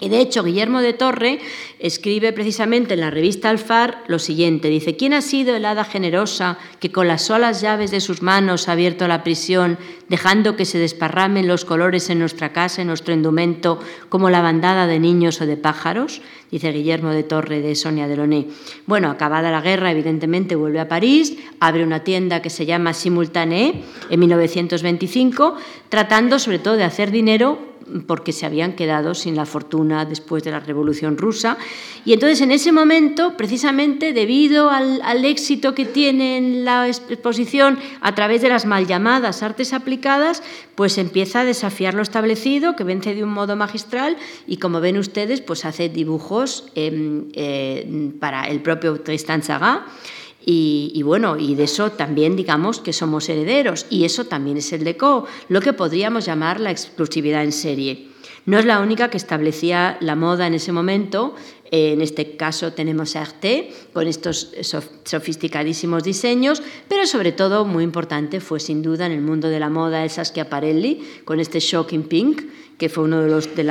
y 0.00 0.08
de 0.08 0.20
hecho, 0.20 0.42
Guillermo 0.42 0.80
de 0.80 0.94
Torre 0.94 1.40
escribe 1.78 2.32
precisamente 2.32 2.94
en 2.94 3.00
la 3.00 3.10
revista 3.10 3.50
Alfar 3.50 4.02
lo 4.08 4.18
siguiente. 4.18 4.68
Dice, 4.68 4.96
¿quién 4.96 5.12
ha 5.12 5.20
sido 5.20 5.54
el 5.54 5.66
hada 5.66 5.84
generosa 5.84 6.58
que 6.80 6.90
con 6.90 7.06
las 7.06 7.22
solas 7.22 7.60
llaves 7.60 7.90
de 7.90 8.00
sus 8.00 8.22
manos 8.22 8.68
ha 8.68 8.72
abierto 8.72 9.06
la 9.06 9.22
prisión, 9.22 9.78
dejando 10.08 10.56
que 10.56 10.64
se 10.64 10.78
desparramen 10.78 11.46
los 11.46 11.66
colores 11.66 12.08
en 12.08 12.18
nuestra 12.18 12.52
casa, 12.52 12.80
en 12.80 12.88
nuestro 12.88 13.12
indumento, 13.12 13.78
como 14.08 14.30
la 14.30 14.40
bandada 14.40 14.86
de 14.86 14.98
niños 14.98 15.40
o 15.42 15.46
de 15.46 15.58
pájaros? 15.58 16.22
Dice 16.50 16.72
Guillermo 16.72 17.10
de 17.10 17.22
Torre 17.22 17.60
de 17.60 17.74
Sonia 17.76 18.08
Deloné. 18.08 18.48
Bueno, 18.86 19.10
acabada 19.10 19.50
la 19.50 19.60
guerra, 19.60 19.92
evidentemente 19.92 20.56
vuelve 20.56 20.80
a 20.80 20.88
París, 20.88 21.36
abre 21.60 21.84
una 21.84 22.02
tienda 22.02 22.42
que 22.42 22.50
se 22.50 22.66
llama 22.66 22.92
Simultané 22.92 23.84
en 24.08 24.20
1925, 24.20 25.54
tratando 25.88 26.38
sobre 26.40 26.58
todo 26.58 26.76
de 26.76 26.84
hacer 26.84 27.12
dinero 27.12 27.70
porque 28.06 28.32
se 28.32 28.46
habían 28.46 28.74
quedado 28.74 29.14
sin 29.14 29.36
la 29.36 29.46
fortuna 29.46 29.80
una 29.80 30.04
después 30.04 30.42
de 30.42 30.50
la 30.50 30.60
Revolución 30.60 31.16
Rusa. 31.16 31.56
Y 32.04 32.12
entonces 32.12 32.40
en 32.42 32.50
ese 32.50 32.70
momento, 32.70 33.36
precisamente 33.36 34.12
debido 34.12 34.68
al, 34.68 35.00
al 35.02 35.24
éxito 35.24 35.74
que 35.74 35.86
tiene 35.86 36.36
en 36.36 36.64
la 36.64 36.86
exposición 36.86 37.78
a 38.00 38.14
través 38.14 38.42
de 38.42 38.50
las 38.50 38.66
mal 38.66 38.86
llamadas 38.86 39.42
artes 39.42 39.72
aplicadas, 39.72 40.42
pues 40.74 40.98
empieza 40.98 41.40
a 41.40 41.44
desafiar 41.44 41.94
lo 41.94 42.02
establecido, 42.02 42.74
que 42.74 42.84
vence 42.84 43.14
de 43.14 43.22
un 43.22 43.30
modo 43.30 43.54
magistral 43.54 44.16
y 44.46 44.56
como 44.56 44.80
ven 44.80 44.98
ustedes, 44.98 45.40
pues 45.40 45.64
hace 45.64 45.88
dibujos 45.88 46.39
em, 46.74 47.28
eh, 47.34 48.12
para 48.18 48.44
el 48.44 48.60
propio 48.60 49.00
Tristan 49.00 49.40
Tzara. 49.40 49.86
Y, 50.44 51.02
bueno, 51.04 51.36
y 51.36 51.54
de 51.54 51.64
eso 51.64 51.92
también 51.92 52.34
digamos 52.34 52.80
que 52.80 52.92
somos 52.92 53.28
herederos, 53.28 53.86
y 53.90 54.04
eso 54.04 54.24
también 54.24 54.56
es 54.56 54.72
el 54.72 54.84
deco, 54.84 55.26
lo 55.48 55.60
que 55.60 55.74
podríamos 55.74 56.24
llamar 56.24 56.60
la 56.60 56.70
exclusividad 56.70 57.44
en 57.44 57.52
serie. 57.52 58.08
No 58.46 58.58
es 58.58 58.64
la 58.64 58.80
única 58.80 59.10
que 59.10 59.18
establecía 59.18 59.98
la 60.00 60.16
moda 60.16 60.46
en 60.46 60.54
ese 60.54 60.72
momento, 60.72 61.34
en 61.70 62.00
este 62.00 62.36
caso 62.36 62.72
tenemos 62.72 63.14
a 63.14 63.22
Arte 63.22 63.72
con 63.92 64.08
estos 64.08 64.52
sofisticadísimos 65.04 66.02
diseños, 66.02 66.62
pero 66.88 67.06
sobre 67.06 67.32
todo 67.32 67.64
muy 67.64 67.84
importante 67.84 68.40
fue 68.40 68.58
sin 68.58 68.82
duda 68.82 69.06
en 69.06 69.12
el 69.12 69.20
mundo 69.20 69.48
de 69.48 69.60
la 69.60 69.68
moda 69.68 70.02
el 70.02 70.10
Saskia 70.10 70.48
Parelli 70.48 71.00
con 71.24 71.38
este 71.38 71.60
Shocking 71.60 72.04
Pink, 72.04 72.42
que 72.80 72.88
fue 72.88 73.04
uno 73.04 73.20
de 73.20 73.28
los, 73.28 73.54
de, 73.54 73.62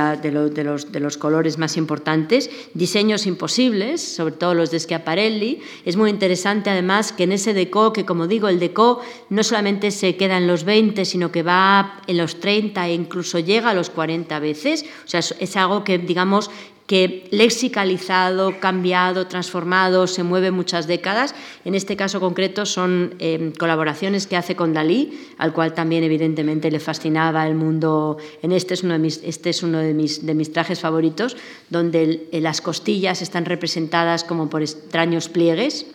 los, 0.62 0.92
de, 0.92 1.00
los, 1.00 1.18
colores 1.18 1.58
más 1.58 1.78
importantes, 1.78 2.52
diseños 2.76 3.26
imposibles, 3.26 4.02
sobre 4.02 4.36
todo 4.36 4.54
los 4.54 4.70
de 4.70 4.80
Schiaparelli. 4.80 5.62
Es 5.84 5.98
muy 5.98 6.12
interesante 6.12 6.70
además 6.70 7.12
que 7.12 7.24
en 7.24 7.32
ese 7.32 7.56
deco, 7.56 7.92
que 7.92 8.06
como 8.06 8.28
digo, 8.28 8.50
el 8.50 8.60
deco 8.60 9.02
no 9.30 9.42
solamente 9.42 9.90
se 9.90 10.16
queda 10.16 10.38
en 10.38 10.46
los 10.46 10.64
20, 10.64 11.06
sino 11.06 11.32
que 11.32 11.42
va 11.42 12.04
en 12.06 12.18
los 12.18 12.40
30 12.40 12.88
e 12.88 12.94
incluso 12.94 13.40
llega 13.40 13.72
a 13.72 13.74
los 13.74 13.90
40 13.90 14.38
veces. 14.38 14.86
O 15.06 15.08
sea, 15.08 15.22
es 15.22 15.58
algo 15.58 15.84
que, 15.84 15.98
digamos, 15.98 16.52
que 16.90 17.28
lexicalizado, 17.30 18.60
cambiado, 18.60 19.28
transformado, 19.28 20.08
se 20.08 20.24
mueve 20.24 20.50
muchas 20.50 20.88
décadas. 20.88 21.36
En 21.64 21.76
este 21.76 21.96
caso 21.96 22.20
concreto 22.20 22.66
son 22.66 23.14
em, 23.20 23.52
colaboraciones 23.52 24.26
que 24.26 24.36
hace 24.36 24.56
con 24.56 24.74
Dalí, 24.74 25.14
al 25.38 25.54
cual 25.54 25.76
también 25.76 26.04
evidentemente 26.04 26.72
le 26.72 26.80
fascinaba 26.80 27.46
el 27.46 27.54
mundo. 27.54 28.18
En 28.42 28.52
este 28.52 28.74
es 28.74 28.82
uno 28.82 28.94
de 28.94 29.00
mis, 29.06 29.22
este 29.24 29.52
es 29.52 29.62
uno 29.62 29.78
de 29.78 29.94
mis, 29.94 30.26
de 30.26 30.34
mis 30.34 30.52
trajes 30.52 30.80
favoritos, 30.80 31.38
donde 31.70 32.28
las 32.32 32.60
costillas 32.60 33.22
están 33.22 33.46
representadas 33.46 34.24
como 34.24 34.50
por 34.50 34.64
extraños 34.64 35.30
pliegues 35.30 35.86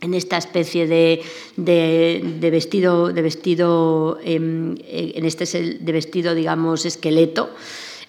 en 0.00 0.14
esta 0.14 0.38
especie 0.38 0.86
de, 0.86 1.20
de, 1.56 2.50
vestido, 2.50 3.12
de 3.12 3.20
vestido 3.20 4.18
em, 4.24 4.76
en 4.88 5.26
este 5.26 5.44
de 5.44 5.92
vestido, 5.92 6.34
digamos, 6.34 6.86
esqueleto. 6.86 7.50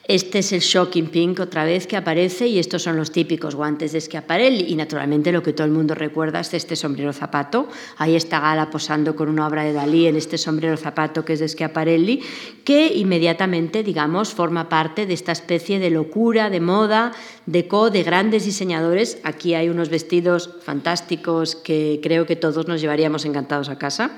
Este 0.06 0.39
es 0.39 0.51
el 0.51 0.60
Shocking 0.60 1.08
Pink 1.08 1.39
otra 1.39 1.64
vez 1.64 1.88
que 1.88 1.95
aparece 1.95 2.47
y 2.47 2.60
estos 2.60 2.84
son 2.84 2.97
los 2.97 3.14
típicos 3.14 3.56
guantes 3.56 3.93
de 3.93 4.01
Schiaparelli 4.01 4.66
y 4.68 4.76
naturalmente 4.76 5.32
lo 5.32 5.41
que 5.41 5.54
todo 5.54 5.66
el 5.66 5.72
mundo 5.72 5.95
recuerda 5.95 6.41
es 6.41 6.54
este 6.54 6.76
sombrero 6.76 7.14
zapato. 7.14 7.70
Ahí 7.95 8.18
está 8.18 8.41
Gala 8.41 8.70
posando 8.70 9.16
con 9.16 9.30
una 9.30 9.47
obra 9.47 9.64
de 9.64 9.72
Dalí 9.72 10.08
en 10.08 10.18
este 10.18 10.38
sombrero 10.38 10.76
zapato 10.76 11.24
que 11.24 11.34
es 11.34 11.39
de 11.39 11.47
Schiaparelli 11.47 12.22
que 12.66 12.88
inmediatamente, 12.93 13.82
digamos, 13.82 14.34
forma 14.34 14.68
parte 14.68 15.06
de 15.06 15.14
esta 15.14 15.32
especie 15.32 15.80
de 15.80 15.89
locura, 15.89 16.49
de 16.49 16.60
moda, 16.60 17.14
de 17.45 17.70
co, 17.70 17.89
de 17.89 18.04
grandes 18.04 18.43
diseñadores. 18.43 19.20
Aquí 19.24 19.54
hay 19.54 19.70
unos 19.70 19.88
vestidos 19.88 20.49
fantásticos 20.66 21.56
que 21.56 22.01
creo 22.04 22.26
que 22.26 22.36
todos 22.36 22.68
nos 22.68 22.82
llevaríamos 22.82 23.24
encantados 23.24 23.70
a 23.70 23.78
casa. 23.78 24.12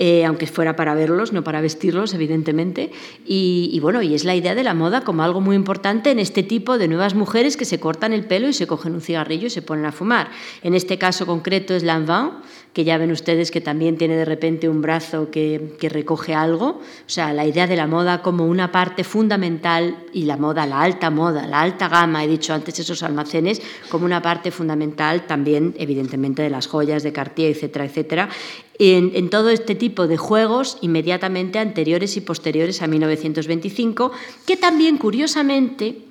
Eh, 0.00 0.24
aunque 0.24 0.46
fuera 0.46 0.76
para 0.76 0.94
verlos, 0.94 1.32
no 1.32 1.42
para 1.42 1.60
vestirlos, 1.60 2.14
evidentemente. 2.14 2.92
Y, 3.26 3.76
bueno, 3.82 4.00
y 4.00 4.14
es 4.14 4.24
la 4.24 4.36
idea 4.36 4.54
de 4.54 4.62
la 4.62 4.72
moda 4.72 5.00
como 5.00 5.24
algo 5.24 5.40
muy 5.40 5.56
importante 5.56 6.12
en 6.12 6.20
este 6.20 6.44
tipo 6.44 6.78
de 6.78 6.86
nuevas 6.86 7.16
mujeres 7.16 7.56
que 7.56 7.64
se 7.64 7.80
cortan 7.80 8.12
el 8.12 8.24
pelo 8.24 8.48
y 8.48 8.52
se 8.52 8.68
cogen 8.68 8.94
un 8.94 9.00
cigarrillo 9.00 9.48
y 9.48 9.50
se 9.50 9.60
ponen 9.60 9.86
a 9.86 9.90
fumar. 9.90 10.28
En 10.62 10.74
este 10.74 10.98
caso 10.98 11.26
concreto 11.26 11.74
es 11.74 11.82
Lanvin, 11.82 12.30
que 12.72 12.84
ya 12.84 12.96
ven 12.96 13.10
ustedes 13.10 13.50
que 13.50 13.60
también 13.60 13.98
tiene 13.98 14.14
de 14.14 14.24
repente 14.24 14.68
un 14.68 14.82
brazo 14.82 15.32
que, 15.32 15.74
que, 15.80 15.88
recoge 15.88 16.32
algo. 16.32 16.66
O 16.68 17.08
sea, 17.08 17.32
la 17.32 17.44
idea 17.44 17.66
de 17.66 17.74
la 17.74 17.88
moda 17.88 18.22
como 18.22 18.46
una 18.46 18.70
parte 18.70 19.02
fundamental 19.02 19.96
y 20.12 20.26
la 20.26 20.36
moda, 20.36 20.64
la 20.64 20.80
alta 20.80 21.10
moda, 21.10 21.44
la 21.48 21.60
alta 21.60 21.88
gama, 21.88 22.22
he 22.22 22.28
dicho 22.28 22.54
antes 22.54 22.78
esos 22.78 23.02
almacenes, 23.02 23.60
como 23.88 24.04
una 24.04 24.22
parte 24.22 24.52
fundamental 24.52 25.26
también, 25.26 25.74
evidentemente, 25.76 26.42
de 26.42 26.50
las 26.50 26.68
joyas 26.68 27.02
de 27.02 27.12
Cartier, 27.12 27.50
etcétera, 27.50 27.84
etcétera 27.84 28.28
en, 28.78 29.30
todo 29.30 29.50
este 29.50 29.74
tipo 29.74 30.06
de 30.06 30.16
juegos 30.16 30.78
inmediatamente 30.80 31.58
anteriores 31.58 32.16
y 32.16 32.20
posteriores 32.20 32.80
a 32.82 32.86
1925, 32.86 34.12
que 34.46 34.56
también 34.56 34.98
curiosamente 34.98 36.02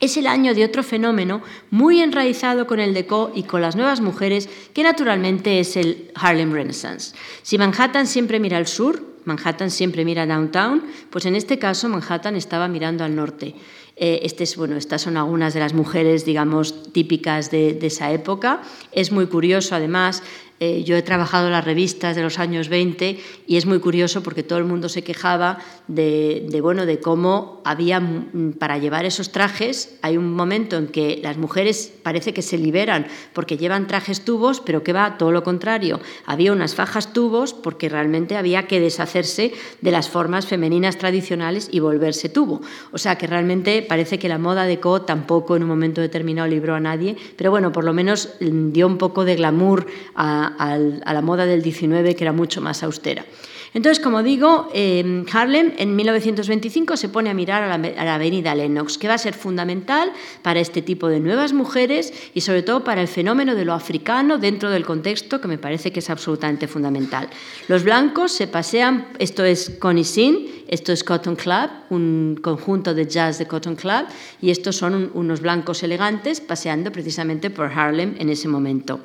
es 0.00 0.16
el 0.16 0.26
año 0.26 0.54
de 0.54 0.64
otro 0.64 0.82
fenómeno 0.82 1.42
muy 1.70 2.00
enraizado 2.00 2.66
con 2.66 2.80
el 2.80 2.94
deco 2.94 3.32
y 3.34 3.42
con 3.42 3.60
las 3.60 3.76
nuevas 3.76 4.00
mujeres, 4.00 4.48
que 4.72 4.82
naturalmente 4.82 5.60
es 5.60 5.76
el 5.76 6.10
Harlem 6.14 6.52
Renaissance. 6.52 7.14
Si 7.42 7.58
Manhattan 7.58 8.06
siempre 8.06 8.40
mira 8.40 8.56
al 8.56 8.66
sur, 8.66 9.10
Manhattan 9.26 9.70
siempre 9.70 10.06
mira 10.06 10.26
downtown, 10.26 10.82
pues 11.10 11.26
en 11.26 11.36
este 11.36 11.58
caso 11.58 11.90
Manhattan 11.90 12.34
estaba 12.34 12.66
mirando 12.68 13.04
al 13.04 13.14
norte. 13.14 13.54
Eh, 13.96 14.20
este 14.22 14.44
es, 14.44 14.56
bueno, 14.56 14.76
estas 14.76 15.02
son 15.02 15.18
algunas 15.18 15.52
de 15.52 15.60
las 15.60 15.74
mujeres, 15.74 16.24
digamos, 16.24 16.90
típicas 16.94 17.50
de, 17.50 17.74
de 17.74 17.88
esa 17.88 18.10
época. 18.12 18.62
Es 18.92 19.12
muy 19.12 19.26
curioso, 19.26 19.74
además, 19.74 20.22
eh, 20.62 20.84
yo 20.84 20.94
he 20.94 21.00
trabajado 21.00 21.46
en 21.46 21.52
las 21.52 21.64
revistas 21.64 22.14
de 22.14 22.22
los 22.22 22.38
años 22.38 22.68
20 22.68 23.18
y 23.46 23.56
es 23.56 23.64
muy 23.64 23.80
curioso 23.80 24.22
porque 24.22 24.42
todo 24.42 24.58
el 24.58 24.66
mundo 24.66 24.90
se 24.90 25.02
quejaba 25.02 25.58
de, 25.88 26.58
bueno, 26.60 26.84
de 26.84 27.00
cómo 27.00 27.62
había, 27.64 27.98
mm, 27.98 28.56
para 28.58 28.76
llevar 28.76 29.06
esos 29.06 29.32
trajes, 29.32 29.98
hay 30.02 30.18
un 30.18 30.34
momento 30.34 30.76
en 30.76 30.88
que 30.88 31.18
las 31.22 31.38
mujeres 31.38 31.90
parece 32.02 32.34
que 32.34 32.42
se 32.42 32.58
liberan 32.58 33.06
porque 33.32 33.56
llevan 33.56 33.86
trajes 33.86 34.22
tubos, 34.22 34.60
pero 34.60 34.82
que 34.82 34.92
va 34.92 35.16
todo 35.16 35.32
lo 35.32 35.42
contrario. 35.42 35.98
Había 36.26 36.52
unas 36.52 36.74
fajas 36.74 37.14
tubos 37.14 37.54
porque 37.54 37.88
realmente 37.88 38.36
había 38.36 38.66
que 38.66 38.80
deshacerse 38.80 39.54
de 39.80 39.90
las 39.90 40.10
formas 40.10 40.44
femeninas 40.44 40.98
tradicionales 40.98 41.70
y 41.72 41.80
volverse 41.80 42.28
tubo. 42.28 42.60
O 42.92 42.98
sea 42.98 43.16
que 43.16 43.26
realmente 43.26 43.80
parece 43.80 44.18
que 44.18 44.28
la 44.28 44.36
moda 44.36 44.64
de 44.64 44.78
Co 44.78 45.00
tampoco 45.02 45.56
en 45.56 45.62
un 45.62 45.70
momento 45.70 46.02
determinado 46.02 46.48
libró 46.48 46.74
a 46.74 46.80
nadie, 46.80 47.16
pero 47.36 47.50
bueno, 47.50 47.72
por 47.72 47.84
lo 47.84 47.94
menos 47.94 48.34
mm, 48.40 48.72
dio 48.72 48.86
un 48.86 48.98
poco 48.98 49.24
de 49.24 49.36
glamour 49.36 49.86
a, 50.14 50.49
a, 50.58 50.78
la 50.78 51.22
moda 51.22 51.46
del 51.46 51.62
19, 51.62 52.14
que 52.14 52.24
era 52.24 52.32
mucho 52.32 52.60
más 52.60 52.82
austera. 52.82 53.24
Entonces, 53.72 54.02
como 54.02 54.24
digo, 54.24 54.68
eh, 54.74 55.24
Harlem 55.32 55.72
en 55.78 55.94
1925 55.94 56.96
se 56.96 57.08
pone 57.08 57.30
a 57.30 57.34
mirar 57.34 57.62
a 57.62 57.78
la, 57.78 58.14
avenida 58.14 58.54
Lennox, 58.54 58.98
que 58.98 59.06
va 59.06 59.14
a 59.14 59.18
ser 59.18 59.34
fundamental 59.34 60.12
para 60.42 60.58
este 60.58 60.82
tipo 60.82 61.08
de 61.08 61.20
nuevas 61.20 61.52
mujeres 61.52 62.12
y 62.34 62.40
sobre 62.40 62.62
todo 62.62 62.82
para 62.82 63.00
el 63.00 63.06
fenómeno 63.06 63.54
de 63.54 63.64
lo 63.64 63.72
africano 63.72 64.38
dentro 64.38 64.70
del 64.70 64.84
contexto, 64.84 65.40
que 65.40 65.46
me 65.46 65.58
parece 65.58 65.92
que 65.92 66.00
es 66.00 66.10
absolutamente 66.10 66.66
fundamental. 66.66 67.28
Los 67.68 67.84
blancos 67.84 68.32
se 68.32 68.48
pasean, 68.48 69.06
esto 69.20 69.44
es 69.44 69.70
Connie 69.78 70.04
Sin, 70.04 70.48
esto 70.66 70.92
es 70.92 71.04
Cotton 71.04 71.36
Club, 71.36 71.70
un 71.90 72.40
conjunto 72.42 72.92
de 72.92 73.06
jazz 73.06 73.38
de 73.38 73.46
Cotton 73.46 73.76
Club, 73.76 74.06
y 74.40 74.50
estos 74.50 74.76
son 74.76 75.12
unos 75.14 75.40
blancos 75.40 75.84
elegantes 75.84 76.40
paseando 76.40 76.90
precisamente 76.90 77.50
por 77.50 77.66
Harlem 77.66 78.16
en 78.18 78.30
ese 78.30 78.48
momento. 78.48 79.00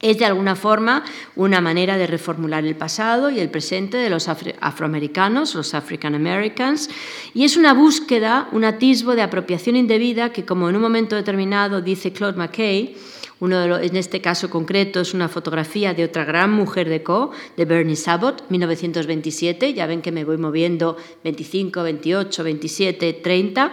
Es 0.00 0.18
de 0.18 0.24
alguna 0.24 0.54
forma 0.54 1.04
una 1.34 1.60
manera 1.60 1.98
de 1.98 2.06
reformular 2.06 2.64
el 2.64 2.76
pasado 2.76 3.30
y 3.30 3.40
el 3.40 3.50
presente 3.50 3.96
de 3.96 4.10
los 4.10 4.28
afroamericanos, 4.28 5.56
los 5.56 5.74
African 5.74 6.14
Americans, 6.14 6.88
y 7.34 7.44
es 7.44 7.56
una 7.56 7.74
búsqueda, 7.74 8.48
un 8.52 8.64
atisbo 8.64 9.16
de 9.16 9.22
apropiación 9.22 9.74
indebida 9.74 10.32
que, 10.32 10.44
como 10.44 10.68
en 10.68 10.76
un 10.76 10.82
momento 10.82 11.16
determinado 11.16 11.80
dice 11.80 12.12
Claude 12.12 12.38
McKay, 12.38 12.94
uno 13.40 13.78
en 13.78 13.96
este 13.96 14.20
caso 14.20 14.50
concreto 14.50 15.00
es 15.00 15.14
una 15.14 15.28
fotografía 15.28 15.94
de 15.94 16.04
otra 16.04 16.24
gran 16.24 16.52
mujer 16.52 16.88
de 16.88 17.02
Co, 17.02 17.30
de 17.56 17.64
Bernie 17.64 17.96
Sabot, 17.96 18.44
1927, 18.48 19.74
ya 19.74 19.86
ven 19.86 20.02
que 20.02 20.12
me 20.12 20.24
voy 20.24 20.38
moviendo 20.38 20.96
25, 21.24 21.82
28, 21.82 22.44
27, 22.44 23.12
30 23.14 23.72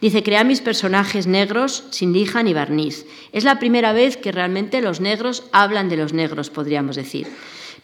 Dice, 0.00 0.22
crea 0.22 0.44
mis 0.44 0.60
personajes 0.60 1.26
negros 1.26 1.84
sin 1.90 2.12
lija 2.12 2.42
ni 2.42 2.52
barniz. 2.52 3.06
Es 3.32 3.44
la 3.44 3.58
primera 3.58 3.92
vez 3.92 4.16
que 4.16 4.32
realmente 4.32 4.82
los 4.82 5.00
negros 5.00 5.44
hablan 5.52 5.88
de 5.88 5.96
los 5.96 6.12
negros, 6.12 6.50
podríamos 6.50 6.96
decir. 6.96 7.26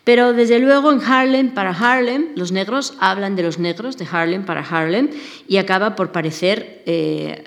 Pero 0.04 0.32
desde 0.32 0.58
luego 0.58 0.90
en 0.90 1.00
Harlem, 1.00 1.54
para 1.54 1.70
Harlem, 1.70 2.30
los 2.34 2.50
negros 2.50 2.94
hablan 2.98 3.36
de 3.36 3.44
los 3.44 3.60
negros, 3.60 3.96
de 3.96 4.06
Harlem 4.10 4.44
para 4.44 4.60
Harlem, 4.60 5.10
y 5.46 5.58
acaba 5.58 5.94
por 5.94 6.10
parecer 6.10 6.82
eh, 6.86 7.44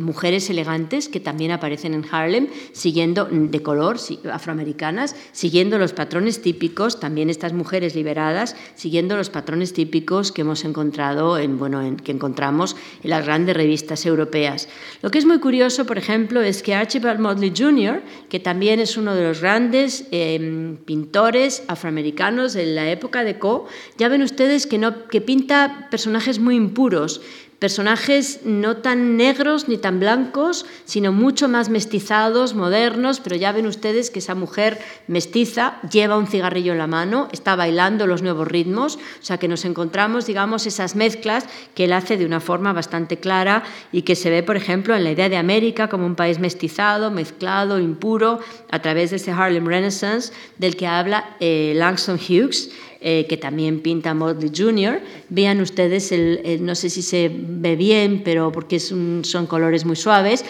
mujeres 0.00 0.50
elegantes 0.50 1.08
que 1.08 1.20
también 1.20 1.52
aparecen 1.52 1.94
en 1.94 2.04
Harlem, 2.10 2.48
siguiendo, 2.72 3.28
de 3.30 3.62
color, 3.62 3.98
afroamericanas, 4.32 5.14
siguiendo 5.30 5.78
los 5.78 5.92
patrones 5.92 6.42
típicos, 6.42 6.98
también 6.98 7.30
estas 7.30 7.52
mujeres 7.52 7.94
liberadas, 7.94 8.56
siguiendo 8.74 9.16
los 9.16 9.30
patrones 9.30 9.72
típicos 9.72 10.32
que 10.32 10.40
hemos 10.40 10.64
encontrado, 10.64 11.38
en, 11.38 11.56
bueno, 11.56 11.82
en, 11.82 11.96
que 11.96 12.10
encontramos 12.10 12.74
en 13.04 13.10
las 13.10 13.24
grandes 13.24 13.56
revistas 13.56 14.04
europeas. 14.06 14.68
Lo 15.02 15.10
que 15.12 15.18
es 15.18 15.24
muy 15.24 15.38
curioso, 15.38 15.86
por 15.86 15.98
ejemplo, 15.98 16.42
es 16.42 16.64
que 16.64 16.74
Archibald 16.74 17.20
Motley 17.20 17.52
Jr., 17.56 18.02
que 18.28 18.40
también 18.40 18.80
es 18.80 18.96
uno 18.96 19.14
de 19.14 19.22
los 19.22 19.40
grandes 19.40 20.08
eh, 20.10 20.76
pintores 20.84 21.62
afroamericanos, 21.68 21.91
americanos 21.92 22.56
en 22.56 22.74
la 22.74 22.90
época 22.90 23.22
de 23.22 23.38
Co, 23.38 23.66
ya 23.98 24.08
ven 24.08 24.22
ustedes 24.22 24.66
que, 24.66 24.78
no, 24.78 25.06
que 25.08 25.20
pinta 25.20 25.88
personajes 25.90 26.38
muy 26.38 26.56
impuros, 26.56 27.20
personajes 27.62 28.40
no 28.44 28.78
tan 28.78 29.16
negros 29.16 29.68
ni 29.68 29.78
tan 29.78 30.00
blancos, 30.00 30.66
sino 30.84 31.12
mucho 31.12 31.46
más 31.46 31.68
mestizados, 31.68 32.54
modernos, 32.56 33.20
pero 33.20 33.36
ya 33.36 33.52
ven 33.52 33.68
ustedes 33.68 34.10
que 34.10 34.18
esa 34.18 34.34
mujer 34.34 34.80
mestiza 35.06 35.80
lleva 35.88 36.18
un 36.18 36.26
cigarrillo 36.26 36.72
en 36.72 36.78
la 36.78 36.88
mano, 36.88 37.28
está 37.30 37.54
bailando 37.54 38.08
los 38.08 38.20
nuevos 38.20 38.48
ritmos, 38.48 38.96
o 38.96 39.24
sea 39.24 39.38
que 39.38 39.46
nos 39.46 39.64
encontramos, 39.64 40.26
digamos, 40.26 40.66
esas 40.66 40.96
mezclas 40.96 41.46
que 41.76 41.84
él 41.84 41.92
hace 41.92 42.16
de 42.16 42.26
una 42.26 42.40
forma 42.40 42.72
bastante 42.72 43.18
clara 43.18 43.62
y 43.92 44.02
que 44.02 44.16
se 44.16 44.28
ve, 44.28 44.42
por 44.42 44.56
ejemplo, 44.56 44.96
en 44.96 45.04
la 45.04 45.12
idea 45.12 45.28
de 45.28 45.36
América 45.36 45.88
como 45.88 46.04
un 46.04 46.16
país 46.16 46.40
mestizado, 46.40 47.12
mezclado, 47.12 47.78
impuro, 47.78 48.40
a 48.72 48.82
través 48.82 49.10
de 49.10 49.18
ese 49.18 49.30
Harlem 49.30 49.68
Renaissance 49.68 50.32
del 50.58 50.74
que 50.74 50.88
habla 50.88 51.36
eh, 51.38 51.74
Langston 51.76 52.16
Hughes 52.16 52.72
eh, 53.02 53.26
que 53.28 53.36
también 53.36 53.80
pinta 53.80 54.14
Motley 54.14 54.50
Jr. 54.54 55.00
Vean 55.28 55.60
ustedes, 55.60 56.12
el, 56.12 56.64
no 56.64 56.74
sé 56.74 56.90
si 56.90 57.02
se 57.02 57.30
ve 57.34 57.76
bien, 57.76 58.22
pero 58.24 58.52
porque 58.52 58.80
son 58.80 59.46
colores 59.48 59.84
muy 59.84 59.96
suaves, 59.96 60.44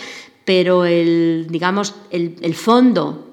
pero 0.44 0.84
el, 0.84 1.46
digamos, 1.48 1.94
el, 2.10 2.36
el 2.42 2.54
fondo 2.54 3.32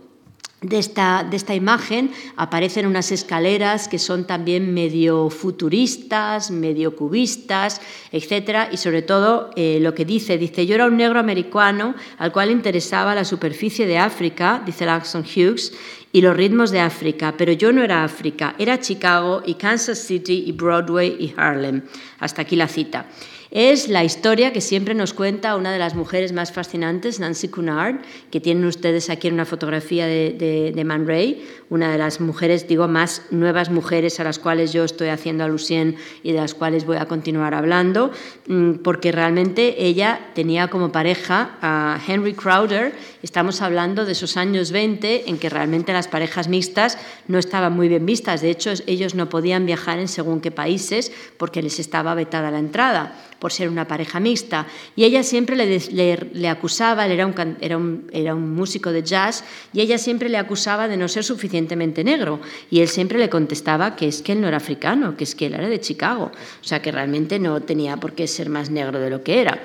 de 0.61 0.77
esta, 0.77 1.25
de 1.29 1.37
esta, 1.37 1.55
imagen 1.55 2.11
aparecen 2.35 2.85
unas 2.85 3.11
escaleras 3.11 3.87
que 3.87 3.97
son 3.97 4.27
también 4.27 4.73
medio 4.73 5.29
futuristas, 5.29 6.51
medio 6.51 6.95
cubistas, 6.97 7.79
etc. 8.11 8.67
Y 8.71 8.77
sobre 8.77 9.01
todo 9.01 9.51
eh, 9.55 9.79
lo 9.81 9.93
que 9.95 10.03
dice, 10.03 10.37
dice, 10.37 10.65
yo 10.65 10.75
era 10.75 10.87
un 10.87 10.97
negro 10.97 11.19
americano 11.19 11.95
al 12.17 12.33
cual 12.33 12.51
interesaba 12.51 13.15
la 13.15 13.23
superficie 13.23 13.87
de 13.87 13.97
África, 13.97 14.61
dice 14.65 14.85
Langston 14.85 15.23
Hughes, 15.23 15.71
y 16.11 16.21
los 16.21 16.35
ritmos 16.35 16.71
de 16.71 16.79
África, 16.79 17.35
pero 17.37 17.51
yo 17.51 17.71
no 17.71 17.83
era 17.83 18.03
África, 18.03 18.55
era 18.57 18.79
Chicago 18.79 19.43
y 19.45 19.55
Kansas 19.55 19.99
City 19.99 20.43
y 20.47 20.51
Broadway 20.51 21.15
y 21.19 21.33
Harlem. 21.37 21.83
Hasta 22.19 22.41
aquí 22.41 22.55
la 22.55 22.67
cita. 22.67 23.05
Es 23.51 23.87
la 23.87 24.03
historia 24.03 24.53
que 24.53 24.61
siempre 24.61 24.93
nos 24.93 25.15
cuenta 25.15 25.55
una 25.55 25.71
de 25.71 25.79
las 25.79 25.95
mujeres 25.95 26.33
más 26.33 26.51
fascinantes, 26.51 27.19
Nancy 27.19 27.47
Cunard, 27.47 27.95
que 28.29 28.39
tienen 28.39 28.63
ustedes 28.65 29.09
aquí 29.09 29.27
en 29.27 29.33
una 29.33 29.45
fotografía 29.45 30.05
de, 30.05 30.71
de, 30.75 30.83
Man 30.83 31.07
Ray, 31.07 31.47
una 31.71 31.91
de 31.91 31.97
las 31.97 32.21
mujeres, 32.21 32.67
digo, 32.67 32.87
más 32.87 33.23
nuevas 33.31 33.71
mujeres 33.71 34.19
a 34.19 34.23
las 34.23 34.37
cuales 34.37 34.71
yo 34.71 34.83
estoy 34.83 35.07
haciendo 35.07 35.43
alusión 35.43 35.95
y 36.21 36.31
de 36.31 36.39
las 36.41 36.53
cuales 36.53 36.85
voy 36.85 36.97
a 36.97 37.07
continuar 37.07 37.55
hablando, 37.55 38.11
mm, 38.47 38.73
porque 38.83 39.11
realmente 39.11 39.83
ella 39.83 40.19
tenía 40.35 40.67
como 40.67 40.91
pareja 40.91 41.57
a 41.59 41.99
Henry 42.07 42.35
Crowder. 42.35 42.93
Estamos 43.23 43.63
hablando 43.63 44.05
de 44.05 44.11
esos 44.11 44.37
años 44.37 44.71
20 44.71 45.27
en 45.27 45.39
que 45.39 45.49
realmente 45.49 45.91
las 45.91 46.07
parejas 46.07 46.49
mixtas 46.49 46.99
no 47.27 47.39
estaban 47.39 47.73
muy 47.73 47.87
bien 47.87 48.05
vistas. 48.05 48.41
De 48.41 48.51
hecho, 48.51 48.71
ellos 48.85 49.15
no 49.15 49.27
podían 49.27 49.65
viajar 49.65 49.97
en 49.97 50.07
según 50.07 50.39
qué 50.39 50.51
países 50.51 51.11
porque 51.37 51.63
les 51.63 51.79
estaba 51.79 52.13
vetada 52.13 52.51
la 52.51 52.59
entrada 52.59 53.15
por 53.39 53.51
ser 53.51 53.69
una 53.69 53.87
pareja 53.87 54.19
mixta. 54.19 54.67
Y 54.95 55.03
ella 55.05 55.23
siempre 55.23 55.55
le, 55.55 56.49
acusaba, 56.49 57.05
él 57.05 57.11
era 57.13 57.25
un, 57.25 57.57
era, 57.61 57.77
un, 57.77 58.09
era 58.11 58.35
un 58.35 58.53
músico 58.53 58.91
de 58.91 59.03
jazz, 59.03 59.43
y 59.73 59.81
ella 59.81 59.97
siempre 59.97 60.29
le 60.29 60.37
acusaba 60.37 60.87
de 60.87 60.97
no 60.97 61.07
ser 61.07 61.23
suficientemente 61.23 62.03
negro. 62.03 62.39
Y 62.69 62.81
él 62.81 62.87
siempre 62.87 63.19
le 63.19 63.29
contestaba 63.29 63.95
que 63.95 64.07
es 64.07 64.21
que 64.21 64.33
él 64.33 64.41
no 64.41 64.47
era 64.47 64.57
africano, 64.57 65.15
que 65.17 65.23
es 65.23 65.35
que 65.35 65.47
él 65.47 65.53
era 65.53 65.69
de 65.69 65.79
Chicago. 65.79 66.31
O 66.61 66.63
sea, 66.63 66.81
que 66.81 66.91
realmente 66.91 67.39
no 67.39 67.61
tenía 67.61 67.97
por 67.97 68.13
qué 68.13 68.27
ser 68.27 68.49
más 68.49 68.69
negro 68.69 68.99
de 68.99 69.09
lo 69.09 69.23
que 69.23 69.41
era. 69.41 69.59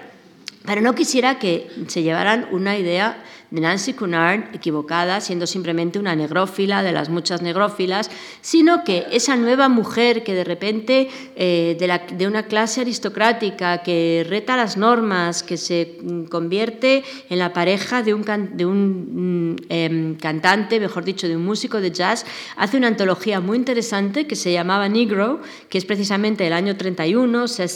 Pero 0.65 0.81
no 0.81 0.95
quisiera 0.95 1.39
que 1.39 1.69
se 1.89 2.03
llevaran 2.03 2.49
una 2.51 2.79
idea 2.79 3.23
de 3.55 3.61
Nancy 3.61 3.93
Cunard 3.93 4.53
equivocada, 4.53 5.21
siendo 5.21 5.47
simplemente 5.47 6.01
una 6.01 6.17
negrófila 6.17 6.83
de 6.83 6.91
las 6.91 7.09
muchas 7.09 7.41
negrófilas, 7.41 8.11
sino 8.41 8.83
que 8.83 9.07
esa 9.13 9.37
nueva 9.37 9.69
mujer 9.69 10.25
que 10.25 10.35
de 10.35 10.43
repente 10.43 11.09
eh, 11.37 11.77
de, 11.79 12.27
una 12.27 12.47
clase 12.47 12.81
aristocrática 12.81 13.85
que 13.85 14.27
reta 14.29 14.57
las 14.57 14.77
normas, 14.77 15.45
que 15.45 15.57
se 15.57 15.99
mm, 16.03 16.25
convierte 16.25 17.05
en 17.31 17.39
la 17.39 17.53
pareja 17.53 18.03
de 18.03 18.13
un, 18.13 18.25
de 18.57 18.67
un 18.67 19.53
mm, 19.53 19.57
em, 19.69 20.15
cantante, 20.17 20.81
mejor 20.81 21.05
dicho, 21.05 21.29
de 21.29 21.37
un 21.37 21.45
músico 21.45 21.81
de 21.81 21.93
jazz, 21.93 22.27
hace 22.57 22.77
una 22.77 22.89
antología 22.89 23.41
muy 23.41 23.57
interesante 23.57 24.27
que 24.27 24.35
se 24.35 24.53
llamaba 24.53 24.89
Negro, 24.89 25.41
que 25.69 25.79
es 25.79 25.85
precisamente 25.85 26.45
el 26.45 26.55
año 26.55 26.77
31, 26.77 27.45
o 27.45 27.47
sea, 27.47 27.69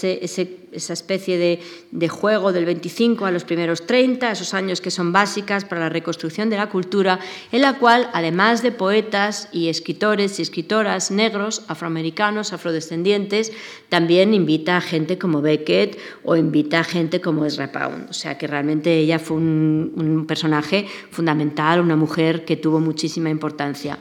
esa 0.72 0.92
especie 0.92 1.38
de, 1.38 2.08
juego 2.08 2.52
del 2.52 2.64
25 2.64 3.26
a 3.26 3.30
los 3.30 3.44
primeros 3.44 3.86
30, 3.86 4.32
esos 4.32 4.54
años 4.54 4.80
que 4.80 4.90
son 4.90 5.12
básicas 5.12 5.64
para 5.64 5.82
la 5.82 5.88
reconstrucción 5.88 6.50
de 6.50 6.56
la 6.56 6.68
cultura, 6.68 7.20
en 7.52 7.62
la 7.62 7.78
cual, 7.78 8.08
además 8.12 8.62
de 8.62 8.72
poetas 8.72 9.48
y 9.52 9.68
escritores 9.68 10.38
y 10.38 10.42
escritoras 10.42 11.10
negros, 11.10 11.64
afroamericanos, 11.68 12.52
afrodescendientes, 12.52 13.52
también 13.88 14.34
invita 14.34 14.76
a 14.76 14.80
gente 14.80 15.18
como 15.18 15.42
Beckett 15.42 15.98
o 16.24 16.36
invita 16.36 16.80
a 16.80 16.84
gente 16.84 17.20
como 17.20 17.44
Ezra 17.44 17.72
Pound. 17.72 18.10
O 18.10 18.12
sea 18.12 18.38
que 18.38 18.46
realmente 18.46 18.96
ella 18.98 19.18
fue 19.18 19.36
un 19.36 20.24
personaje 20.26 20.86
fundamental, 21.10 21.80
una 21.80 21.96
mujer 21.96 22.44
que 22.44 22.56
tuvo 22.56 22.80
muchísima 22.80 23.30
importancia. 23.30 23.98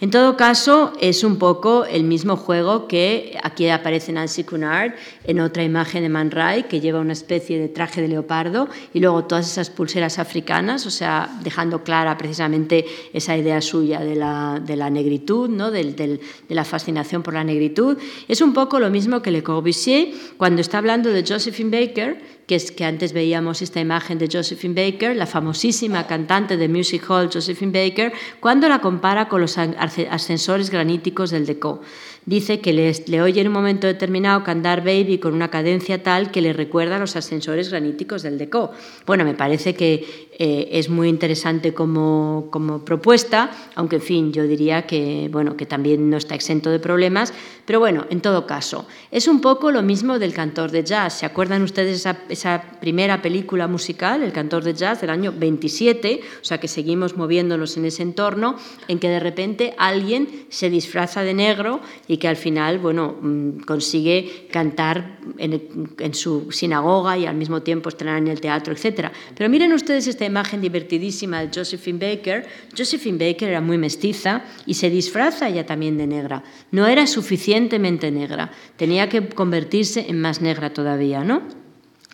En 0.00 0.10
todo 0.10 0.34
caso, 0.34 0.94
es 0.98 1.24
un 1.24 1.36
poco 1.36 1.84
el 1.84 2.04
mismo 2.04 2.38
juego 2.38 2.88
que 2.88 3.38
aquí 3.42 3.68
aparece 3.68 4.12
Nancy 4.12 4.44
Cunard 4.44 4.94
en 5.24 5.40
otra 5.40 5.62
imagen 5.62 6.02
de 6.02 6.08
Man 6.08 6.30
Ray, 6.30 6.62
que 6.62 6.80
lleva 6.80 7.00
una 7.00 7.12
especie 7.12 7.60
de 7.60 7.68
traje 7.68 8.00
de 8.00 8.08
leopardo 8.08 8.70
y 8.94 9.00
luego 9.00 9.24
todas 9.24 9.46
esas 9.50 9.68
pulseras 9.68 10.18
africanas, 10.18 10.86
o 10.86 10.90
sea, 10.90 11.30
dejando 11.42 11.84
clara 11.84 12.16
precisamente 12.16 12.86
esa 13.12 13.36
idea 13.36 13.60
suya 13.60 14.00
de 14.00 14.16
la, 14.16 14.90
negritud, 14.90 15.50
¿no? 15.50 15.70
de 15.70 16.18
la 16.48 16.64
fascinación 16.64 17.22
por 17.22 17.34
la 17.34 17.44
negritud. 17.44 17.98
Es 18.26 18.40
un 18.40 18.54
poco 18.54 18.80
lo 18.80 18.88
mismo 18.88 19.20
que 19.20 19.30
Le 19.30 19.42
Corbusier 19.42 20.14
cuando 20.38 20.62
está 20.62 20.78
hablando 20.78 21.10
de 21.10 21.26
Josephine 21.28 21.78
Baker, 21.78 22.39
que 22.50 22.56
es 22.56 22.72
que 22.72 22.84
antes 22.84 23.12
veíamos 23.12 23.62
esta 23.62 23.78
imagen 23.78 24.18
de 24.18 24.26
Josephine 24.26 24.74
Baker, 24.74 25.14
la 25.14 25.26
famosísima 25.26 26.08
cantante 26.08 26.56
de 26.56 26.68
music 26.68 27.08
hall 27.08 27.30
Josephine 27.32 27.70
Baker, 27.70 28.12
cuando 28.40 28.68
la 28.68 28.80
compara 28.80 29.28
con 29.28 29.40
los 29.40 29.56
ascensores 29.56 30.68
graníticos 30.68 31.30
del 31.30 31.46
Deco. 31.46 31.80
Dice 32.26 32.60
que 32.60 32.72
le, 32.72 32.92
le 33.06 33.22
oye 33.22 33.40
en 33.40 33.46
un 33.48 33.52
momento 33.54 33.86
determinado 33.86 34.44
cantar 34.44 34.84
Baby 34.84 35.18
con 35.18 35.34
una 35.34 35.48
cadencia 35.48 36.02
tal 36.02 36.30
que 36.30 36.40
le 36.40 36.52
recuerda 36.52 36.96
a 36.96 36.98
los 36.98 37.16
ascensores 37.16 37.70
graníticos 37.70 38.22
del 38.22 38.38
Deco. 38.38 38.72
Bueno, 39.06 39.24
me 39.24 39.34
parece 39.34 39.74
que 39.74 40.30
eh, 40.42 40.78
es 40.78 40.88
muy 40.88 41.10
interesante 41.10 41.74
como, 41.74 42.48
como, 42.50 42.82
propuesta, 42.82 43.50
aunque 43.74 43.96
en 43.96 44.02
fin, 44.02 44.32
yo 44.32 44.44
diría 44.44 44.86
que, 44.86 45.28
bueno, 45.30 45.54
que 45.54 45.66
también 45.66 46.08
no 46.08 46.16
está 46.16 46.34
exento 46.34 46.70
de 46.70 46.78
problemas, 46.78 47.34
pero 47.66 47.78
bueno, 47.78 48.06
en 48.08 48.22
todo 48.22 48.46
caso, 48.46 48.86
es 49.10 49.28
un 49.28 49.42
poco 49.42 49.70
lo 49.70 49.82
mismo 49.82 50.18
del 50.18 50.32
cantor 50.32 50.70
de 50.70 50.82
jazz. 50.82 51.18
¿Se 51.18 51.26
acuerdan 51.26 51.62
ustedes 51.62 51.96
esa, 51.96 52.16
esa 52.30 52.62
primera 52.80 53.20
película 53.20 53.68
musical, 53.68 54.22
El 54.22 54.32
cantor 54.32 54.64
de 54.64 54.72
jazz, 54.72 55.02
del 55.02 55.10
año 55.10 55.34
27? 55.36 56.22
O 56.40 56.44
sea 56.44 56.58
que 56.58 56.68
seguimos 56.68 57.18
moviéndonos 57.18 57.76
en 57.76 57.84
ese 57.84 58.02
entorno 58.02 58.56
en 58.88 58.98
que 58.98 59.10
de 59.10 59.20
repente 59.20 59.74
alguien 59.76 60.46
se 60.48 60.70
disfraza 60.70 61.22
de 61.22 61.34
negro 61.34 61.80
y 62.10 62.16
que 62.16 62.26
al 62.26 62.34
final, 62.34 62.80
bueno, 62.80 63.16
mm, 63.22 63.60
consigue 63.60 64.48
cantar 64.50 65.20
en, 65.38 65.94
en 65.96 66.12
su 66.12 66.50
sinagoga 66.50 67.16
y 67.16 67.24
al 67.24 67.36
mismo 67.36 67.62
tiempo 67.62 67.88
estrenar 67.88 68.18
en 68.18 68.26
el 68.26 68.40
teatro, 68.40 68.74
etc. 68.74 69.12
Pero 69.36 69.48
miren 69.48 69.72
ustedes 69.72 70.08
este 70.08 70.24
imagen 70.24 70.60
divertidísima 70.60 71.40
de 71.40 71.50
Josephine 71.54 72.00
Baker. 72.00 72.48
Josephine 72.76 73.16
Baker 73.16 73.50
era 73.50 73.60
muy 73.60 73.78
mestiza 73.78 74.42
y 74.66 74.74
se 74.74 74.90
disfraza 74.90 75.48
ella 75.48 75.64
también 75.64 75.98
de 75.98 76.08
negra. 76.08 76.42
No 76.72 76.88
era 76.88 77.06
suficientemente 77.06 78.10
negra, 78.10 78.50
tenía 78.76 79.08
que 79.08 79.28
convertirse 79.28 80.06
en 80.08 80.20
más 80.20 80.40
negra 80.40 80.72
todavía, 80.72 81.22
¿no? 81.22 81.42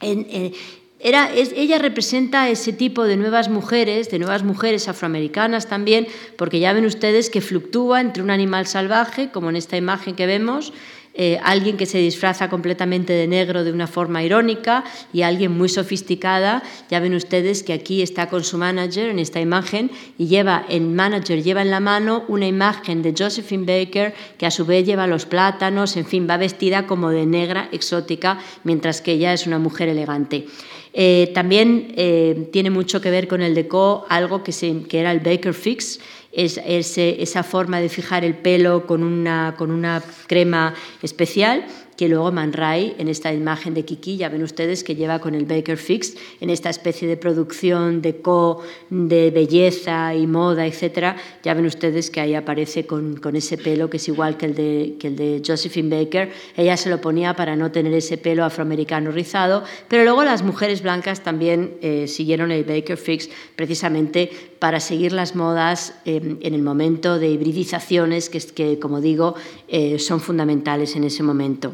Eh, 0.02 0.52
ella 0.98 1.78
representa 1.78 2.48
ese 2.48 2.72
tipo 2.72 3.04
de 3.04 3.16
nuevas 3.16 3.48
mujeres, 3.48 4.10
de 4.10 4.18
nuevas 4.18 4.42
mujeres 4.42 4.88
afroamericanas 4.88 5.68
también, 5.68 6.06
porque 6.36 6.58
ya 6.58 6.72
ven 6.72 6.86
ustedes 6.86 7.30
que 7.30 7.40
fluctúa 7.40 8.00
entre 8.00 8.22
un 8.22 8.30
animal 8.30 8.66
salvaje, 8.66 9.30
como 9.30 9.50
en 9.50 9.56
esta 9.56 9.76
imagen 9.76 10.14
que 10.14 10.26
vemos, 10.26 10.72
eh, 11.18 11.40
alguien 11.42 11.78
que 11.78 11.86
se 11.86 11.96
disfraza 11.96 12.50
completamente 12.50 13.14
de 13.14 13.26
negro 13.26 13.64
de 13.64 13.72
una 13.72 13.86
forma 13.86 14.22
irónica 14.22 14.84
y 15.14 15.22
alguien 15.22 15.56
muy 15.56 15.70
sofisticada. 15.70 16.62
Ya 16.90 17.00
ven 17.00 17.14
ustedes 17.14 17.62
que 17.62 17.72
aquí 17.72 18.02
está 18.02 18.28
con 18.28 18.44
su 18.44 18.58
manager 18.58 19.08
en 19.08 19.18
esta 19.18 19.40
imagen 19.40 19.90
y 20.18 20.26
lleva, 20.26 20.66
el 20.68 20.82
manager 20.82 21.42
lleva 21.42 21.62
en 21.62 21.70
la 21.70 21.80
mano 21.80 22.24
una 22.28 22.46
imagen 22.46 23.00
de 23.00 23.14
Josephine 23.16 23.64
Baker 23.64 24.14
que 24.36 24.44
a 24.44 24.50
su 24.50 24.66
vez 24.66 24.84
lleva 24.84 25.06
los 25.06 25.24
plátanos, 25.24 25.96
en 25.96 26.04
fin, 26.04 26.26
va 26.28 26.36
vestida 26.36 26.86
como 26.86 27.08
de 27.08 27.24
negra 27.24 27.70
exótica, 27.72 28.38
mientras 28.64 29.00
que 29.00 29.12
ella 29.12 29.32
es 29.32 29.46
una 29.46 29.58
mujer 29.58 29.88
elegante. 29.88 30.46
Eh, 30.98 31.30
también 31.34 31.92
eh, 31.96 32.48
tiene 32.52 32.70
mucho 32.70 33.02
que 33.02 33.10
ver 33.10 33.28
con 33.28 33.42
el 33.42 33.54
deco, 33.54 34.06
algo 34.08 34.42
que, 34.42 34.52
era 34.92 35.12
el 35.12 35.20
Baker 35.20 35.52
Fix, 35.52 36.00
es, 36.32 36.58
esa 36.96 37.42
forma 37.42 37.80
de 37.80 37.90
fijar 37.90 38.24
el 38.24 38.34
pelo 38.34 38.86
con 38.86 39.02
una 39.02 40.02
crema 40.26 40.74
especial 41.02 41.66
que 41.96 42.08
luego 42.08 42.30
Man 42.30 42.52
Ray, 42.52 42.94
en 42.98 43.08
esta 43.08 43.32
imagen 43.32 43.74
de 43.74 43.84
Kiki, 43.84 44.16
ya 44.16 44.28
ven 44.28 44.42
ustedes 44.42 44.84
que 44.84 44.94
lleva 44.94 45.18
con 45.18 45.34
el 45.34 45.46
Baker 45.46 45.78
Fix, 45.78 46.14
en 46.40 46.50
esta 46.50 46.70
especie 46.70 47.08
de 47.08 47.16
producción 47.16 48.02
de 48.02 48.16
co, 48.20 48.62
de 48.90 49.30
belleza 49.30 50.14
y 50.14 50.26
moda, 50.26 50.66
etcétera, 50.66 51.16
ya 51.42 51.54
ven 51.54 51.66
ustedes 51.66 52.10
que 52.10 52.20
ahí 52.20 52.34
aparece 52.34 52.86
con, 52.86 53.16
con, 53.16 53.36
ese 53.36 53.56
pelo 53.56 53.88
que 53.88 53.96
es 53.96 54.08
igual 54.08 54.36
que 54.36 54.46
el, 54.46 54.54
de, 54.54 54.96
que 54.98 55.08
el 55.08 55.16
de 55.16 55.42
Josephine 55.44 56.04
Baker. 56.04 56.30
Ella 56.56 56.76
se 56.76 56.90
lo 56.90 57.00
ponía 57.00 57.34
para 57.34 57.56
no 57.56 57.72
tener 57.72 57.94
ese 57.94 58.18
pelo 58.18 58.44
afroamericano 58.44 59.10
rizado, 59.10 59.64
pero 59.88 60.04
luego 60.04 60.24
las 60.24 60.42
mujeres 60.42 60.82
blancas 60.82 61.22
también 61.22 61.78
eh, 61.80 62.06
siguieron 62.08 62.52
el 62.52 62.64
Baker 62.64 62.96
Fix 62.96 63.30
precisamente 63.56 64.30
para 64.58 64.80
seguir 64.80 65.12
las 65.12 65.34
modas 65.34 65.94
eh, 66.04 66.36
en 66.40 66.54
el 66.54 66.62
momento 66.62 67.18
de 67.18 67.28
hibridizaciones 67.28 68.28
que, 68.28 68.40
que 68.40 68.78
como 68.78 69.00
digo, 69.00 69.34
eh, 69.68 69.98
son 69.98 70.20
fundamentales 70.20 70.96
en 70.96 71.04
ese 71.04 71.22
momento. 71.22 71.72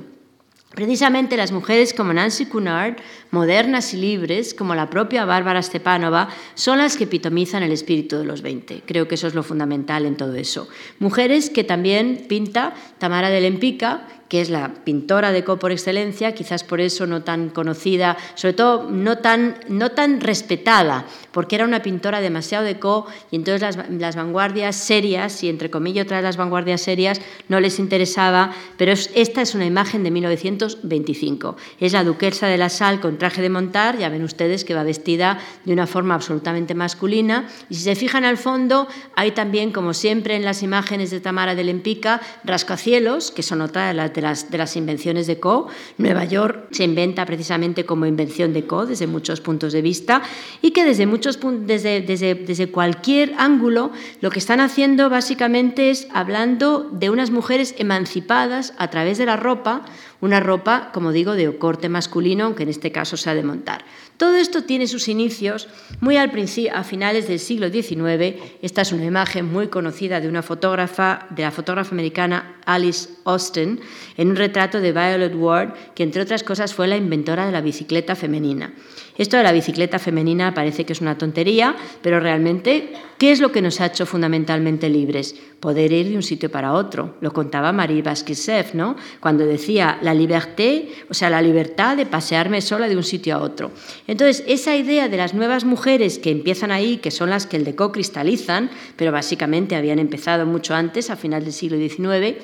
Precisamente 0.74 1.36
las 1.36 1.52
mujeres 1.52 1.92
como 1.92 2.14
Nancy 2.14 2.46
Cunard, 2.46 2.96
modernas 3.30 3.92
y 3.92 3.98
libres, 3.98 4.54
como 4.54 4.74
la 4.74 4.88
propia 4.88 5.26
Bárbara 5.26 5.62
Stepanova, 5.62 6.28
son 6.54 6.78
las 6.78 6.96
que 6.96 7.04
epitomizan 7.04 7.62
el 7.62 7.72
espíritu 7.72 8.16
de 8.16 8.24
los 8.24 8.40
20. 8.40 8.82
Creo 8.86 9.06
que 9.06 9.16
eso 9.16 9.26
es 9.26 9.34
lo 9.34 9.42
fundamental 9.42 10.06
en 10.06 10.16
todo 10.16 10.34
eso. 10.34 10.68
Mujeres 10.98 11.50
que 11.50 11.62
también 11.62 12.24
pinta 12.26 12.72
Tamara 12.98 13.28
de 13.28 13.42
Lempica, 13.42 14.08
que 14.32 14.40
es 14.40 14.48
la 14.48 14.72
pintora 14.72 15.30
de 15.30 15.44
Co 15.44 15.58
por 15.58 15.72
excelencia, 15.72 16.32
quizás 16.32 16.64
por 16.64 16.80
eso 16.80 17.06
no 17.06 17.20
tan 17.20 17.50
conocida, 17.50 18.16
sobre 18.34 18.54
todo 18.54 18.90
no 18.90 19.18
tan, 19.18 19.56
no 19.68 19.90
tan 19.90 20.22
respetada, 20.22 21.04
porque 21.32 21.56
era 21.56 21.66
una 21.66 21.82
pintora 21.82 22.22
demasiado 22.22 22.64
de 22.64 22.78
Co 22.78 23.06
y 23.30 23.36
entonces 23.36 23.60
las, 23.60 23.90
las 23.90 24.16
vanguardias 24.16 24.74
serias, 24.74 25.42
y 25.44 25.50
entre 25.50 25.68
comillas 25.68 26.06
otras 26.06 26.22
las 26.22 26.38
vanguardias 26.38 26.80
serias, 26.80 27.20
no 27.48 27.60
les 27.60 27.78
interesaba, 27.78 28.54
pero 28.78 28.92
esta 28.92 29.42
es 29.42 29.54
una 29.54 29.66
imagen 29.66 30.02
de 30.02 30.10
1925. 30.10 31.56
Es 31.78 31.92
la 31.92 32.02
duquesa 32.02 32.46
de 32.46 32.56
la 32.56 32.70
Sal 32.70 33.00
con 33.00 33.18
traje 33.18 33.42
de 33.42 33.50
montar, 33.50 33.98
ya 33.98 34.08
ven 34.08 34.22
ustedes 34.22 34.64
que 34.64 34.74
va 34.74 34.82
vestida 34.82 35.40
de 35.66 35.74
una 35.74 35.86
forma 35.86 36.14
absolutamente 36.14 36.74
masculina, 36.74 37.50
y 37.68 37.74
si 37.74 37.82
se 37.82 37.96
fijan 37.96 38.24
al 38.24 38.38
fondo, 38.38 38.88
hay 39.14 39.32
también, 39.32 39.72
como 39.72 39.92
siempre 39.92 40.36
en 40.36 40.46
las 40.46 40.62
imágenes 40.62 41.10
de 41.10 41.20
Tamara 41.20 41.54
de 41.54 41.64
Lempica, 41.64 42.22
rascacielos, 42.44 43.30
que 43.30 43.42
son 43.42 43.60
otra 43.60 43.88
de 43.88 43.92
las 43.92 44.14
de 44.22 44.58
las, 44.58 44.76
invenciones 44.76 45.26
de 45.26 45.38
Co. 45.38 45.68
Nueva 45.98 46.24
York 46.24 46.68
se 46.70 46.84
inventa 46.84 47.26
precisamente 47.26 47.84
como 47.84 48.06
invención 48.06 48.52
de 48.52 48.66
Co 48.66 48.86
desde 48.86 49.06
muchos 49.06 49.40
puntos 49.40 49.72
de 49.72 49.82
vista 49.82 50.22
y 50.62 50.70
que 50.70 50.84
desde, 50.84 51.06
muchos, 51.06 51.38
desde, 51.66 52.00
desde, 52.00 52.34
desde 52.34 52.70
cualquier 52.70 53.34
ángulo 53.38 53.90
lo 54.20 54.30
que 54.30 54.38
están 54.38 54.60
haciendo 54.60 55.10
básicamente 55.10 55.90
es 55.90 56.08
hablando 56.12 56.88
de 56.92 57.10
unas 57.10 57.30
mujeres 57.30 57.74
emancipadas 57.78 58.74
a 58.78 58.88
través 58.88 59.18
de 59.18 59.26
la 59.26 59.36
ropa, 59.36 59.84
una 60.22 60.38
ropa, 60.38 60.90
como 60.94 61.10
digo, 61.12 61.34
de 61.34 61.58
corte 61.58 61.88
masculino, 61.88 62.44
aunque 62.44 62.62
en 62.62 62.68
este 62.68 62.92
caso 62.92 63.16
sea 63.16 63.34
de 63.34 63.42
montar. 63.42 63.84
Todo 64.16 64.36
esto 64.36 64.62
tiene 64.62 64.86
sus 64.86 65.08
inicios 65.08 65.68
muy 66.00 66.16
al 66.16 66.30
a 66.72 66.84
finales 66.84 67.26
del 67.26 67.40
siglo 67.40 67.70
XIX. 67.70 68.40
Esta 68.62 68.82
es 68.82 68.92
una 68.92 69.04
imagen 69.04 69.52
muy 69.52 69.66
conocida 69.66 70.20
de 70.20 70.28
una 70.28 70.42
fotógrafa, 70.42 71.26
de 71.30 71.42
la 71.42 71.50
fotógrafa 71.50 71.90
americana 71.90 72.56
Alice 72.64 73.08
Austin, 73.24 73.80
en 74.16 74.30
un 74.30 74.36
retrato 74.36 74.80
de 74.80 74.92
Violet 74.92 75.34
Ward, 75.34 75.74
que 75.96 76.04
entre 76.04 76.22
otras 76.22 76.44
cosas 76.44 76.72
fue 76.72 76.86
la 76.86 76.96
inventora 76.96 77.44
de 77.44 77.52
la 77.52 77.60
bicicleta 77.60 78.14
femenina. 78.14 78.72
Esto 79.18 79.36
de 79.36 79.42
la 79.42 79.52
bicicleta 79.52 79.98
femenina 79.98 80.54
parece 80.54 80.84
que 80.86 80.94
es 80.94 81.00
una 81.02 81.18
tontería, 81.18 81.76
pero 82.00 82.18
realmente, 82.18 82.92
¿qué 83.18 83.30
es 83.30 83.40
lo 83.40 83.52
que 83.52 83.60
nos 83.60 83.80
ha 83.80 83.86
hecho 83.86 84.06
fundamentalmente 84.06 84.88
libres? 84.88 85.34
Poder 85.60 85.92
ir 85.92 86.08
de 86.08 86.16
un 86.16 86.22
sitio 86.22 86.50
para 86.50 86.72
otro. 86.72 87.16
Lo 87.20 87.32
contaba 87.32 87.72
Marie 87.72 88.02
Vasquisev, 88.02 88.74
¿no? 88.74 88.96
Cuando 89.20 89.44
decía 89.44 89.98
la 90.00 90.14
liberté, 90.14 90.88
o 91.10 91.14
sea, 91.14 91.28
la 91.28 91.42
libertad 91.42 91.96
de 91.96 92.06
pasearme 92.06 92.62
sola 92.62 92.88
de 92.88 92.96
un 92.96 93.02
sitio 93.02 93.36
a 93.36 93.42
otro. 93.42 93.70
Entonces, 94.06 94.44
esa 94.46 94.74
idea 94.76 95.08
de 95.08 95.18
las 95.18 95.34
nuevas 95.34 95.64
mujeres 95.64 96.18
que 96.18 96.30
empiezan 96.30 96.72
ahí, 96.72 96.96
que 96.96 97.10
son 97.10 97.28
las 97.28 97.46
que 97.46 97.58
el 97.58 97.64
deco 97.64 97.92
cristalizan, 97.92 98.70
pero 98.96 99.12
básicamente 99.12 99.76
habían 99.76 99.98
empezado 99.98 100.46
mucho 100.46 100.74
antes, 100.74 101.10
a 101.10 101.16
final 101.16 101.44
del 101.44 101.52
siglo 101.52 101.76
XIX, 101.76 102.38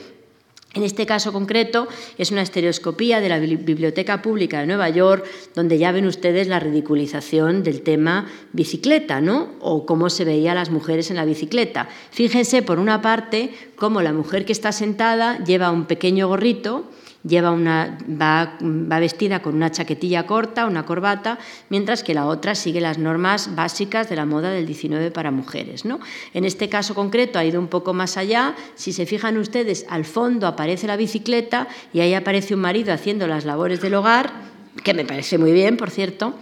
en 0.75 0.83
este 0.83 1.07
caso 1.07 1.33
concreto 1.33 1.89
es 2.19 2.31
una 2.31 2.43
estereoscopía 2.43 3.21
de 3.21 3.31
la 3.31 3.39
Biblioteca 3.39 4.21
Pública 4.21 4.61
de 4.61 4.67
Nueva 4.67 4.91
York, 4.91 5.25
donde 5.55 5.79
ya 5.79 5.93
ven 5.93 6.05
ustedes 6.07 6.47
la 6.47 6.61
ridiculización 6.61 7.63
del 7.63 7.81
tema 7.81 8.27
bicicleta, 8.53 9.23
¿no? 9.23 9.49
O 9.61 9.87
cómo 9.87 10.11
se 10.11 10.27
veía 10.27 10.53
a 10.53 10.55
las 10.55 10.71
mujeres 10.71 11.11
en 11.11 11.17
la 11.17 11.25
bicicleta. 11.25 11.89
Fíjense, 12.11 12.61
por 12.61 12.79
una 12.79 13.01
parte, 13.01 13.51
cómo 13.77 14.03
la 14.03 14.13
mujer 14.13 14.45
que 14.45 14.53
está 14.53 14.73
sentada 14.73 15.43
lleva 15.43 15.71
un 15.71 15.87
pequeño 15.87 16.29
gorrito, 16.29 16.85
lleva 17.25 17.51
una, 17.51 17.99
va, 18.09 18.57
vestida 19.01 19.43
con 19.43 19.55
una 19.55 19.71
chaquetilla 19.71 20.27
corta, 20.27 20.67
una 20.67 20.87
corbata, 20.87 21.39
mientras 21.69 22.03
que 22.03 22.15
la 22.15 22.27
otra 22.27 22.55
sigue 22.55 22.81
las 22.81 22.99
normas 22.99 23.55
básicas 23.55 24.09
de 24.09 24.17
la 24.17 24.27
moda 24.27 24.51
del 24.51 24.67
19 24.67 25.11
para 25.11 25.31
mujeres. 25.31 25.85
¿no? 25.85 26.01
En 26.35 26.45
este 26.45 26.69
caso 26.69 26.95
concreto 26.95 27.39
ha 27.39 27.45
ido 27.45 27.61
un 27.61 27.69
poco 27.69 27.95
más 27.95 28.17
allá. 28.17 28.55
Si 28.75 28.93
se 28.93 29.07
fijan 29.07 29.37
ustedes, 29.39 29.85
al 29.89 30.05
fondo 30.05 30.47
aparece 30.47 30.87
la 30.87 30.97
bicicleta 30.97 31.69
y 31.93 32.01
ahí 32.01 32.15
aparece 32.15 32.55
un 32.55 32.61
marido 32.61 32.93
haciendo 32.93 33.27
las 33.27 33.45
labores 33.45 33.81
del 33.81 33.95
hogar, 33.95 34.49
que 34.85 34.95
me 34.95 35.05
parece 35.05 35.39
muy 35.39 35.53
bien, 35.53 35.77
por 35.77 35.91
cierto, 35.91 36.35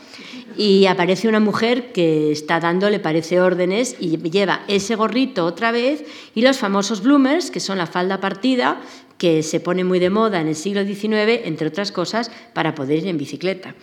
y 0.57 0.87
aparece 0.87 1.29
una 1.29 1.41
mujer 1.41 1.93
que 1.93 2.33
está 2.33 2.61
dando, 2.61 2.91
le 2.91 2.99
parece 2.99 3.41
órdenes 3.41 3.97
y 3.99 4.19
lleva 4.19 4.63
ese 4.69 4.95
gorrito 4.95 5.45
otra 5.45 5.73
vez 5.73 6.05
y 6.35 6.43
los 6.43 6.59
famosos 6.59 7.03
bloomers, 7.03 7.51
que 7.51 7.61
son 7.61 7.79
la 7.79 7.87
falda 7.87 8.21
partida, 8.21 8.81
que 9.19 9.43
se 9.43 9.61
pone 9.61 9.85
muy 9.85 9.99
de 9.99 10.11
moda 10.11 10.41
en 10.41 10.49
el 10.49 10.57
siglo 10.57 10.85
XIX, 10.85 11.41
entre 11.45 11.69
otras 11.69 11.93
cosas, 11.93 12.31
para 12.53 12.75
poder 12.75 12.99
ir 12.99 13.07
en 13.09 13.19
bicicleta. 13.19 13.75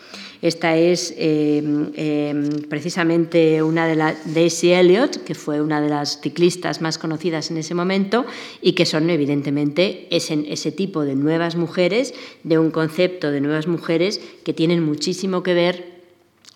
Esta 0.42 0.76
es 0.76 1.14
eh, 1.18 1.64
eh, 1.96 2.66
precisamente 2.70 3.64
una 3.64 3.88
de 3.88 3.96
las 3.96 4.34
Daisy 4.34 4.74
Elliott, 4.74 5.24
que 5.24 5.36
fue 5.36 5.62
una 5.62 5.82
de 5.82 5.90
las 5.90 6.20
ciclistas 6.20 6.82
más 6.82 6.98
conocidas 6.98 7.50
en 7.50 7.58
ese 7.58 7.74
momento 7.74 8.26
y 8.62 8.74
que 8.74 8.86
son 8.86 9.10
evidentemente 9.10 10.08
ese, 10.12 10.72
tipo 10.72 11.04
de 11.04 11.16
nuevas 11.16 11.56
mujeres, 11.56 12.14
de 12.44 12.60
un 12.60 12.72
concepto 12.72 13.32
de 13.32 13.42
nuevas 13.42 13.68
mujeres 13.68 14.20
que 14.44 14.54
tienen 14.54 14.84
muchísimo 14.84 15.44
que 15.44 15.54
ver 15.54 15.94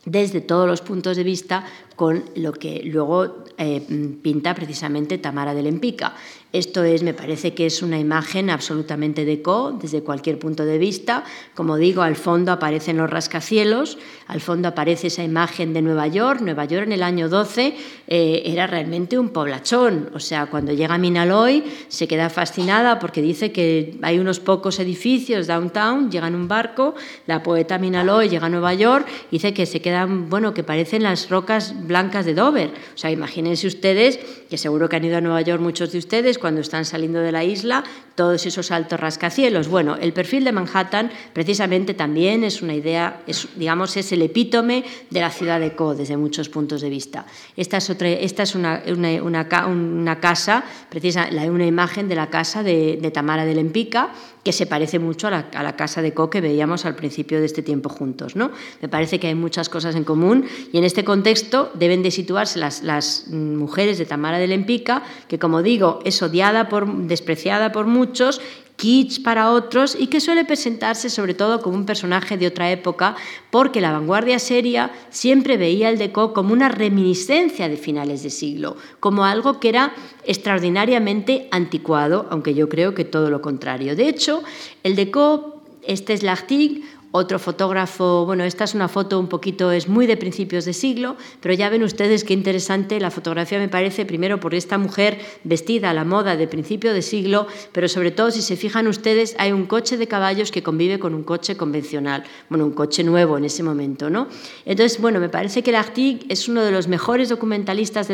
desde 0.06 0.42
todos 0.42 0.68
los 0.68 0.82
puntos 0.82 1.18
de 1.18 1.24
vista 1.24 1.66
con 1.96 2.24
lo 2.36 2.54
que 2.54 2.82
luego 2.86 3.44
eh, 3.58 3.82
pinta 4.22 4.54
precisamente 4.54 5.18
Tamara 5.18 5.54
de 5.54 5.64
Lempica. 5.64 6.14
Esto 6.54 6.86
es, 6.86 7.04
me 7.04 7.14
parece 7.14 7.54
que 7.54 7.66
es 7.66 7.82
una 7.82 8.00
imagen 8.00 8.50
absolutamente 8.50 9.26
deco 9.26 9.74
desde 9.74 10.02
cualquier 10.02 10.40
punto 10.40 10.64
de 10.64 10.78
vista. 10.78 11.26
Como 11.54 11.76
digo, 11.76 12.04
al 12.04 12.16
fondo 12.16 12.54
aparecen 12.54 12.96
los 12.96 13.10
rascacielos, 13.10 13.98
al 14.28 14.40
fondo 14.40 14.70
aparece 14.70 15.08
esa 15.08 15.24
imagen 15.24 15.74
de 15.74 15.82
Nueva 15.82 16.08
York. 16.08 16.40
Nueva 16.40 16.64
York 16.64 16.86
en 16.86 16.94
el 16.94 17.04
año 17.04 17.28
12 17.28 17.76
eh, 18.08 18.44
era 18.46 18.66
realmente 18.66 19.20
un 19.20 19.30
poblachón. 19.30 20.10
O 20.14 20.22
sea, 20.22 20.46
cuando 20.46 20.72
llega 20.72 20.96
a 20.96 20.98
Minaloy 20.98 21.66
se 21.90 22.08
queda 22.08 22.30
fascinada 22.30 22.98
porque 22.98 23.22
dice 23.22 23.52
que 23.52 23.98
hay 24.02 24.18
unos 24.18 24.40
pocos 24.40 24.80
edificios 24.80 25.48
downtown, 25.48 26.10
llega 26.10 26.28
en 26.28 26.36
un 26.36 26.48
barco, 26.48 26.96
la 27.26 27.44
poeta 27.44 27.78
Minaloy 27.78 28.30
llega 28.30 28.46
a 28.46 28.50
Nueva 28.50 28.74
York, 28.74 29.06
dice 29.32 29.54
que 29.54 29.66
se 29.66 29.82
quedan, 29.82 30.30
bueno, 30.30 30.54
que 30.54 30.64
parecen 30.64 31.04
las 31.04 31.30
rocas 31.30 31.74
blancas 31.86 32.26
de 32.26 32.34
Dover. 32.34 32.70
O 32.96 32.98
sea, 32.98 33.12
imagínense 33.12 33.68
ustedes, 33.68 34.18
que 34.50 34.58
seguro 34.58 34.88
que 34.88 34.96
han 34.96 35.04
ido 35.04 35.18
a 35.18 35.22
Nueva 35.22 35.42
York 35.42 35.62
muchos 35.62 35.92
de 35.92 35.98
ustedes, 35.98 36.37
cuando 36.38 36.62
están 36.62 36.86
saliendo 36.86 37.20
de 37.20 37.32
la 37.32 37.44
isla, 37.44 37.84
todos 38.16 38.46
esos 38.46 38.72
altos 38.72 39.00
rascacielos. 39.00 39.68
Bueno, 39.68 39.96
el 39.96 40.12
perfil 40.12 40.44
de 40.44 40.52
Manhattan 40.52 41.12
precisamente 41.34 41.94
también 41.94 42.44
es 42.44 42.62
una 42.62 42.74
idea, 42.74 43.22
es, 43.28 43.48
digamos, 43.56 43.96
es 43.96 44.12
el 44.12 44.24
epítome 44.24 44.84
de 45.10 45.22
la 45.22 45.30
ciudad 45.30 45.60
de 45.60 45.76
Co 45.76 45.94
desde 45.94 46.18
muchos 46.18 46.50
puntos 46.50 46.82
de 46.82 46.90
vista. 46.90 47.26
Esta 47.56 47.78
es, 47.78 47.90
otra, 47.90 48.10
esta 48.10 48.44
es 48.44 48.56
una, 48.56 48.82
una, 48.88 49.68
una, 49.68 50.20
casa, 50.20 50.64
precisa, 50.90 51.30
una 51.50 51.66
imagen 51.66 52.08
de 52.08 52.16
la 52.16 52.30
casa 52.30 52.64
de, 52.64 52.98
de 53.00 53.12
Tamara 53.12 53.46
de 53.46 53.54
Lempica, 53.54 54.12
que 54.48 54.54
se 54.54 54.66
parece 54.66 54.98
mucho 54.98 55.28
a 55.28 55.32
la, 55.32 55.76
casa 55.76 56.02
de 56.02 56.14
Co 56.14 56.30
que 56.30 56.40
veíamos 56.40 56.86
al 56.86 56.96
principio 56.96 57.42
de 57.42 57.46
este 57.46 57.62
tiempo 57.62 57.90
juntos. 57.90 58.38
¿no? 58.38 58.50
Me 58.82 58.88
parece 58.88 59.20
que 59.20 59.28
hay 59.28 59.36
muchas 59.36 59.68
cosas 59.68 59.94
en 59.94 60.06
común 60.06 60.46
y 60.72 60.78
en 60.78 60.86
este 60.86 61.04
contexto 61.04 61.70
deben 61.74 62.02
de 62.02 62.12
situarse 62.12 62.58
las, 62.58 62.82
las 62.82 63.28
mujeres 63.28 63.98
de 63.98 64.06
Tamara 64.06 64.40
de 64.40 64.48
Lempica, 64.48 65.04
que 65.28 65.38
como 65.38 65.62
digo, 65.62 66.00
es 66.06 66.22
odiada, 66.28 66.70
por, 66.70 66.88
despreciada 67.08 67.72
por 67.72 67.88
muchos 67.88 68.40
kitsch 68.78 69.24
para 69.24 69.52
otros 69.52 69.98
y 70.00 70.08
que 70.08 70.22
suele 70.22 70.46
presentarse 70.46 71.10
sobre 71.10 71.34
todo 71.34 71.62
como 71.62 71.76
un 71.76 71.86
personaje 71.86 72.38
de 72.38 72.48
otra 72.48 72.72
época, 72.72 73.16
porque 73.50 73.82
la 73.82 73.92
vanguardia 73.92 74.40
seria 74.40 74.92
siempre 75.10 75.58
veía 75.58 75.90
el 75.90 75.98
deco 75.98 76.32
como 76.32 76.54
una 76.54 76.70
reminiscencia 76.70 77.68
de 77.68 77.76
finales 77.76 78.24
de 78.24 78.30
siglo, 78.30 78.78
como 79.00 79.26
algo 79.26 79.60
que 79.60 79.70
era 79.70 79.94
extraordinariamente 80.24 81.48
anticuado, 81.52 82.28
aunque 82.30 82.54
yo 82.54 82.70
creo 82.70 82.94
que 82.94 83.04
todo 83.04 83.30
lo 83.30 83.42
contrario. 83.42 83.96
De 83.96 84.08
hecho, 84.08 84.44
el 84.84 84.96
deco 84.96 85.58
este 85.88 86.14
es 86.14 86.22
Lartigue 86.22 86.84
otro 87.12 87.40
fotógrafo, 87.40 88.26
bueno, 88.26 88.44
esta 88.44 88.66
es 88.66 88.74
una 88.74 88.88
foto 88.88 89.20
un 89.20 89.28
poquito, 89.28 89.72
es 89.72 89.88
muy 89.88 90.08
de 90.08 90.18
principios 90.18 90.66
de 90.66 90.74
siglo, 90.74 91.16
pero 91.42 91.54
ya 91.54 91.70
ven 91.70 91.84
ustedes 91.84 92.24
qué 92.24 92.34
interesante 92.34 93.00
la 93.00 93.12
fotografía 93.12 93.60
me 93.60 93.70
parece, 93.70 94.06
primero 94.06 94.40
por 94.40 94.54
esta 94.54 94.78
mujer 94.78 95.20
vestida 95.44 95.90
a 95.90 95.94
la 95.94 96.04
moda 96.04 96.36
de 96.36 96.48
principio 96.48 96.94
de 96.94 97.02
siglo, 97.02 97.48
pero 97.72 97.88
sobre 97.88 98.12
todo 98.12 98.32
si 98.32 98.42
se 98.42 98.56
fijan 98.56 98.88
ustedes, 98.88 99.36
hay 99.40 99.52
un 99.52 99.66
coche 99.66 99.98
de 99.98 100.08
caballos 100.08 100.52
que 100.52 100.64
convive 100.64 101.00
con 101.00 101.14
un 101.14 101.24
coche 101.24 101.56
convencional, 101.56 102.24
bueno, 102.50 102.66
un 102.66 102.74
coche 102.74 103.04
nuevo 103.04 103.38
en 103.38 103.46
ese 103.46 103.64
momento, 103.64 104.10
¿no? 104.10 104.28
Entonces, 104.66 105.02
bueno, 105.02 105.20
me 105.20 105.30
parece 105.30 105.64
que 105.64 105.72
Lartigue 105.72 106.26
es 106.30 106.48
uno 106.48 106.64
de 106.64 106.72
los 106.72 106.88
mejores 106.88 107.30
documentalistas 107.30 108.10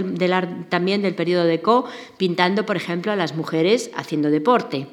también 0.70 1.02
del 1.02 1.16
periodo 1.16 1.46
de 1.46 1.62
Co, 1.62 1.86
pintando, 2.18 2.66
por 2.66 2.78
ejemplo, 2.78 3.12
a 3.12 3.16
las 3.16 3.36
mujeres 3.36 3.92
haciendo 3.96 4.30
deporte. 4.30 4.88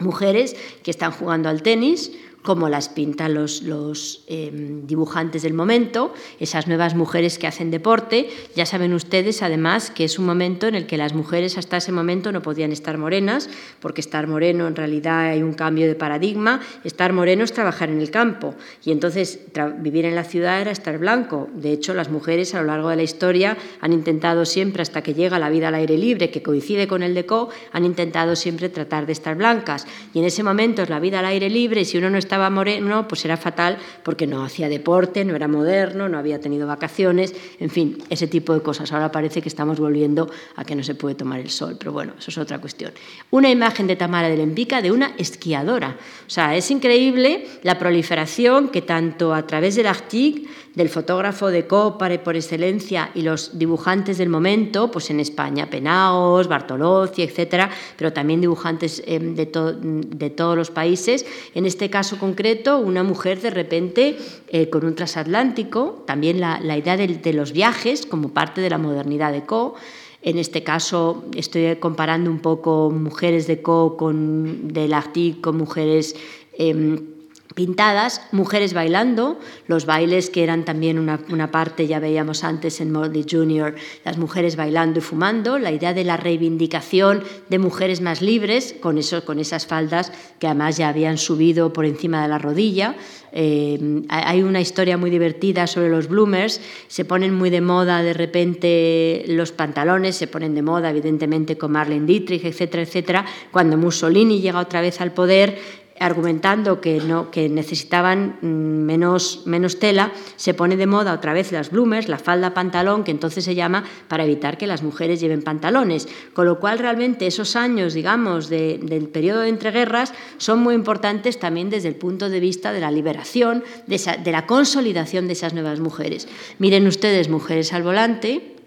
Mujeres 0.00 0.54
que 0.84 0.92
están 0.92 1.10
jugando 1.10 1.48
al 1.48 1.62
tenis 1.62 2.12
como 2.42 2.68
las 2.68 2.88
pintan 2.88 3.34
los, 3.34 3.62
los 3.62 4.24
em, 4.26 4.86
dibujantes 4.86 5.42
del 5.42 5.54
momento, 5.54 6.12
esas 6.38 6.66
nuevas 6.66 6.94
mujeres 6.94 7.38
que 7.38 7.46
hacen 7.46 7.70
deporte. 7.70 8.30
Ya 8.54 8.64
saben 8.66 8.94
ustedes, 8.94 9.42
además, 9.42 9.90
que 9.90 10.04
es 10.04 10.18
un 10.18 10.26
momento 10.26 10.66
en 10.66 10.74
el 10.74 10.86
que 10.86 10.96
las 10.96 11.14
mujeres 11.14 11.58
hasta 11.58 11.76
ese 11.76 11.92
momento 11.92 12.32
no 12.32 12.42
podían 12.42 12.72
estar 12.72 12.96
morenas, 12.98 13.50
porque 13.80 14.00
estar 14.00 14.26
moreno 14.26 14.66
en 14.66 14.76
realidad 14.76 15.30
hay 15.30 15.42
un 15.42 15.54
cambio 15.54 15.86
de 15.86 15.94
paradigma. 15.94 16.60
Estar 16.84 17.12
moreno 17.12 17.44
es 17.44 17.52
trabajar 17.52 17.90
en 17.90 18.00
el 18.00 18.10
campo 18.10 18.54
y 18.84 18.92
entonces 18.92 19.40
vivir 19.80 20.04
en 20.04 20.14
la 20.14 20.24
ciudad 20.24 20.60
era 20.60 20.70
estar 20.70 20.98
blanco. 20.98 21.48
De 21.54 21.72
hecho, 21.72 21.94
las 21.94 22.10
mujeres 22.10 22.54
a 22.54 22.60
lo 22.60 22.68
largo 22.68 22.88
de 22.88 22.96
la 22.96 23.02
historia 23.02 23.56
han 23.80 23.92
intentado 23.92 24.44
siempre, 24.44 24.82
hasta 24.82 25.02
que 25.02 25.14
llega 25.14 25.38
la 25.38 25.50
vida 25.50 25.68
al 25.68 25.74
aire 25.74 25.98
libre, 25.98 26.30
que 26.30 26.42
coincide 26.42 26.86
con 26.86 27.02
el 27.02 27.14
deco, 27.14 27.48
han 27.72 27.84
intentado 27.84 28.36
siempre 28.36 28.68
tratar 28.68 29.06
de 29.06 29.12
estar 29.12 29.36
blancas. 29.36 29.86
Y 30.14 30.20
en 30.20 30.24
ese 30.24 30.42
momento 30.42 30.82
es 30.82 30.88
la 30.88 31.00
vida 31.00 31.18
al 31.18 31.26
aire 31.26 31.50
libre 31.50 31.84
si 31.84 31.98
uno 31.98 32.10
no 32.10 32.18
estaba 32.28 32.50
moreno, 32.50 33.08
pues 33.08 33.24
era 33.24 33.38
fatal 33.38 33.78
porque 34.02 34.26
no 34.26 34.44
hacía 34.44 34.68
deporte, 34.68 35.24
no 35.24 35.34
era 35.34 35.48
moderno, 35.48 36.10
no 36.10 36.18
había 36.18 36.38
tenido 36.38 36.66
vacaciones, 36.66 37.34
en 37.58 37.70
fin, 37.70 38.02
ese 38.10 38.26
tipo 38.26 38.52
de 38.52 38.60
cosas. 38.60 38.92
Ahora 38.92 39.10
parece 39.10 39.40
que 39.40 39.48
estamos 39.48 39.80
volviendo 39.80 40.30
a 40.54 40.62
que 40.62 40.76
no 40.76 40.82
se 40.82 40.94
puede 40.94 41.14
tomar 41.14 41.40
el 41.40 41.48
sol, 41.48 41.76
pero 41.78 41.92
bueno, 41.92 42.12
eso 42.18 42.30
es 42.30 42.36
otra 42.36 42.60
cuestión. 42.60 42.92
Una 43.30 43.48
imagen 43.48 43.86
de 43.86 43.96
Tamara 43.96 44.28
de 44.28 44.36
Lempica 44.36 44.82
de 44.82 44.92
una 44.92 45.14
esquiadora. 45.16 45.96
O 46.26 46.30
sea, 46.30 46.54
es 46.54 46.70
increíble 46.70 47.46
la 47.62 47.78
proliferación 47.78 48.68
que 48.68 48.82
tanto 48.82 49.32
a 49.32 49.46
través 49.46 49.74
del 49.76 49.86
Arctic, 49.86 50.46
del 50.78 50.88
fotógrafo 50.88 51.50
de 51.50 51.66
Copare 51.66 52.20
por 52.20 52.36
excelencia 52.36 53.10
y 53.12 53.22
los 53.22 53.58
dibujantes 53.58 54.16
del 54.16 54.28
momento, 54.28 54.92
pues 54.92 55.10
en 55.10 55.18
España, 55.18 55.68
Penaos, 55.68 56.46
Bartolozzi, 56.46 57.22
etcétera, 57.22 57.68
pero 57.96 58.12
también 58.12 58.40
dibujantes 58.40 59.02
em, 59.04 59.34
de, 59.34 59.46
de 59.46 60.30
todos 60.30 60.56
los 60.56 60.70
países, 60.70 61.26
en 61.56 61.66
este 61.66 61.90
caso 61.90 62.16
concreto, 62.16 62.78
una 62.78 63.02
mujer 63.02 63.40
de 63.40 63.50
repente 63.50 64.16
eh, 64.46 64.70
con 64.70 64.84
un 64.84 64.94
transatlántico, 64.94 66.04
también 66.06 66.38
la, 66.38 66.76
idea 66.76 66.96
de, 66.96 67.32
los 67.32 67.50
viajes 67.50 68.06
como 68.06 68.28
parte 68.28 68.60
de 68.60 68.70
la 68.70 68.78
modernidad 68.78 69.32
de 69.32 69.44
Co. 69.44 69.74
En 70.22 70.38
este 70.38 70.62
caso 70.62 71.24
estoy 71.34 71.74
comparando 71.80 72.30
un 72.30 72.38
poco 72.38 72.90
mujeres 72.90 73.48
de 73.48 73.62
Co 73.62 73.96
con 73.96 74.68
del 74.68 74.94
Arctic 74.94 75.40
con 75.40 75.56
mujeres 75.56 76.14
em, 76.56 77.17
pintadas, 77.54 78.22
mujeres 78.32 78.74
bailando, 78.74 79.38
los 79.66 79.86
bailes 79.86 80.30
que 80.30 80.44
eran 80.44 80.64
también 80.64 80.98
una, 80.98 81.50
parte, 81.50 81.86
ya 81.86 81.98
veíamos 81.98 82.44
antes 82.44 82.80
en 82.80 82.92
Moldy 82.92 83.24
Junior, 83.28 83.74
las 84.04 84.18
mujeres 84.18 84.56
bailando 84.56 84.98
y 84.98 85.02
fumando, 85.02 85.58
la 85.58 85.72
idea 85.72 85.94
de 85.94 86.04
la 86.04 86.16
reivindicación 86.16 87.24
de 87.48 87.58
mujeres 87.58 88.00
más 88.00 88.22
libres, 88.22 88.74
con, 88.80 88.98
con 89.24 89.38
esas 89.38 89.66
faldas 89.66 90.12
que 90.38 90.46
además 90.46 90.76
ya 90.76 90.88
habían 90.88 91.18
subido 91.18 91.72
por 91.72 91.84
encima 91.84 92.22
de 92.22 92.28
la 92.28 92.38
rodilla. 92.38 92.94
Eh, 93.32 94.02
hay 94.08 94.42
una 94.42 94.60
historia 94.60 94.96
muy 94.96 95.10
divertida 95.10 95.66
sobre 95.66 95.90
los 95.90 96.08
bloomers, 96.08 96.60
se 96.86 97.04
ponen 97.04 97.34
muy 97.34 97.50
de 97.50 97.60
moda 97.60 98.02
de 98.02 98.14
repente 98.14 99.24
los 99.28 99.52
pantalones, 99.52 100.16
se 100.16 100.26
ponen 100.26 100.54
de 100.54 100.62
moda 100.62 100.90
evidentemente 100.90 101.58
con 101.58 101.72
Marlene 101.72 102.06
Dietrich, 102.06 102.44
etcétera, 102.44 102.82
etcétera. 102.82 103.26
Cuando 103.50 103.76
Mussolini 103.76 104.40
llega 104.40 104.60
otra 104.60 104.80
vez 104.80 105.00
al 105.00 105.12
poder, 105.12 105.58
argumentando 106.00 106.80
que, 106.80 107.00
no, 107.00 107.30
que 107.30 107.48
necesitaban 107.48 108.38
mm, 108.40 108.46
menos, 108.46 109.42
menos 109.46 109.78
tela, 109.78 110.12
se 110.36 110.54
pone 110.54 110.76
de 110.76 110.86
moda 110.86 111.12
otra 111.12 111.32
vez 111.32 111.52
las 111.52 111.70
bloomers, 111.70 112.08
la 112.08 112.18
falda 112.18 112.54
pantalón, 112.54 113.04
que 113.04 113.10
entonces 113.10 113.44
se 113.44 113.54
llama 113.54 113.84
para 114.08 114.24
evitar 114.24 114.58
que 114.58 114.66
las 114.66 114.82
mujeres 114.82 115.20
lleven 115.20 115.42
pantalones. 115.42 116.08
Con 116.32 116.46
lo 116.46 116.58
cual 116.60 116.78
realmente 116.78 117.26
esos 117.26 117.56
años, 117.56 117.94
digamos, 117.94 118.48
del 118.48 119.08
periodo 119.12 119.40
de 119.40 119.48
entreguerras 119.48 120.12
son 120.36 120.60
muy 120.60 120.74
importantes 120.74 121.38
también 121.38 121.70
desde 121.70 121.88
el 121.88 121.96
punto 121.96 122.28
de 122.28 122.40
vista 122.40 122.72
de 122.72 122.80
la 122.80 122.90
liberación, 122.90 123.64
de, 123.86 124.00
de 124.22 124.32
la 124.32 124.46
consolidación 124.46 125.26
de 125.26 125.32
esas 125.34 125.54
nuevas 125.54 125.80
mujeres. 125.80 126.28
Miren 126.58 126.86
ustedes, 126.86 127.28
mujeres 127.28 127.72
al 127.72 127.82
volante, 127.82 128.57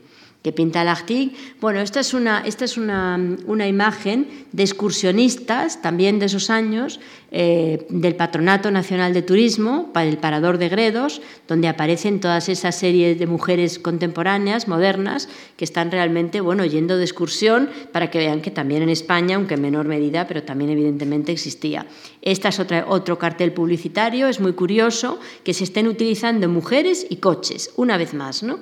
que 0.41 0.51
pinta 0.51 0.83
Lartigue. 0.83 1.35
Bueno, 1.59 1.81
esta 1.81 1.99
es, 1.99 2.13
una, 2.13 2.41
esta 2.45 2.65
es 2.65 2.77
una, 2.77 3.19
una, 3.45 3.67
imagen 3.67 4.27
de 4.51 4.63
excursionistas 4.63 5.81
también 5.81 6.17
de 6.17 6.25
esos 6.25 6.49
años 6.49 6.99
eh, 7.33 7.85
del 7.89 8.15
Patronato 8.15 8.71
Nacional 8.71 9.13
de 9.13 9.21
Turismo 9.21 9.91
para 9.93 10.09
el 10.09 10.17
Parador 10.17 10.57
de 10.57 10.67
Gredos, 10.67 11.21
donde 11.47 11.67
aparecen 11.67 12.19
todas 12.19 12.49
esas 12.49 12.75
series 12.75 13.19
de 13.19 13.27
mujeres 13.27 13.77
contemporáneas, 13.77 14.67
modernas, 14.67 15.29
que 15.57 15.63
están 15.63 15.91
realmente 15.91 16.41
bueno, 16.41 16.65
yendo 16.65 16.97
de 16.97 17.03
excursión 17.03 17.69
para 17.91 18.09
que 18.09 18.17
vean 18.17 18.41
que 18.41 18.51
también 18.51 18.81
en 18.81 18.89
España, 18.89 19.35
aunque 19.35 19.53
en 19.53 19.61
menor 19.61 19.87
medida, 19.87 20.27
pero 20.27 20.43
también 20.43 20.71
evidentemente 20.71 21.31
existía. 21.31 21.85
Este 22.21 22.47
es 22.47 22.59
otra, 22.59 22.85
otro 22.87 23.17
cartel 23.17 23.53
publicitario, 23.53 24.27
es 24.27 24.39
muy 24.39 24.53
curioso 24.53 25.19
que 25.43 25.53
se 25.53 25.63
estén 25.63 25.87
utilizando 25.87 26.49
mujeres 26.49 27.05
y 27.09 27.17
coches, 27.17 27.71
una 27.77 27.97
vez 27.97 28.13
más, 28.13 28.43
¿no? 28.43 28.59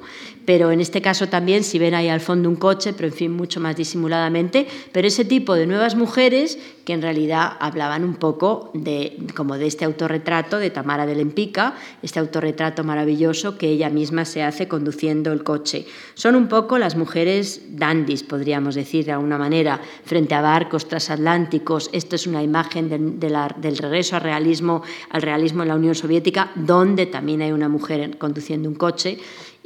Pero 0.50 0.72
en 0.72 0.82
este 0.82 1.00
caso 1.00 1.30
también 1.30 1.64
si 1.64 1.78
ven 1.78 1.93
ahí 1.93 2.10
al 2.10 2.22
fondo 2.22 2.50
un 2.50 2.56
coche, 2.56 2.93
pero 2.93 3.08
en 3.08 3.14
fin, 3.14 3.32
mucho 3.32 3.60
más 3.60 3.76
disimuladamente, 3.76 4.66
pero 4.91 5.08
ese 5.08 5.24
tipo 5.24 5.54
de 5.54 5.68
nuevas 5.68 5.93
mujeres 5.93 6.58
que 6.86 6.93
en 6.93 7.04
realidad 7.04 7.52
hablaban 7.60 8.04
un 8.04 8.16
poco 8.16 8.72
de, 8.74 9.16
como 9.36 9.60
de 9.60 9.68
este 9.68 9.86
autorretrato 9.86 10.58
de 10.58 10.72
Tamara 10.72 11.06
de 11.06 11.14
Lempica, 11.14 11.76
este 12.02 12.18
autorretrato 12.18 12.84
maravilloso 12.84 13.60
que 13.60 13.70
ella 13.70 13.91
misma 13.91 14.26
se 14.26 14.41
hace 14.41 14.68
conduciendo 14.68 15.32
el 15.34 15.43
coche. 15.43 15.86
Son 16.16 16.34
un 16.34 16.47
poco 16.47 16.80
las 16.80 16.95
mujeres 16.95 17.62
dandies, 17.70 18.24
podríamos 18.24 18.74
decir 18.74 19.06
de 19.06 19.12
alguna 19.12 19.38
manera, 19.38 19.80
frente 20.04 20.34
a 20.34 20.41
barcos 20.41 20.88
transatlánticos. 20.88 21.91
Esto 21.93 22.16
es 22.16 22.26
una 22.26 22.41
imagen 22.41 22.89
del 23.20 23.78
regreso 23.78 24.16
al 24.16 24.24
realismo, 24.24 24.82
al 25.12 25.22
realismo 25.22 25.62
en 25.62 25.70
la 25.70 25.76
Unión 25.76 25.93
Soviética, 25.93 26.50
donde 26.56 27.06
también 27.06 27.43
hay 27.43 27.52
una 27.52 27.70
mujer 27.70 28.18
conduciendo 28.18 28.68
un 28.68 28.74
coche 28.74 29.20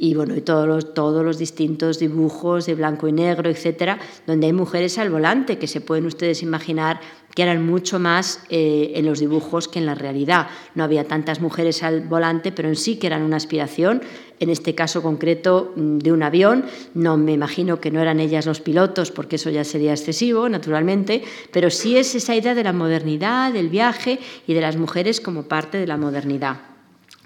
y 0.04 0.14
bueno, 0.14 0.36
y 0.36 0.42
todos 0.42 0.68
los, 0.68 0.92
todos 0.92 1.24
los 1.24 1.38
distintos 1.38 1.98
dibujos 1.98 2.66
de 2.66 2.74
blanco 2.74 3.08
y 3.08 3.12
negro, 3.12 3.48
etcétera, 3.48 3.98
donde 4.26 4.46
hay 4.46 4.52
mujeres 4.52 4.98
al 4.98 5.08
volante 5.08 5.56
que 5.56 5.66
se 5.66 5.80
pueden 5.80 6.04
ustedes 6.04 6.42
imaginar 6.42 7.00
que 7.34 7.42
eran 7.42 7.66
mucho 7.66 7.98
más 7.98 8.40
eh, 8.50 8.92
en 8.96 9.06
los 9.06 9.18
dibujos 9.18 9.66
que 9.66 9.78
en 9.78 9.86
la 9.86 9.94
realidad. 9.94 10.48
No 10.74 10.84
había 10.84 11.08
tantas 11.08 11.40
mujeres 11.40 11.82
al 11.82 12.02
volante, 12.02 12.52
pero 12.52 12.68
en 12.68 12.76
sí 12.76 12.96
que 12.96 13.06
eran 13.06 13.22
una 13.22 13.38
aspiración, 13.38 14.02
en 14.40 14.50
este 14.50 14.74
caso 14.74 15.02
concreto 15.02 15.72
mm, 15.74 15.98
de 15.98 16.12
un 16.12 16.22
avión. 16.22 16.66
No 16.92 17.16
me 17.16 17.32
imagino 17.32 17.80
que 17.80 17.90
no 17.90 18.02
eran 18.02 18.20
ellas 18.20 18.44
los 18.44 18.60
pilotos, 18.60 19.10
porque 19.10 19.36
eso 19.36 19.48
ya 19.48 19.64
sería 19.64 19.92
excesivo, 19.92 20.50
naturalmente, 20.50 21.24
pero 21.50 21.70
sí 21.70 21.96
es 21.96 22.14
esa 22.14 22.36
idea 22.36 22.54
de 22.54 22.62
la 22.62 22.74
modernidad, 22.74 23.54
del 23.54 23.70
viaje 23.70 24.18
y 24.46 24.52
de 24.52 24.60
las 24.60 24.76
mujeres 24.76 25.22
como 25.22 25.44
parte 25.44 25.78
de 25.78 25.86
la 25.86 25.96
modernidad. 25.96 26.73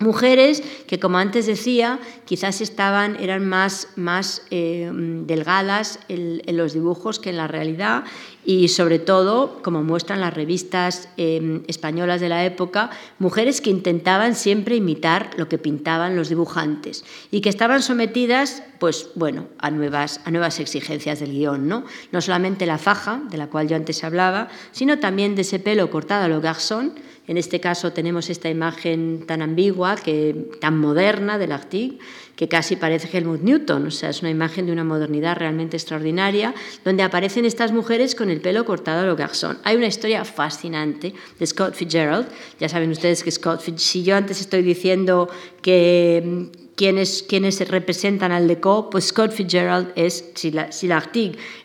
Mujeres 0.00 0.62
que, 0.86 1.00
como 1.00 1.18
antes 1.18 1.46
decía, 1.46 1.98
quizás 2.24 2.60
estaban, 2.60 3.16
eran 3.16 3.44
más, 3.44 3.88
más 3.96 4.42
eh, 4.50 4.88
delgadas 4.92 5.98
en, 6.08 6.40
los 6.56 6.72
dibujos 6.72 7.18
que 7.18 7.30
en 7.30 7.36
la 7.36 7.48
realidad 7.48 8.04
y, 8.44 8.68
sobre 8.68 9.00
todo, 9.00 9.60
como 9.60 9.82
muestran 9.82 10.20
las 10.20 10.32
revistas 10.32 11.08
eh, 11.16 11.62
españolas 11.66 12.20
de 12.20 12.28
la 12.28 12.44
época, 12.44 12.90
mujeres 13.18 13.60
que 13.60 13.70
intentaban 13.70 14.36
siempre 14.36 14.76
imitar 14.76 15.30
lo 15.36 15.48
que 15.48 15.58
pintaban 15.58 16.14
los 16.14 16.28
dibujantes 16.28 17.04
y 17.32 17.40
que 17.40 17.48
estaban 17.48 17.82
sometidas, 17.82 18.62
pues, 18.78 19.08
bueno, 19.16 19.48
a 19.58 19.72
nuevas, 19.72 20.20
a 20.24 20.30
nuevas 20.30 20.60
exigencias 20.60 21.18
del 21.18 21.32
guion, 21.32 21.66
¿no? 21.66 21.82
No 22.12 22.20
solamente 22.20 22.66
la 22.66 22.78
faja, 22.78 23.20
de 23.30 23.36
la 23.36 23.48
cual 23.48 23.66
yo 23.66 23.74
antes 23.74 24.04
hablaba, 24.04 24.46
sino 24.70 25.00
también 25.00 25.34
de 25.34 25.42
ese 25.42 25.58
pelo 25.58 25.90
cortado 25.90 26.24
a 26.24 26.28
lo 26.28 26.40
garçon, 26.40 26.94
en 27.28 27.36
este 27.36 27.60
caso 27.60 27.92
tenemos 27.92 28.30
esta 28.30 28.48
imagen 28.48 29.24
tan 29.26 29.42
ambigua, 29.42 29.96
que, 29.96 30.48
tan 30.60 30.78
moderna 30.78 31.38
del 31.38 31.52
Arctic, 31.52 32.00
que 32.34 32.48
casi 32.48 32.76
parece 32.76 33.14
Helmut 33.16 33.42
Newton. 33.42 33.86
O 33.86 33.90
sea, 33.90 34.08
es 34.08 34.22
una 34.22 34.30
imagen 34.30 34.66
de 34.66 34.72
una 34.72 34.84
modernidad 34.84 35.36
realmente 35.36 35.76
extraordinaria, 35.76 36.54
donde 36.84 37.02
aparecen 37.02 37.44
estas 37.44 37.70
mujeres 37.70 38.14
con 38.14 38.30
el 38.30 38.40
pelo 38.40 38.64
cortado 38.64 39.00
a 39.00 39.06
lo 39.06 39.14
garçon. 39.14 39.58
Hay 39.64 39.76
una 39.76 39.86
historia 39.86 40.24
fascinante 40.24 41.12
de 41.38 41.46
Scott 41.46 41.74
Fitzgerald. 41.74 42.28
Ya 42.58 42.68
saben 42.68 42.90
ustedes 42.90 43.22
que 43.22 43.30
Scott 43.30 43.60
Fitzgerald, 43.60 43.78
si 43.78 44.02
yo 44.02 44.16
antes 44.16 44.40
estoy 44.40 44.62
diciendo 44.62 45.28
que 45.60 46.50
quienes, 46.76 47.24
quienes 47.24 47.68
representan 47.68 48.30
al 48.30 48.46
DECO, 48.46 48.88
pues 48.88 49.06
Scott 49.06 49.32
Fitzgerald 49.32 49.92
es, 49.96 50.30
si, 50.34 50.52
la, 50.52 50.70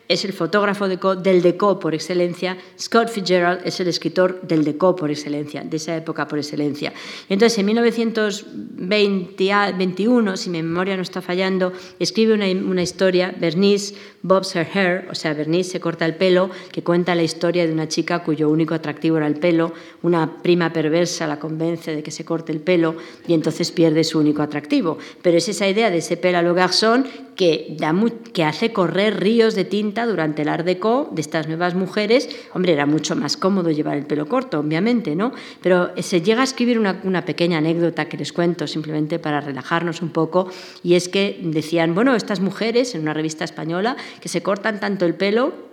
es 0.07 0.23
el 0.25 0.33
fotógrafo 0.33 0.87
del 0.87 1.41
deco 1.41 1.79
por 1.79 1.95
excelencia, 1.95 2.57
Scott 2.79 3.09
Fitzgerald 3.09 3.61
es 3.65 3.79
el 3.79 3.87
escritor 3.87 4.41
del 4.41 4.63
deco 4.63 4.95
por 4.95 5.09
excelencia, 5.09 5.63
de 5.63 5.77
esa 5.77 5.95
época 5.95 6.27
por 6.27 6.37
excelencia. 6.39 6.93
Entonces, 7.29 7.57
en 7.59 7.65
1921, 7.67 10.37
si 10.37 10.49
mi 10.49 10.61
memoria 10.61 10.97
no 10.97 11.03
está 11.03 11.21
fallando, 11.21 11.71
escribe 11.99 12.33
una, 12.33 12.47
una 12.47 12.81
historia, 12.81 13.33
Bernice 13.39 13.95
Bobs 14.21 14.53
Her 14.55 14.67
Hair, 14.73 15.07
o 15.09 15.15
sea, 15.15 15.33
Bernice 15.33 15.71
se 15.71 15.79
corta 15.79 16.05
el 16.05 16.15
pelo, 16.15 16.49
que 16.71 16.83
cuenta 16.83 17.15
la 17.15 17.23
historia 17.23 17.65
de 17.65 17.73
una 17.73 17.87
chica 17.87 18.23
cuyo 18.23 18.49
único 18.49 18.73
atractivo 18.73 19.17
era 19.17 19.27
el 19.27 19.35
pelo, 19.35 19.73
una 20.01 20.41
prima 20.41 20.71
perversa 20.71 21.27
la 21.27 21.39
convence 21.39 21.95
de 21.95 22.03
que 22.03 22.11
se 22.11 22.25
corte 22.25 22.51
el 22.51 22.59
pelo 22.59 22.95
y 23.27 23.33
entonces 23.33 23.71
pierde 23.71 24.03
su 24.03 24.19
único 24.19 24.41
atractivo. 24.41 24.97
Pero 25.21 25.37
es 25.37 25.47
esa 25.49 25.67
idea 25.67 25.89
de 25.89 25.97
ese 25.97 26.17
pelo 26.17 26.37
a 26.37 26.41
lo 26.41 26.53
garzón 26.53 27.05
que, 27.36 27.75
da 27.77 27.93
que 28.34 28.43
hace 28.43 28.73
correr 28.73 29.19
ríos 29.19 29.55
de 29.55 29.65
tinta 29.65 30.05
durante 30.05 30.41
el 30.41 30.49
Art 30.49 30.65
Deco 30.65 31.09
de 31.11 31.21
estas 31.21 31.47
nuevas 31.47 31.75
mujeres. 31.75 32.29
Hombre, 32.53 32.73
era 32.73 32.86
mucho 32.86 33.15
más 33.15 33.38
cómodo 33.38 33.71
llevar 33.71 33.97
el 33.97 34.05
pelo 34.05 34.27
corto, 34.27 34.59
obviamente, 34.59 35.15
¿no? 35.15 35.34
Pero 35.61 35.91
se 36.01 36.21
llega 36.21 36.41
a 36.41 36.43
escribir 36.43 36.79
una 36.79 37.25
pequeña 37.25 37.57
anécdota 37.57 38.05
que 38.05 38.17
les 38.17 38.34
cuento 38.34 38.67
simplemente 38.67 39.19
para 39.19 39.41
relajarnos 39.41 40.01
un 40.01 40.09
poco, 40.09 40.49
y 40.84 40.95
es 40.95 41.09
que 41.09 41.39
decían, 41.41 41.95
bueno, 41.95 42.15
estas 42.15 42.39
mujeres 42.39 42.95
en 42.95 43.01
una 43.01 43.13
revista 43.13 43.43
española 43.43 43.97
que 44.21 44.29
se 44.29 44.41
cortan 44.41 44.79
tanto 44.79 45.05
el 45.05 45.15
pelo 45.15 45.72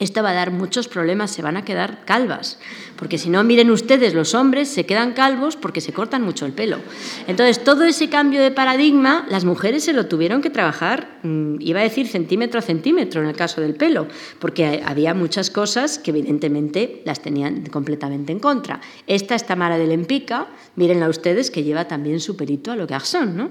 esto 0.00 0.22
va 0.22 0.30
a 0.30 0.34
dar 0.34 0.50
muchos 0.50 0.88
problemas, 0.88 1.30
se 1.30 1.42
van 1.42 1.56
a 1.56 1.64
quedar 1.64 2.04
calvas, 2.04 2.58
porque 2.96 3.18
si 3.18 3.30
no, 3.30 3.44
miren 3.44 3.70
ustedes, 3.70 4.14
los 4.14 4.34
hombres 4.34 4.68
se 4.68 4.86
quedan 4.86 5.12
calvos 5.12 5.56
porque 5.56 5.80
se 5.80 5.92
cortan 5.92 6.22
mucho 6.22 6.46
el 6.46 6.52
pelo. 6.52 6.78
Entonces, 7.26 7.62
todo 7.62 7.84
ese 7.84 8.08
cambio 8.08 8.42
de 8.42 8.50
paradigma, 8.50 9.26
las 9.30 9.44
mujeres 9.44 9.84
se 9.84 9.92
lo 9.92 10.06
tuvieron 10.06 10.40
que 10.40 10.50
trabajar, 10.50 11.18
mm, 11.22 11.56
iba 11.60 11.80
a 11.80 11.82
decir 11.84 12.08
centímetro 12.08 12.58
a 12.58 12.62
centímetro 12.62 13.22
en 13.22 13.28
el 13.28 13.36
caso 13.36 13.60
del 13.60 13.74
pelo, 13.74 14.08
porque 14.38 14.82
había 14.84 15.14
muchas 15.14 15.50
cosas 15.50 15.98
que 15.98 16.10
evidentemente 16.10 17.02
las 17.04 17.20
tenían 17.20 17.66
completamente 17.66 18.32
en 18.32 18.40
contra. 18.40 18.80
Esta 19.06 19.34
es 19.34 19.46
Tamara 19.46 19.76
de 19.78 19.86
Lempica, 19.86 20.48
mírenla 20.76 21.08
ustedes, 21.08 21.50
que 21.50 21.62
lleva 21.62 21.86
también 21.86 22.20
su 22.20 22.36
pelito 22.36 22.72
a 22.72 22.76
lo 22.76 22.86
son, 23.00 23.36
¿no? 23.36 23.50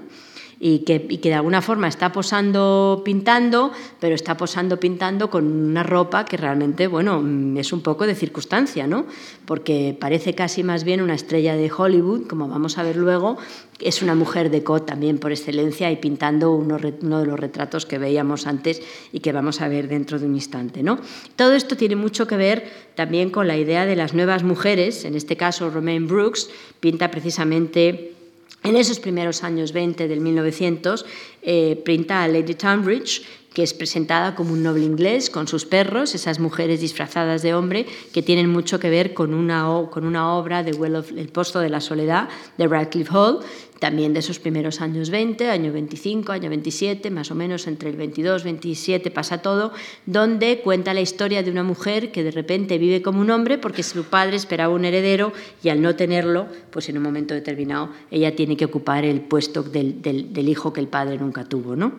Y 0.62 0.80
que, 0.80 0.99
de 0.99 1.34
alguna 1.34 1.62
forma 1.62 1.88
está 1.88 2.12
posando 2.12 3.01
pintando, 3.05 3.72
pero 3.99 4.14
está 4.14 4.36
posando 4.36 4.78
pintando 4.78 5.30
con 5.30 5.45
una 5.45 5.84
ropa 5.84 6.26
que 6.26 6.36
realmente, 6.36 6.88
bueno, 6.88 7.24
es 7.57 7.72
un 7.72 7.82
poco 7.82 8.05
de 8.05 8.14
circunstancia, 8.14 8.86
¿no? 8.86 9.05
Porque 9.45 9.95
parece 9.97 10.36
casi 10.36 10.64
más 10.64 10.84
bien 10.84 11.01
una 11.01 11.14
estrella 11.14 11.55
de 11.55 11.72
Hollywood, 11.72 12.28
como 12.28 12.49
vamos 12.49 12.78
a 12.78 12.84
ver 12.84 12.97
luego, 12.97 13.38
es 13.80 14.01
una 14.01 14.16
mujer 14.16 14.51
de 14.51 14.62
co 14.62 14.82
también 14.82 15.18
por 15.18 15.32
excelencia 15.32 15.89
y 15.91 15.95
pintando 15.95 16.51
uno, 16.51 16.78
uno, 17.01 17.20
de 17.22 17.26
los 17.26 17.39
retratos 17.39 17.86
que 17.86 17.97
veíamos 17.97 18.45
antes 18.45 18.82
y 19.14 19.22
que 19.22 19.32
vamos 19.32 19.62
a 19.62 19.70
ver 19.70 19.88
dentro 19.88 20.20
de 20.20 20.26
un 20.26 20.36
instante. 20.36 20.84
¿no? 20.84 20.99
Todo 21.38 21.53
esto 21.53 21.78
tiene 21.78 21.95
mucho 21.95 22.28
que 22.28 22.36
ver 22.36 22.70
también 22.95 23.30
con 23.30 23.47
la 23.47 23.57
idea 23.57 23.86
de 23.86 23.95
las 23.95 24.14
nuevas 24.14 24.43
mujeres, 24.43 25.05
en 25.05 25.16
este 25.16 25.38
caso 25.38 25.70
Romaine 25.70 26.05
Brooks 26.05 26.49
pinta 26.82 27.10
precisamente 27.10 28.18
en 28.64 28.76
esos 28.76 28.99
primeros 28.99 29.43
años 29.43 29.74
20 29.74 30.07
del 30.07 30.20
1900, 30.22 31.05
eh, 31.41 31.82
printa 31.84 32.24
a 32.24 32.28
Lady 32.28 32.55
Tunbridge, 32.55 33.24
que 33.54 33.64
es 33.64 33.74
presentada 33.74 34.36
como 34.36 34.54
un 34.54 34.64
noble 34.64 34.86
inglés 34.86 35.30
con 35.30 35.47
sus 35.47 35.66
perros, 35.66 36.14
esas 36.14 36.39
mujeres 36.39 36.82
disfrazadas 36.82 37.41
de 37.41 37.54
hombre 37.54 37.86
que 38.14 38.22
tienen 38.22 38.50
mucho 38.50 38.80
que 38.80 38.89
ver 38.89 39.14
con 39.14 39.34
una, 39.34 39.66
con 39.89 40.06
una 40.06 40.34
obra 40.34 40.64
de 40.64 40.74
well 40.74 41.04
El 41.16 41.30
Posto 41.30 41.60
de 41.60 41.70
la 41.70 41.82
Soledad 41.82 42.30
de 42.58 42.68
Radcliffe 42.68 43.12
Hall, 43.12 43.39
también 43.80 44.14
de 44.14 44.20
esos 44.20 44.39
primeros 44.39 44.82
años 44.82 45.10
20, 45.10 45.50
año 45.50 45.72
25, 45.72 46.32
año 46.32 46.50
27, 46.50 47.10
más 47.12 47.32
o 47.32 47.36
menos 47.36 47.66
entre 47.66 47.89
el 47.89 47.95
22, 47.95 48.43
27 48.43 49.10
pasa 49.10 49.41
todo, 49.41 49.72
donde 50.06 50.60
cuenta 50.60 50.93
la 50.93 51.02
historia 51.02 51.41
de 51.43 51.50
una 51.50 51.64
mujer 51.64 52.12
que 52.12 52.24
de 52.24 52.32
repente 52.32 52.78
vive 52.78 53.02
como 53.02 53.22
un 53.22 53.32
hombre 53.32 53.58
porque 53.58 53.84
su 53.84 54.04
padre 54.04 54.36
esperaba 54.36 54.74
un 54.74 54.86
heredero 54.86 55.32
y 55.64 55.70
al 55.70 55.82
no 55.82 55.95
tenerlo, 55.95 56.47
pues 56.72 56.89
en 56.89 56.97
un 56.97 57.04
momento 57.04 57.34
determinado 57.34 57.89
ella 58.12 58.36
tiene 58.36 58.58
que 58.58 58.66
ocupar 58.66 59.06
el 59.06 59.22
puesto 59.22 59.64
del, 59.64 60.02
del, 60.02 60.34
del 60.34 60.50
hijo 60.50 60.74
que 60.74 60.82
el 60.82 60.88
padre 60.88 61.18
nunca 61.18 61.45
tuvo, 61.45 61.76
¿no? 61.76 61.93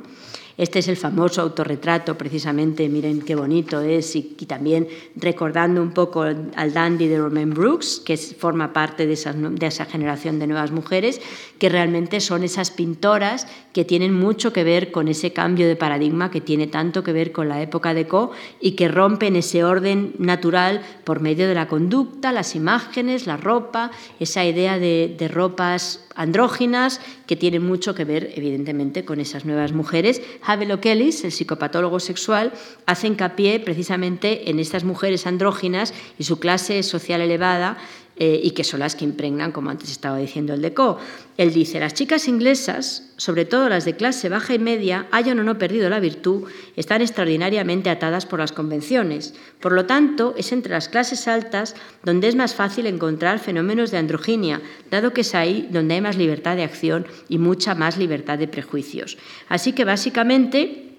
Este 0.60 0.80
es 0.80 0.88
el 0.88 0.98
famoso 0.98 1.40
autorretrato, 1.40 2.18
precisamente, 2.18 2.86
miren 2.90 3.22
qué 3.22 3.34
bonito 3.34 3.80
es, 3.80 4.14
y, 4.14 4.22
también 4.46 4.88
recordando 5.16 5.80
un 5.80 5.92
poco 5.92 6.20
al 6.20 6.72
dandy 6.74 7.08
de 7.08 7.16
Romaine 7.16 7.54
Brooks, 7.54 8.02
que 8.04 8.18
forma 8.18 8.74
parte 8.74 9.06
de 9.06 9.14
esa 9.14 9.86
generación 9.86 10.38
de 10.38 10.46
nuevas 10.46 10.70
mujeres, 10.70 11.22
que 11.60 11.68
realmente 11.68 12.20
son 12.20 12.42
esas 12.42 12.70
pintoras 12.70 13.46
que 13.74 13.84
tienen 13.84 14.14
mucho 14.14 14.52
que 14.52 14.64
ver 14.64 14.90
con 14.90 15.06
ese 15.08 15.32
cambio 15.32 15.68
de 15.68 15.76
paradigma, 15.76 16.30
que 16.30 16.40
tiene 16.40 16.66
tanto 16.66 17.04
que 17.04 17.12
ver 17.12 17.32
con 17.32 17.48
la 17.50 17.60
época 17.60 17.92
de 17.92 18.08
Co 18.08 18.32
y 18.60 18.72
que 18.72 18.88
rompen 18.88 19.36
ese 19.36 19.62
orden 19.62 20.14
natural 20.18 20.80
por 21.04 21.20
medio 21.20 21.46
de 21.46 21.54
la 21.54 21.68
conducta, 21.68 22.32
las 22.32 22.56
imágenes, 22.56 23.26
la 23.26 23.36
ropa, 23.36 23.90
esa 24.18 24.44
idea 24.44 24.78
de, 24.78 25.14
de 25.16 25.28
ropas 25.28 26.06
andróginas 26.14 27.00
que 27.26 27.36
tienen 27.36 27.64
mucho 27.64 27.94
que 27.94 28.04
ver, 28.04 28.32
evidentemente, 28.34 29.04
con 29.04 29.20
esas 29.20 29.44
nuevas 29.44 29.72
mujeres. 29.72 30.22
Havel 30.42 30.72
O'Kellis, 30.72 31.24
el 31.24 31.32
psicopatólogo 31.32 32.00
sexual, 32.00 32.52
hace 32.86 33.06
hincapié 33.06 33.60
precisamente 33.60 34.50
en 34.50 34.58
estas 34.58 34.84
mujeres 34.84 35.26
andróginas 35.26 35.92
y 36.18 36.24
su 36.24 36.40
clase 36.40 36.82
social 36.82 37.20
elevada 37.20 37.76
eh, 38.22 38.38
y 38.44 38.50
que 38.50 38.64
son 38.64 38.80
las 38.80 38.96
que 38.96 39.06
impregnan, 39.06 39.50
como 39.50 39.70
antes 39.70 39.90
estaba 39.90 40.18
diciendo 40.18 40.52
el 40.52 40.60
deco. 40.60 40.98
Él 41.38 41.54
dice, 41.54 41.80
las 41.80 41.94
chicas 41.94 42.28
inglesas, 42.28 43.14
sobre 43.16 43.46
todo 43.46 43.70
las 43.70 43.86
de 43.86 43.96
clase 43.96 44.28
baja 44.28 44.52
y 44.52 44.58
media, 44.58 45.06
hayan 45.10 45.38
o 45.38 45.42
no 45.42 45.56
perdido 45.56 45.88
la 45.88 46.00
virtud, 46.00 46.44
están 46.76 47.00
extraordinariamente 47.00 47.88
atadas 47.88 48.26
por 48.26 48.40
las 48.40 48.52
convenciones. 48.52 49.32
Por 49.58 49.72
lo 49.72 49.86
tanto, 49.86 50.34
es 50.36 50.52
entre 50.52 50.74
las 50.74 50.90
clases 50.90 51.28
altas 51.28 51.74
donde 52.04 52.28
es 52.28 52.34
más 52.34 52.54
fácil 52.54 52.86
encontrar 52.86 53.38
fenómenos 53.38 53.90
de 53.90 53.96
androginia, 53.96 54.60
dado 54.90 55.14
que 55.14 55.22
es 55.22 55.34
ahí 55.34 55.66
donde 55.70 55.94
hay 55.94 56.02
más 56.02 56.18
libertad 56.18 56.56
de 56.56 56.64
acción 56.64 57.06
y 57.30 57.38
mucha 57.38 57.74
más 57.74 57.96
libertad 57.96 58.36
de 58.36 58.48
prejuicios. 58.48 59.16
Así 59.48 59.72
que 59.72 59.86
básicamente 59.86 60.89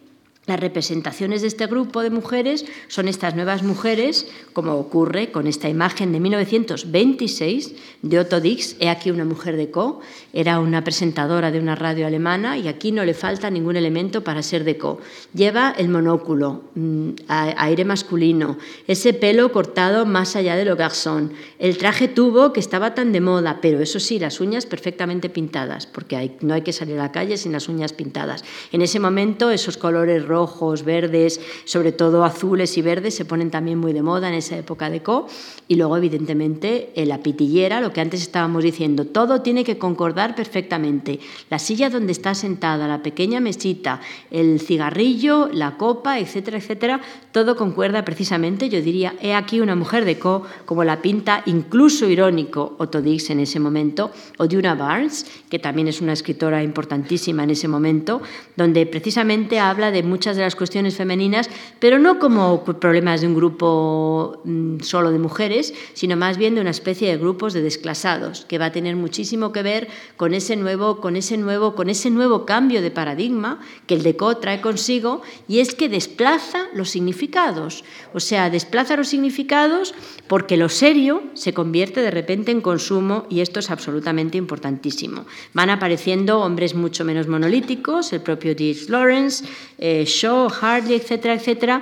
las 0.48 0.60
representaciones 0.60 1.42
de 1.42 1.48
este 1.48 1.68
grupo 1.68 2.02
de 2.02 2.10
mujeres 2.10 2.66
son 2.88 3.08
estas 3.08 3.36
nuevas 3.36 3.62
mujeres, 3.62 4.26
como 4.54 4.74
ocurre 4.74 5.32
con 5.32 5.46
esta 5.46 5.70
imagen 5.70 6.12
de 6.12 6.20
1926 6.20 7.76
de 8.02 8.20
Otto 8.20 8.42
Dix. 8.42 8.76
He 8.80 8.90
aquí 8.90 9.12
una 9.12 9.24
mujer 9.24 9.56
de 9.56 9.70
Co. 9.70 10.00
Era 10.34 10.60
una 10.60 10.84
presentadora 10.84 11.52
de 11.52 11.60
una 11.60 11.76
radio 11.76 12.08
alemana 12.08 12.58
y 12.58 12.68
aquí 12.68 12.92
no 12.92 13.06
le 13.06 13.14
falta 13.14 13.52
ningún 13.52 13.76
elemento 13.76 14.24
para 14.24 14.42
ser 14.42 14.64
de 14.64 14.78
Co. 14.78 15.00
Lleva 15.36 15.76
el 15.78 15.90
monóculo, 15.90 16.64
mm, 16.74 17.10
aire 17.28 17.86
masculino, 17.86 18.58
ese 18.88 19.14
pelo 19.14 19.52
cortado 19.52 20.08
más 20.08 20.36
allá 20.36 20.56
de 20.56 20.66
lo 20.66 20.76
garzón, 20.76 21.34
el 21.60 21.78
traje 21.78 22.08
tubo 22.08 22.52
que 22.52 22.60
estaba 22.60 22.96
tan 22.96 23.12
de 23.12 23.22
moda, 23.22 23.60
pero 23.62 23.80
eso 23.80 24.00
sí, 24.00 24.18
las 24.18 24.40
uñas 24.40 24.66
perfectamente 24.66 25.30
pintadas, 25.30 25.86
porque 25.86 26.32
no 26.42 26.56
hay 26.56 26.64
que 26.64 26.74
salir 26.74 26.96
a 26.96 27.04
la 27.04 27.12
calle 27.12 27.38
sin 27.38 27.52
las 27.52 27.70
uñas 27.70 27.94
pintadas. 27.94 28.44
En 28.72 28.82
ese 28.82 29.00
momento 29.00 29.52
esos 29.52 29.78
colores 29.78 30.26
rojos, 30.26 30.41
verdes, 30.86 31.40
sobre 31.66 31.92
todo 31.92 32.24
azules 32.24 32.78
y 32.78 32.82
verdes, 32.82 33.16
se 33.16 33.26
ponen 33.26 33.52
también 33.52 33.78
muy 33.78 33.94
de 33.94 34.02
moda 34.02 34.30
en 34.30 34.36
esa 34.36 34.58
época 34.58 34.90
de 34.90 35.02
Co. 35.02 35.28
Y 35.68 35.76
luego, 35.76 35.98
evidentemente, 35.98 36.92
la 36.96 37.20
pitillera, 37.20 37.82
lo 37.82 37.94
que 37.94 38.02
antes 38.02 38.22
estábamos 38.22 38.64
diciendo, 38.64 39.06
todo 39.06 39.42
tiene 39.42 39.64
que 39.64 39.78
concordar 39.78 40.36
perfectamente. 40.36 41.20
La 41.50 41.60
silla 41.60 41.90
donde 41.90 42.12
está 42.12 42.36
sentada, 42.36 42.88
la 42.88 43.02
pequeña 43.02 43.40
mesita, 43.40 44.02
el 44.30 44.60
cigarrillo, 44.60 45.50
la 45.52 45.78
copa, 45.78 46.20
etcétera, 46.20 46.58
etcétera, 46.58 47.02
todo 47.32 47.56
concuerda 47.56 48.04
precisamente, 48.06 48.70
yo 48.70 48.82
diría, 48.82 49.16
he 49.22 49.34
aquí 49.34 49.62
una 49.62 49.76
mujer 49.76 50.06
de 50.06 50.20
Co, 50.20 50.44
como 50.66 50.84
la 50.84 51.02
pinta 51.02 51.44
incluso 51.46 52.10
irónico 52.10 52.76
Otto 52.78 53.02
Dix 53.02 53.30
en 53.30 53.40
ese 53.40 53.60
momento, 53.60 54.12
o 54.38 54.48
Duna 54.48 54.76
Barnes, 54.76 55.26
que 55.50 55.60
también 55.60 55.88
es 55.88 56.02
una 56.02 56.14
escritora 56.14 56.64
importantísima 56.64 57.44
en 57.44 57.52
ese 57.52 57.68
momento, 57.68 58.22
donde 58.56 58.86
precisamente 58.86 59.60
habla 59.60 59.92
de 59.92 60.04
muchas 60.04 60.21
de 60.22 60.42
las 60.42 60.56
cuestiones 60.56 60.96
femeninas, 60.96 61.50
pero 61.80 61.98
no 61.98 62.20
como 62.20 62.64
problemas 62.64 63.22
de 63.22 63.28
un 63.28 63.36
grupo 63.36 64.42
mm, 64.46 64.82
solo 64.82 65.12
de 65.12 65.18
mujeres, 65.18 65.74
sino 65.94 66.16
más 66.16 66.38
bien 66.38 66.56
de 66.56 66.62
una 66.62 66.70
especie 66.70 67.10
de 67.10 67.18
grupos 67.18 67.54
de 67.54 67.62
desclasados, 67.62 68.46
que 68.46 68.60
va 68.60 68.66
a 68.66 68.72
tener 68.72 68.96
muchísimo 68.96 69.52
que 69.52 69.64
ver 69.64 69.88
con 70.18 70.34
ese 70.34 70.56
nuevo, 70.56 71.02
con 71.02 71.16
ese 71.16 71.38
nuevo, 71.38 71.74
con 71.74 71.90
ese 71.90 72.12
nuevo 72.12 72.46
cambio 72.46 72.82
de 72.82 72.92
paradigma 72.92 73.60
que 73.88 73.96
el 73.96 74.04
DECO 74.04 74.38
trae 74.38 74.62
consigo, 74.62 75.24
y 75.48 75.60
es 75.60 75.74
que 75.74 75.90
desplaza 75.90 76.68
los 76.74 76.92
significados. 76.92 77.84
O 78.14 78.20
sea, 78.20 78.50
desplaza 78.50 78.96
los 78.96 79.08
significados 79.08 79.96
porque 80.28 80.58
lo 80.58 80.70
serio 80.70 81.24
se 81.34 81.54
convierte 81.54 82.02
de 82.02 82.12
repente 82.12 82.52
en 82.52 82.62
consumo 82.62 83.26
y 83.30 83.42
esto 83.42 83.60
es 83.60 83.72
absolutamente 83.72 84.38
importantísimo. 84.38 85.26
Van 85.54 85.70
apareciendo 85.70 86.40
hombres 86.42 86.76
mucho 86.76 87.04
menos 87.04 87.28
monolíticos, 87.28 88.14
el 88.14 88.22
propio 88.22 88.56
D.H. 88.56 88.90
Lawrence, 88.90 89.46
eh, 89.78 90.06
Shaw, 90.12 90.50
Hartley, 90.62 90.96
etcétera, 90.96 91.34
etcétera. 91.34 91.82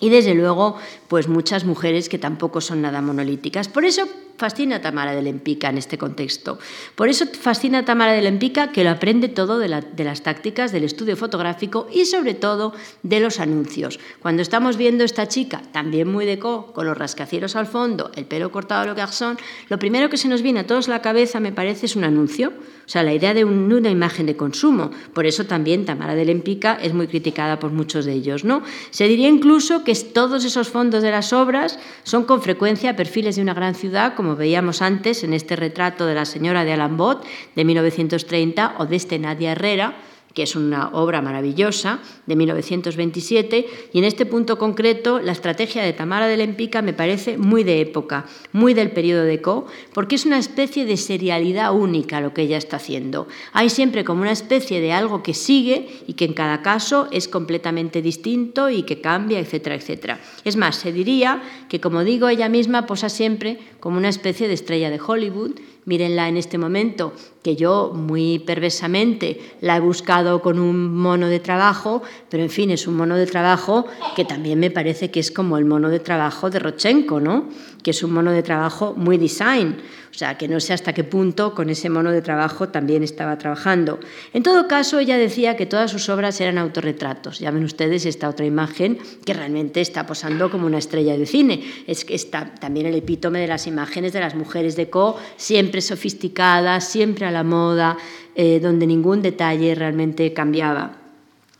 Y 0.00 0.08
desde 0.10 0.34
luego, 0.34 0.76
pues 1.08 1.28
muchas 1.28 1.64
mujeres 1.64 2.08
que 2.08 2.18
tampoco 2.18 2.60
son 2.60 2.82
nada 2.82 3.00
monolíticas. 3.00 3.68
Por 3.68 3.84
eso 3.84 4.08
fascina 4.36 4.76
a 4.76 4.80
Tamara 4.80 5.12
de 5.12 5.22
Lempica 5.22 5.68
en 5.68 5.78
este 5.78 5.98
contexto. 5.98 6.58
Por 6.94 7.08
eso 7.08 7.26
fascina 7.26 7.78
a 7.78 7.84
Tamara 7.84 8.12
de 8.12 8.22
Lempica 8.22 8.72
que 8.72 8.84
lo 8.84 8.90
aprende 8.90 9.28
todo 9.28 9.58
de, 9.58 9.68
las 9.68 10.22
tácticas 10.22 10.72
del 10.72 10.84
estudio 10.84 11.16
fotográfico 11.16 11.88
y 11.92 12.04
sobre 12.06 12.34
todo 12.34 12.72
de 13.02 13.20
los 13.20 13.40
anuncios. 13.40 13.98
Cuando 14.20 14.42
estamos 14.42 14.76
viendo 14.76 15.04
esta 15.04 15.28
chica, 15.28 15.62
también 15.72 16.10
muy 16.10 16.26
deco, 16.26 16.72
con 16.72 16.86
los 16.86 16.96
rascacielos 16.96 17.56
al 17.56 17.66
fondo, 17.66 18.10
el 18.14 18.24
pelo 18.24 18.50
cortado 18.50 18.82
a 18.82 18.86
lo 18.86 18.94
garçon, 18.94 19.38
lo 19.68 19.78
primero 19.78 20.10
que 20.10 20.16
se 20.16 20.28
nos 20.28 20.42
viene 20.42 20.60
a 20.60 20.66
todos 20.66 20.88
la 20.88 21.02
cabeza, 21.02 21.40
me 21.40 21.52
parece, 21.52 21.86
es 21.86 21.96
un 21.96 22.04
anuncio. 22.04 22.52
O 22.84 22.88
sea, 22.92 23.02
la 23.02 23.14
idea 23.14 23.32
de 23.32 23.44
una 23.44 23.90
imagen 23.90 24.26
de 24.26 24.36
consumo. 24.36 24.90
Por 25.14 25.24
eso 25.24 25.46
también 25.46 25.86
Tamara 25.86 26.14
de 26.14 26.24
Lempica 26.24 26.78
es 26.82 26.92
muy 26.92 27.06
criticada 27.06 27.58
por 27.58 27.70
muchos 27.70 28.04
de 28.04 28.12
ellos. 28.12 28.44
¿no? 28.44 28.62
Se 28.90 29.06
diría 29.06 29.28
incluso 29.28 29.84
que 29.84 29.94
todos 29.94 30.44
esos 30.44 30.68
fondos 30.68 31.02
de 31.02 31.10
las 31.10 31.32
obras 31.32 31.78
son 32.02 32.24
con 32.24 32.42
frecuencia 32.42 32.96
perfiles 32.96 33.36
de 33.36 33.42
una 33.42 33.54
gran 33.54 33.74
ciudad, 33.74 34.14
como 34.22 34.36
veíamos 34.36 34.82
antes 34.82 35.24
en 35.24 35.32
este 35.34 35.56
retrato 35.56 36.06
de 36.06 36.14
la 36.14 36.26
señora 36.26 36.62
de 36.62 36.72
Alambot 36.72 37.26
de 37.56 37.64
1930 37.64 38.76
o 38.78 38.86
de 38.86 38.94
este 38.94 39.18
Nadia 39.18 39.50
Herrera 39.50 39.96
que 40.34 40.42
es 40.42 40.56
una 40.56 40.88
obra 40.88 41.22
maravillosa 41.22 42.00
de 42.26 42.36
1927, 42.36 43.66
y 43.92 43.98
en 43.98 44.04
este 44.04 44.26
punto 44.26 44.58
concreto 44.58 45.20
la 45.20 45.32
estrategia 45.32 45.82
de 45.82 45.92
Tamara 45.92 46.26
de 46.26 46.36
Lempica 46.36 46.82
me 46.82 46.92
parece 46.92 47.38
muy 47.38 47.64
de 47.64 47.80
época, 47.80 48.26
muy 48.52 48.74
del 48.74 48.90
periodo 48.90 49.24
de 49.24 49.40
Co, 49.40 49.66
porque 49.92 50.14
es 50.14 50.26
una 50.26 50.38
especie 50.38 50.84
de 50.84 50.96
serialidad 50.96 51.74
única 51.74 52.20
lo 52.20 52.32
que 52.32 52.42
ella 52.42 52.56
está 52.56 52.76
haciendo. 52.76 53.28
Hay 53.52 53.68
siempre 53.68 54.04
como 54.04 54.22
una 54.22 54.32
especie 54.32 54.80
de 54.80 54.92
algo 54.92 55.22
que 55.22 55.34
sigue 55.34 55.88
y 56.06 56.14
que 56.14 56.24
en 56.24 56.32
cada 56.32 56.62
caso 56.62 57.08
es 57.10 57.28
completamente 57.28 58.02
distinto 58.02 58.70
y 58.70 58.82
que 58.82 59.00
cambia, 59.00 59.38
etcétera, 59.38 59.76
etcétera. 59.76 60.20
Es 60.44 60.56
más, 60.56 60.76
se 60.76 60.92
diría 60.92 61.42
que, 61.68 61.80
como 61.80 62.04
digo, 62.04 62.28
ella 62.28 62.48
misma 62.48 62.86
posa 62.86 63.08
siempre 63.08 63.58
como 63.80 63.98
una 63.98 64.08
especie 64.08 64.48
de 64.48 64.54
estrella 64.54 64.90
de 64.90 65.00
Hollywood 65.04 65.52
Mírenla 65.84 66.28
en 66.28 66.36
este 66.36 66.58
momento, 66.58 67.12
que 67.42 67.56
yo 67.56 67.92
muy 67.92 68.38
perversamente 68.38 69.40
la 69.60 69.76
he 69.76 69.80
buscado 69.80 70.40
con 70.40 70.60
un 70.60 70.94
mono 70.94 71.26
de 71.26 71.40
trabajo, 71.40 72.02
pero 72.28 72.44
en 72.44 72.50
fin, 72.50 72.70
es 72.70 72.86
un 72.86 72.96
mono 72.96 73.16
de 73.16 73.26
trabajo 73.26 73.86
que 74.14 74.24
también 74.24 74.60
me 74.60 74.70
parece 74.70 75.10
que 75.10 75.18
es 75.18 75.32
como 75.32 75.58
el 75.58 75.64
mono 75.64 75.88
de 75.88 75.98
trabajo 75.98 76.50
de 76.50 76.60
Rochenko, 76.60 77.18
¿no? 77.18 77.48
Que 77.82 77.90
es 77.90 78.02
un 78.02 78.12
mono 78.12 78.32
de 78.32 78.42
trabajo 78.42 78.94
muy 78.96 79.18
design. 79.18 79.76
O 80.10 80.14
sea, 80.14 80.36
que 80.36 80.46
no 80.46 80.60
sé 80.60 80.74
hasta 80.74 80.92
qué 80.92 81.04
punto 81.04 81.54
con 81.54 81.70
ese 81.70 81.88
mono 81.88 82.12
de 82.12 82.20
trabajo 82.20 82.68
también 82.68 83.02
estaba 83.02 83.38
trabajando. 83.38 83.98
En 84.34 84.42
todo 84.42 84.68
caso, 84.68 84.98
ella 84.98 85.16
decía 85.16 85.56
que 85.56 85.64
todas 85.64 85.90
sus 85.90 86.10
obras 86.10 86.38
eran 86.40 86.58
autorretratos. 86.58 87.38
Ya 87.38 87.50
ven 87.50 87.64
ustedes 87.64 88.04
esta 88.04 88.28
otra 88.28 88.44
imagen 88.44 88.98
que 89.24 89.32
realmente 89.32 89.80
está 89.80 90.06
posando 90.06 90.50
como 90.50 90.66
una 90.66 90.78
estrella 90.78 91.16
de 91.16 91.24
cine. 91.24 91.64
Es 91.86 92.04
que 92.04 92.14
está 92.14 92.54
también 92.54 92.86
el 92.86 92.94
epítome 92.94 93.40
de 93.40 93.46
las 93.46 93.66
imágenes 93.66 94.12
de 94.12 94.20
las 94.20 94.34
mujeres 94.34 94.76
de 94.76 94.90
Co, 94.90 95.16
siempre 95.36 95.80
sofisticadas, 95.80 96.86
siempre 96.88 97.24
a 97.24 97.30
la 97.30 97.42
moda, 97.42 97.96
eh, 98.34 98.60
donde 98.60 98.86
ningún 98.86 99.22
detalle 99.22 99.74
realmente 99.74 100.32
cambiaba. 100.34 100.98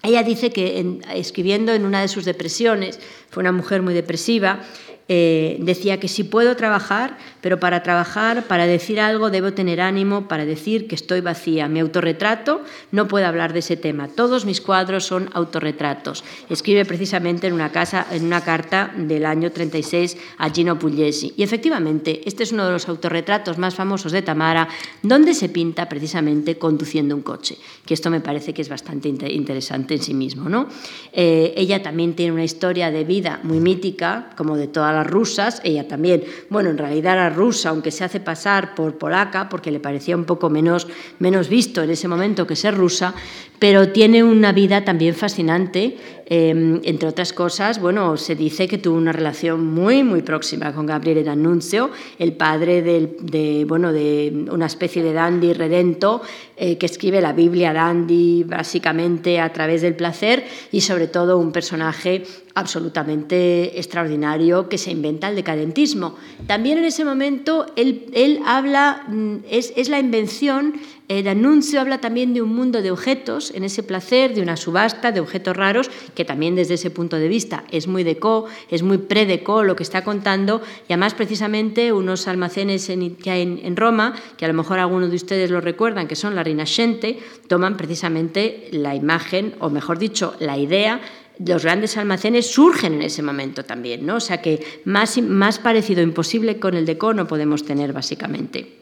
Ella 0.03 0.25
dice 0.25 0.51
que 0.51 0.99
escribiendo 1.15 1.73
en 1.73 1.87
una 1.87 2.01
de 2.01 2.09
sus 2.09 2.25
depresiones, 2.25 2.99
fue 3.31 3.41
una 3.41 3.53
mujer 3.53 3.83
muy 3.83 3.95
depresiva, 3.95 4.61
eh, 5.09 5.57
decía 5.61 5.99
que 5.99 6.09
si 6.09 6.25
puedo 6.25 6.57
trabajar, 6.57 7.19
pero 7.41 7.59
para 7.59 7.83
trabajar, 7.83 8.45
para 8.45 8.67
decir 8.67 9.01
algo, 9.01 9.31
debo 9.31 9.53
tener 9.53 9.81
ánimo 9.81 10.29
para 10.29 10.45
decir 10.45 10.87
que 10.87 10.95
estoy 10.95 11.21
vacía. 11.21 11.69
Mi 11.69 11.81
autorretrato 11.81 12.63
no 12.93 13.09
puede 13.09 13.25
hablar 13.25 13.53
de 13.53 13.59
ese 13.59 13.77
tema. 13.77 14.09
Todos 14.09 14.45
mis 14.45 14.61
cuadros 14.61 15.05
son 15.05 15.29
autorretratos. 15.33 16.25
Escribe 16.49 16.85
precisamente 16.85 17.47
en 17.47 17.55
una, 17.55 17.71
carta 17.71 18.93
del 18.97 19.27
año 19.27 19.51
36 19.51 20.17
a 20.39 20.51
Gino 20.51 20.79
Pugliesi. 20.79 21.35
Y 21.37 21.43
efectivamente, 21.43 22.21
este 22.25 22.45
es 22.45 22.53
uno 22.53 22.65
de 22.65 22.73
los 22.73 22.89
autorretratos 22.89 23.59
más 23.59 23.75
famosos 23.75 24.13
de 24.13 24.23
Tamara, 24.23 24.69
donde 25.03 25.35
se 25.35 25.49
pinta 25.49 25.89
precisamente 25.89 26.59
conduciendo 26.59 27.15
un 27.15 27.23
coche, 27.23 27.59
que 27.85 27.95
esto 27.95 28.11
me 28.11 28.21
parece 28.21 28.55
que 28.55 28.63
es 28.63 28.69
bastante 28.69 29.09
interesante 29.09 29.95
en 29.95 30.03
sí 30.03 30.15
mismo. 30.15 30.49
¿no? 30.49 30.69
Eh, 31.13 31.55
ella 31.57 31.83
también 31.83 32.15
tiene 32.15 32.33
una 32.33 32.45
historia 32.45 32.91
de 32.91 33.05
vida 33.05 33.41
muy 33.43 33.59
mítica, 33.59 34.31
como 34.37 34.57
de 34.57 34.69
todas 34.69 34.92
las 34.95 35.07
rusas, 35.07 35.61
ella 35.65 35.89
también, 35.89 36.25
bueno, 36.51 36.71
en 36.71 36.79
realidad 36.79 37.15
era 37.15 37.31
rusa, 37.31 37.71
aunque 37.71 37.91
se 37.91 38.05
hace 38.05 38.21
pasar 38.21 38.75
por 38.75 38.99
polaca, 38.99 39.49
porque 39.49 39.71
le 39.71 39.81
parecía 39.81 40.17
un 40.17 40.25
poco 40.25 40.51
menos, 40.51 40.89
menos 41.19 41.49
visto 41.49 41.83
en 41.83 41.91
ese 41.91 42.09
momento 42.09 42.47
que 42.47 42.57
ser 42.57 42.77
rusa, 42.77 43.15
pero 43.59 43.91
tiene 43.91 44.25
una 44.25 44.53
vida 44.53 44.85
también 44.85 45.15
fascinante. 45.15 45.97
Em, 46.27 46.81
entre 46.85 47.09
otras 47.09 47.33
cosas, 47.33 47.81
bueno, 47.81 48.17
se 48.17 48.35
dice 48.35 48.69
que 48.69 48.79
tuvo 48.79 48.97
una 48.97 49.13
relación 49.13 49.67
muy, 49.67 50.03
muy 50.03 50.23
próxima 50.23 50.73
con 50.73 50.87
Gabriele 50.87 51.25
D'Annunzio, 51.25 51.91
el 52.19 52.35
padre 52.35 52.83
de, 52.83 53.65
bueno, 53.67 53.93
de 53.93 54.47
una 54.51 54.67
especie 54.67 55.03
de 55.03 55.13
dandy 55.13 55.53
redento 55.53 56.23
eh, 56.57 56.79
que 56.79 56.87
escribe 56.87 57.21
la 57.21 57.33
Biblia 57.33 57.73
dandy 57.73 58.45
básicamente 58.45 59.41
a 59.41 59.53
través 59.53 59.83
del 59.83 59.95
placer 59.95 60.45
y 60.71 60.83
sobre 60.83 61.09
todo 61.09 61.39
un 61.39 61.53
personaje 61.53 62.23
absolutamente 62.55 63.79
extraordinario 63.79 64.69
que 64.69 64.79
se 64.79 64.91
inventa 64.91 65.29
el 65.29 65.37
decadentismo. 65.37 66.17
También 66.47 66.79
en 66.79 66.85
ese 66.85 67.05
momento 67.05 67.67
él, 67.77 68.07
él 68.13 68.41
habla, 68.47 69.05
mm, 69.09 69.37
es, 69.51 69.73
es 69.77 69.89
la 69.89 69.99
invención 69.99 70.75
el 71.19 71.29
anuncio 71.29 71.81
habla 71.81 72.01
también 72.01 72.33
de 72.33 72.41
un 72.41 72.55
mundo 72.55 72.81
de 72.81 72.91
objetos, 72.91 73.53
en 73.55 73.65
ese 73.65 73.83
placer, 73.83 74.35
de 74.35 74.41
una 74.41 74.57
subasta 74.57 75.13
de 75.13 75.21
objetos 75.21 75.57
raros, 75.57 75.91
que 76.15 76.25
también 76.25 76.55
desde 76.55 76.75
ese 76.75 76.91
punto 76.91 77.17
de 77.17 77.29
vista 77.29 77.65
es 77.71 77.87
muy 77.87 78.03
deco, 78.03 78.47
es 78.71 78.83
muy 78.83 78.99
pre-deco 78.99 79.63
lo 79.63 79.77
que 79.77 79.83
está 79.83 80.05
contando, 80.05 80.63
y 80.89 80.93
además 80.93 81.15
precisamente 81.15 81.93
unos 81.93 82.29
almacenes 82.29 82.91
que 83.23 83.31
hay 83.31 83.61
en, 83.63 83.77
Roma, 83.77 84.15
que 84.37 84.45
a 84.45 84.49
lo 84.49 84.55
mejor 84.55 84.79
algunos 84.79 85.11
de 85.11 85.17
ustedes 85.17 85.51
lo 85.51 85.61
recuerdan, 85.61 86.09
que 86.09 86.17
son 86.17 86.35
la 86.35 86.45
Rinascente, 86.45 87.19
toman 87.47 87.77
precisamente 87.77 88.69
la 88.73 88.95
imagen, 88.95 89.55
o 89.61 89.71
mejor 89.71 89.99
dicho, 89.99 90.35
la 90.41 90.57
idea 90.57 91.01
los 91.45 91.65
grandes 91.65 91.97
almacenes 91.97 92.53
surgen 92.53 92.95
en 92.95 93.03
ese 93.03 93.23
momento 93.23 93.65
también, 93.65 94.07
¿no? 94.07 94.17
O 94.17 94.21
sea 94.21 94.41
que 94.41 94.65
más, 94.85 95.21
más 95.21 95.59
parecido 95.59 96.03
imposible 96.03 96.61
con 96.61 96.75
el 96.75 96.87
deco 96.87 97.15
no 97.15 97.27
podemos 97.27 97.65
tener 97.65 97.93
básicamente. 97.93 98.82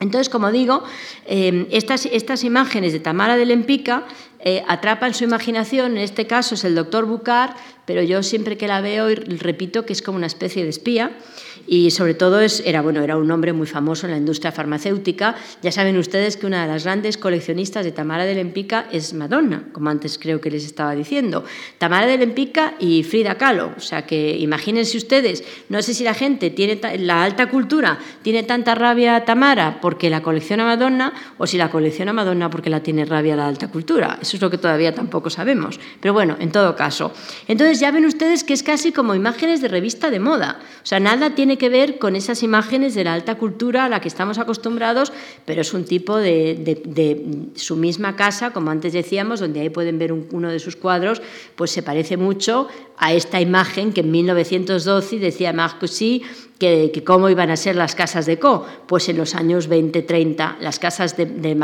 Entonces, 0.00 0.28
como 0.28 0.50
digo, 0.50 0.82
eh, 1.26 1.66
estas, 1.70 2.06
estas, 2.06 2.42
imágenes 2.44 2.92
de 2.92 3.00
Tamara 3.00 3.36
de 3.36 3.46
Lempica 3.46 4.04
eh, 4.46 4.62
atrapan 4.68 5.14
su 5.14 5.24
imaginación, 5.24 5.92
en 5.92 6.02
este 6.04 6.26
caso 6.26 6.54
es 6.54 6.64
el 6.64 6.74
doctor 6.74 7.06
Bucar, 7.06 7.56
pero 7.86 8.02
yo 8.02 8.22
siempre 8.22 8.56
que 8.56 8.68
la 8.68 8.80
veo 8.80 9.08
repito 9.08 9.84
que 9.84 9.92
es 9.92 10.02
como 10.02 10.16
una 10.16 10.26
especie 10.26 10.62
de 10.62 10.70
espía 10.70 11.12
y 11.66 11.90
sobre 11.90 12.14
todo 12.14 12.40
es, 12.40 12.62
era, 12.66 12.82
bueno, 12.82 13.02
era 13.02 13.16
un 13.16 13.30
hombre 13.30 13.52
muy 13.52 13.66
famoso 13.66 14.06
en 14.06 14.12
la 14.12 14.18
industria 14.18 14.52
farmacéutica. 14.52 15.34
Ya 15.62 15.72
saben 15.72 15.96
ustedes 15.96 16.36
que 16.36 16.46
una 16.46 16.62
de 16.62 16.72
las 16.72 16.84
grandes 16.84 17.16
coleccionistas 17.16 17.84
de 17.84 17.92
Tamara 17.92 18.24
de 18.24 18.34
Lempica 18.34 18.86
es 18.92 19.14
Madonna, 19.14 19.64
como 19.72 19.90
antes 19.90 20.18
creo 20.18 20.40
que 20.40 20.50
les 20.50 20.64
estaba 20.64 20.94
diciendo. 20.94 21.44
Tamara 21.78 22.06
de 22.06 22.18
Lempica 22.18 22.74
y 22.78 23.02
Frida 23.02 23.36
Kahlo. 23.36 23.72
O 23.76 23.80
sea 23.80 24.06
que 24.06 24.36
imagínense 24.38 24.96
ustedes, 24.96 25.44
no 25.68 25.80
sé 25.82 25.94
si 25.94 26.04
la 26.04 26.14
gente 26.14 26.50
tiene, 26.50 26.80
la 26.98 27.22
alta 27.22 27.48
cultura 27.48 27.98
tiene 28.22 28.42
tanta 28.42 28.74
rabia 28.74 29.16
a 29.16 29.24
Tamara 29.24 29.78
porque 29.80 30.10
la 30.10 30.22
colecciona 30.22 30.64
Madonna 30.64 31.12
o 31.38 31.46
si 31.46 31.56
la 31.56 31.70
colecciona 31.70 32.12
Madonna 32.12 32.50
porque 32.50 32.70
la 32.70 32.82
tiene 32.82 33.04
rabia 33.04 33.36
la 33.36 33.46
alta 33.46 33.68
cultura. 33.68 34.18
Es 34.36 34.42
lo 34.42 34.50
que 34.50 34.58
todavía 34.58 34.94
tampoco 34.94 35.30
sabemos. 35.30 35.80
Pero 36.00 36.12
bueno, 36.12 36.36
en 36.40 36.50
todo 36.50 36.76
caso. 36.76 37.12
Entonces 37.48 37.80
ya 37.80 37.90
ven 37.90 38.04
ustedes 38.04 38.44
que 38.44 38.52
es 38.52 38.62
casi 38.62 38.92
como 38.92 39.14
imágenes 39.14 39.60
de 39.60 39.68
revista 39.68 40.10
de 40.10 40.20
moda. 40.20 40.60
O 40.82 40.86
sea, 40.86 41.00
nada 41.00 41.34
tiene 41.34 41.58
que 41.58 41.68
ver 41.68 41.98
con 41.98 42.16
esas 42.16 42.42
imágenes 42.42 42.94
de 42.94 43.04
la 43.04 43.14
alta 43.14 43.36
cultura 43.36 43.84
a 43.84 43.88
la 43.88 44.00
que 44.00 44.08
estamos 44.08 44.38
acostumbrados, 44.38 45.12
pero 45.44 45.60
es 45.60 45.72
un 45.74 45.84
tipo 45.84 46.16
de, 46.16 47.50
su 47.54 47.76
misma 47.76 48.16
casa, 48.16 48.52
como 48.52 48.70
antes 48.70 48.92
decíamos, 48.92 49.40
donde 49.40 49.60
ahí 49.60 49.70
pueden 49.70 49.98
ver 49.98 50.12
uno 50.12 50.50
de 50.50 50.58
sus 50.58 50.76
cuadros, 50.76 51.22
pues 51.56 51.70
se 51.70 51.82
parece 51.82 52.16
mucho 52.16 52.68
a 52.96 53.12
esta 53.12 53.40
imagen 53.40 53.92
que 53.92 54.00
en 54.00 54.10
1912 54.10 55.18
decía 55.18 55.52
Marcusy 55.52 56.22
que, 56.58 57.02
cómo 57.04 57.28
iban 57.28 57.50
a 57.50 57.56
ser 57.56 57.76
las 57.76 57.94
casas 57.94 58.26
de 58.26 58.38
Co. 58.38 58.66
Pues 58.86 59.08
en 59.08 59.16
los 59.16 59.34
años 59.34 59.68
20-30 59.68 60.58
las 60.60 60.78
casas 60.78 61.16
de, 61.16 61.26
de 61.26 61.54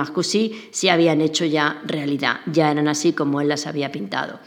se 0.70 0.91
habían 0.91 1.20
hecho 1.20 1.45
ya 1.45 1.80
realidad, 1.86 2.41
ya 2.47 2.70
eran 2.70 2.88
así 2.88 3.12
como 3.12 3.41
él 3.41 3.49
las 3.49 3.66
había 3.66 3.93
pintado. 3.93 4.38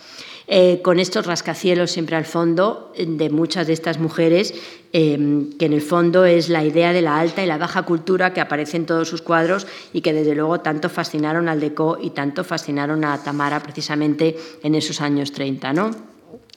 Eh, 0.46 0.82
con 0.84 1.00
estos 1.00 1.26
rascacielos 1.26 1.92
siempre 1.92 2.18
al 2.18 2.26
fondo 2.26 2.92
eh, 2.96 3.06
de 3.08 3.30
muchas 3.30 3.66
de 3.68 3.74
estas 3.74 3.98
mujeres, 3.98 4.54
eh, 4.92 5.48
que 5.58 5.66
en 5.66 5.74
el 5.74 5.82
fondo 5.82 6.26
es 6.26 6.50
la 6.50 6.66
idea 6.66 6.92
de 6.92 7.02
la 7.02 7.18
alta 7.18 7.44
y 7.44 7.48
la 7.48 7.58
baja 7.58 7.84
cultura 7.84 8.34
que 8.34 8.42
aparece 8.42 8.76
en 8.76 8.86
todos 8.86 9.08
sus 9.08 9.22
cuadros 9.22 9.68
y 9.94 10.02
que 10.02 10.12
desde 10.12 10.36
luego 10.36 10.60
tanto 10.60 10.90
fascinaron 10.90 11.48
al 11.48 11.62
Deco 11.62 11.98
y 12.02 12.10
tanto 12.10 12.44
fascinaron 12.44 13.06
a 13.06 13.24
Tamara 13.24 13.62
precisamente 13.62 14.36
en 14.62 14.76
esos 14.76 15.00
años 15.00 15.32
30. 15.32 15.72
¿no? 15.74 16.13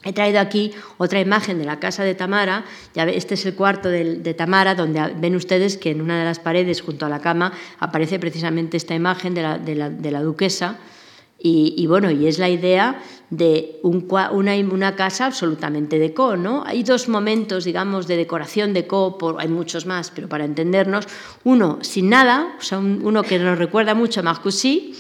He 0.07 0.13
traído 0.13 0.39
aquí 0.39 0.71
otra 0.99 1.19
imagen 1.19 1.59
de 1.59 1.65
la 1.65 1.81
casa 1.81 2.05
de 2.05 2.15
Tamara. 2.15 2.65
Ya 2.95 3.03
este 3.07 3.35
es 3.35 3.45
el 3.45 3.57
cuarto 3.57 3.89
de, 3.89 4.35
Tamara, 4.35 4.77
donde 4.77 5.03
ven 5.17 5.35
ustedes 5.35 5.77
que 5.77 5.91
en 5.91 6.01
una 6.01 6.17
de 6.17 6.25
las 6.25 6.39
paredes, 6.39 6.81
junto 6.81 7.07
a 7.07 7.09
la 7.09 7.19
cama, 7.19 7.53
aparece 7.81 8.21
precisamente 8.21 8.77
esta 8.77 8.95
imagen 8.95 9.35
de 9.35 10.11
la 10.13 10.23
duquesa 10.23 10.79
Y, 11.39 11.85
bueno, 11.89 12.13
y 12.13 12.29
es 12.29 12.39
la 12.39 12.49
idea 12.49 13.03
de 13.31 13.81
una, 13.83 14.95
casa 14.95 15.27
absolutamente 15.27 15.99
deco, 15.99 16.37
¿no? 16.37 16.63
Hay 16.65 16.85
dos 16.85 17.09
momentos, 17.09 17.65
digamos, 17.65 18.07
de 18.07 18.17
decoración 18.17 18.73
deco, 18.75 19.19
por, 19.19 19.41
hay 19.41 19.49
muchos 19.49 19.87
más, 19.87 20.13
pero 20.15 20.29
para 20.29 20.45
entendernos, 20.45 21.09
uno 21.43 21.79
sin 21.83 22.11
nada, 22.11 22.55
o 22.61 22.63
sea, 22.63 22.79
uno 22.79 23.25
que 23.25 23.41
nos 23.41 23.59
recuerda 23.59 23.95
mucho 23.95 24.21
a 24.21 24.23
Marcusí, 24.23 24.95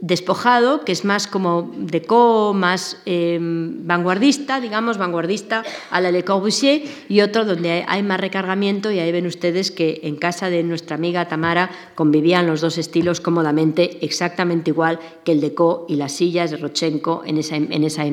despojado, 0.00 0.84
que 0.84 0.92
es 0.92 1.04
más 1.04 1.26
como 1.26 1.70
deco, 1.76 2.54
más 2.54 2.96
em, 3.04 3.86
vanguardista, 3.86 4.58
digamos, 4.60 4.96
vanguardista 4.96 5.62
a 5.90 6.00
la 6.00 6.10
Le 6.10 6.24
Corbusier, 6.24 6.82
y 7.08 7.20
otro 7.20 7.44
donde 7.44 7.84
hay 7.86 8.02
más 8.02 8.18
recargamiento, 8.18 8.90
y 8.90 8.98
ahí 8.98 9.12
ven 9.12 9.26
ustedes 9.26 9.70
que 9.70 10.00
en 10.04 10.16
casa 10.16 10.48
de 10.48 10.62
nuestra 10.62 10.96
amiga 10.96 11.28
Tamara 11.28 11.70
convivían 11.94 12.46
los 12.46 12.62
dos 12.62 12.78
estilos 12.78 13.20
cómodamente, 13.20 13.98
exactamente 14.00 14.70
igual 14.70 14.98
que 15.22 15.32
el 15.32 15.40
deco 15.40 15.84
y 15.88 15.96
las 15.96 16.12
sillas 16.12 16.50
de 16.50 16.56
Rochenko 16.56 17.22
en 17.26 17.36
esa, 17.36 17.56
en 17.56 17.84
esa 17.84 18.04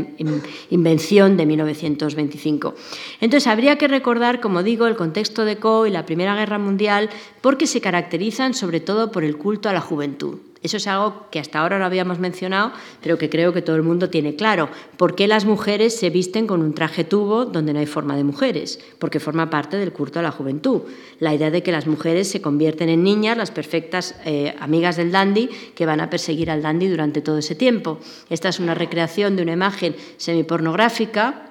invención 0.69 1.37
de 1.37 1.45
1925. 1.45 2.75
Entonces, 3.21 3.47
habría 3.47 3.77
que 3.77 3.87
recordar, 3.87 4.41
como 4.41 4.61
digo, 4.61 4.87
el 4.87 4.97
contexto 4.97 5.45
deco 5.45 5.87
y 5.87 5.91
la 5.91 6.05
Primera 6.05 6.35
Guerra 6.35 6.59
Mundial, 6.59 7.09
porque 7.39 7.65
se 7.65 7.79
caracterizan 7.79 8.53
sobre 8.53 8.81
todo 8.81 9.11
por 9.11 9.23
el 9.23 9.37
culto 9.37 9.69
a 9.69 9.73
la 9.73 9.81
juventud. 9.81 10.39
Eso 10.63 10.77
es 10.77 10.87
algo 10.87 11.27
que 11.31 11.39
hasta 11.39 11.59
ahora 11.59 11.77
no 11.77 11.85
habíamos 11.85 12.19
mencionado, 12.19 12.71
pero 13.01 13.17
que 13.17 13.29
creo 13.29 13.53
que 13.53 13.61
todo 13.61 13.75
el 13.75 13.83
mundo 13.83 14.09
tiene 14.09 14.35
claro. 14.35 14.69
¿Por 14.97 15.15
qué 15.15 15.27
las 15.27 15.45
mujeres 15.45 15.95
se 15.95 16.09
visten 16.09 16.47
con 16.47 16.61
un 16.61 16.73
traje 16.73 17.03
tubo 17.03 17.45
donde 17.45 17.73
no 17.73 17.79
hay 17.79 17.85
forma 17.85 18.15
de 18.15 18.23
mujeres? 18.23 18.79
Porque 18.99 19.19
forma 19.19 19.49
parte 19.49 19.77
del 19.77 19.93
culto 19.93 20.19
a 20.19 20.23
la 20.23 20.31
juventud. 20.31 20.81
La 21.19 21.33
idea 21.33 21.51
de 21.51 21.63
que 21.63 21.71
las 21.71 21.87
mujeres 21.87 22.29
se 22.29 22.41
convierten 22.41 22.89
en 22.89 23.03
niñas, 23.03 23.37
las 23.37 23.51
perfectas 23.51 24.15
eh, 24.25 24.55
amigas 24.59 24.97
del 24.97 25.11
dandy, 25.11 25.49
que 25.75 25.85
van 25.85 26.01
a 26.01 26.09
perseguir 26.09 26.49
al 26.49 26.61
dandy 26.61 26.87
durante 26.87 27.21
todo 27.21 27.37
ese 27.37 27.55
tiempo. 27.55 27.99
Esta 28.29 28.49
es 28.49 28.59
una 28.59 28.73
recreación 28.73 29.35
de 29.35 29.43
una 29.43 29.53
imagen 29.53 29.95
semipornográfica 30.17 31.43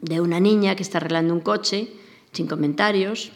de 0.00 0.20
una 0.20 0.40
niña 0.40 0.74
que 0.74 0.82
está 0.82 0.98
arreglando 0.98 1.32
un 1.32 1.40
coche, 1.40 1.88
sin 2.32 2.46
comentarios, 2.46 3.30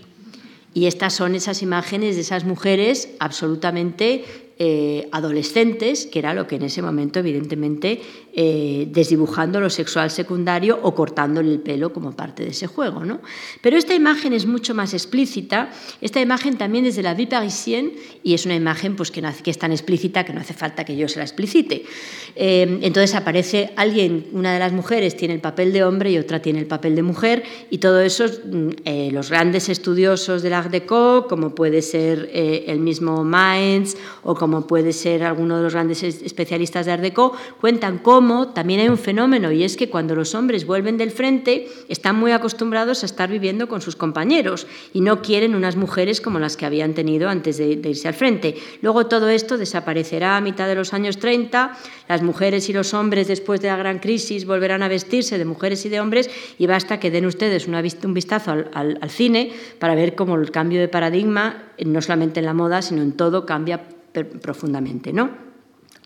y 0.74 0.86
estas 0.86 1.14
son 1.14 1.34
esas 1.34 1.62
imágenes 1.62 2.16
de 2.16 2.22
esas 2.22 2.44
mujeres 2.44 3.08
absolutamente 3.18 4.45
eh, 4.58 5.06
adolescentes, 5.12 6.06
que 6.06 6.18
era 6.18 6.32
lo 6.32 6.46
que 6.46 6.56
en 6.56 6.62
ese 6.62 6.80
momento, 6.80 7.18
evidentemente, 7.18 8.00
eh, 8.32 8.88
desdibujando 8.90 9.60
lo 9.60 9.68
sexual 9.68 10.10
secundario 10.10 10.78
o 10.82 10.94
cortándole 10.94 11.52
el 11.52 11.60
pelo 11.60 11.92
como 11.92 12.16
parte 12.16 12.42
de 12.42 12.52
ese 12.52 12.66
juego. 12.66 13.04
¿no? 13.04 13.20
Pero 13.60 13.76
esta 13.76 13.94
imagen 13.94 14.32
es 14.32 14.46
mucho 14.46 14.74
más 14.74 14.94
explícita, 14.94 15.68
esta 16.00 16.22
imagen 16.22 16.56
también 16.56 16.84
desde 16.84 17.02
la 17.02 17.12
vie 17.12 17.26
parisienne, 17.26 17.96
y 18.22 18.32
es 18.32 18.46
una 18.46 18.54
imagen 18.54 18.96
pues, 18.96 19.10
que, 19.10 19.20
es 19.44 19.58
tan 19.58 19.72
explícita 19.72 20.24
que 20.24 20.32
no 20.32 20.40
hace 20.40 20.54
falta 20.54 20.86
que 20.86 20.96
yo 20.96 21.06
se 21.06 21.18
la 21.18 21.24
explicite. 21.24 21.84
Eh, 22.34 22.78
entonces 22.80 23.14
aparece 23.14 23.74
alguien, 23.76 24.28
una 24.32 24.54
de 24.54 24.58
las 24.58 24.72
mujeres 24.72 25.18
tiene 25.18 25.34
el 25.34 25.40
papel 25.40 25.74
de 25.74 25.84
hombre 25.84 26.12
y 26.12 26.16
otra 26.16 26.40
tiene 26.40 26.60
el 26.60 26.66
papel 26.66 26.96
de 26.96 27.02
mujer, 27.02 27.42
y 27.68 27.76
todo 27.76 28.00
eso, 28.00 28.24
mm, 28.24 29.12
los 29.12 29.28
grandes 29.28 29.68
estudiosos 29.68 30.42
del 30.42 30.54
Art 30.54 30.70
Deco, 30.70 31.26
como 31.28 31.54
puede 31.54 31.82
ser 31.82 32.30
el 32.32 32.80
mismo 32.80 33.22
Mainz 33.22 33.96
o 34.22 34.34
como 34.34 34.45
como 34.46 34.68
puede 34.68 34.92
ser 34.92 35.24
alguno 35.24 35.56
de 35.56 35.64
los 35.64 35.72
grandes 35.72 36.04
especialistas 36.04 36.86
de 36.86 36.92
Art 36.92 37.02
Deco, 37.02 37.32
cuentan 37.60 37.98
cómo 37.98 38.52
también 38.52 38.78
hay 38.78 38.88
un 38.88 38.96
fenómeno 38.96 39.50
y 39.50 39.64
es 39.64 39.76
que 39.76 39.90
cuando 39.90 40.14
los 40.14 40.36
hombres 40.36 40.66
vuelven 40.66 40.96
del 40.98 41.10
frente 41.10 41.66
están 41.88 42.14
muy 42.14 42.30
acostumbrados 42.30 43.02
a 43.02 43.06
estar 43.06 43.28
viviendo 43.28 43.66
con 43.66 43.80
sus 43.80 43.96
compañeros 43.96 44.68
y 44.92 45.00
no 45.00 45.20
quieren 45.20 45.56
unas 45.56 45.74
mujeres 45.74 46.20
como 46.20 46.38
las 46.38 46.56
que 46.56 46.64
habían 46.64 46.94
tenido 46.94 47.28
antes 47.28 47.56
de, 47.56 47.72
irse 47.72 48.06
al 48.06 48.14
frente. 48.14 48.54
Luego 48.82 49.06
todo 49.06 49.28
esto 49.30 49.58
desaparecerá 49.58 50.36
a 50.36 50.40
mitad 50.40 50.68
de 50.68 50.76
los 50.76 50.94
años 50.94 51.18
30, 51.18 51.76
las 52.08 52.22
mujeres 52.22 52.68
y 52.68 52.72
los 52.72 52.94
hombres 52.94 53.26
después 53.26 53.60
de 53.60 53.66
la 53.66 53.76
gran 53.76 53.98
crisis 53.98 54.46
volverán 54.46 54.84
a 54.84 54.88
vestirse 54.88 55.38
de 55.38 55.44
mujeres 55.44 55.84
y 55.86 55.88
de 55.88 55.98
hombres 55.98 56.30
y 56.56 56.68
basta 56.68 57.00
que 57.00 57.10
den 57.10 57.26
ustedes 57.26 57.66
un 57.66 58.14
vistazo 58.14 58.52
al, 58.52 58.70
al 58.72 59.10
cine 59.10 59.50
para 59.80 59.96
ver 59.96 60.14
cómo 60.14 60.36
el 60.36 60.52
cambio 60.52 60.78
de 60.78 60.86
paradigma, 60.86 61.64
no 61.84 62.00
solamente 62.00 62.38
en 62.38 62.46
la 62.46 62.54
moda, 62.54 62.80
sino 62.80 63.02
en 63.02 63.10
todo, 63.10 63.44
cambia 63.44 63.80
profundamente, 64.24 65.12
¿no? 65.12 65.46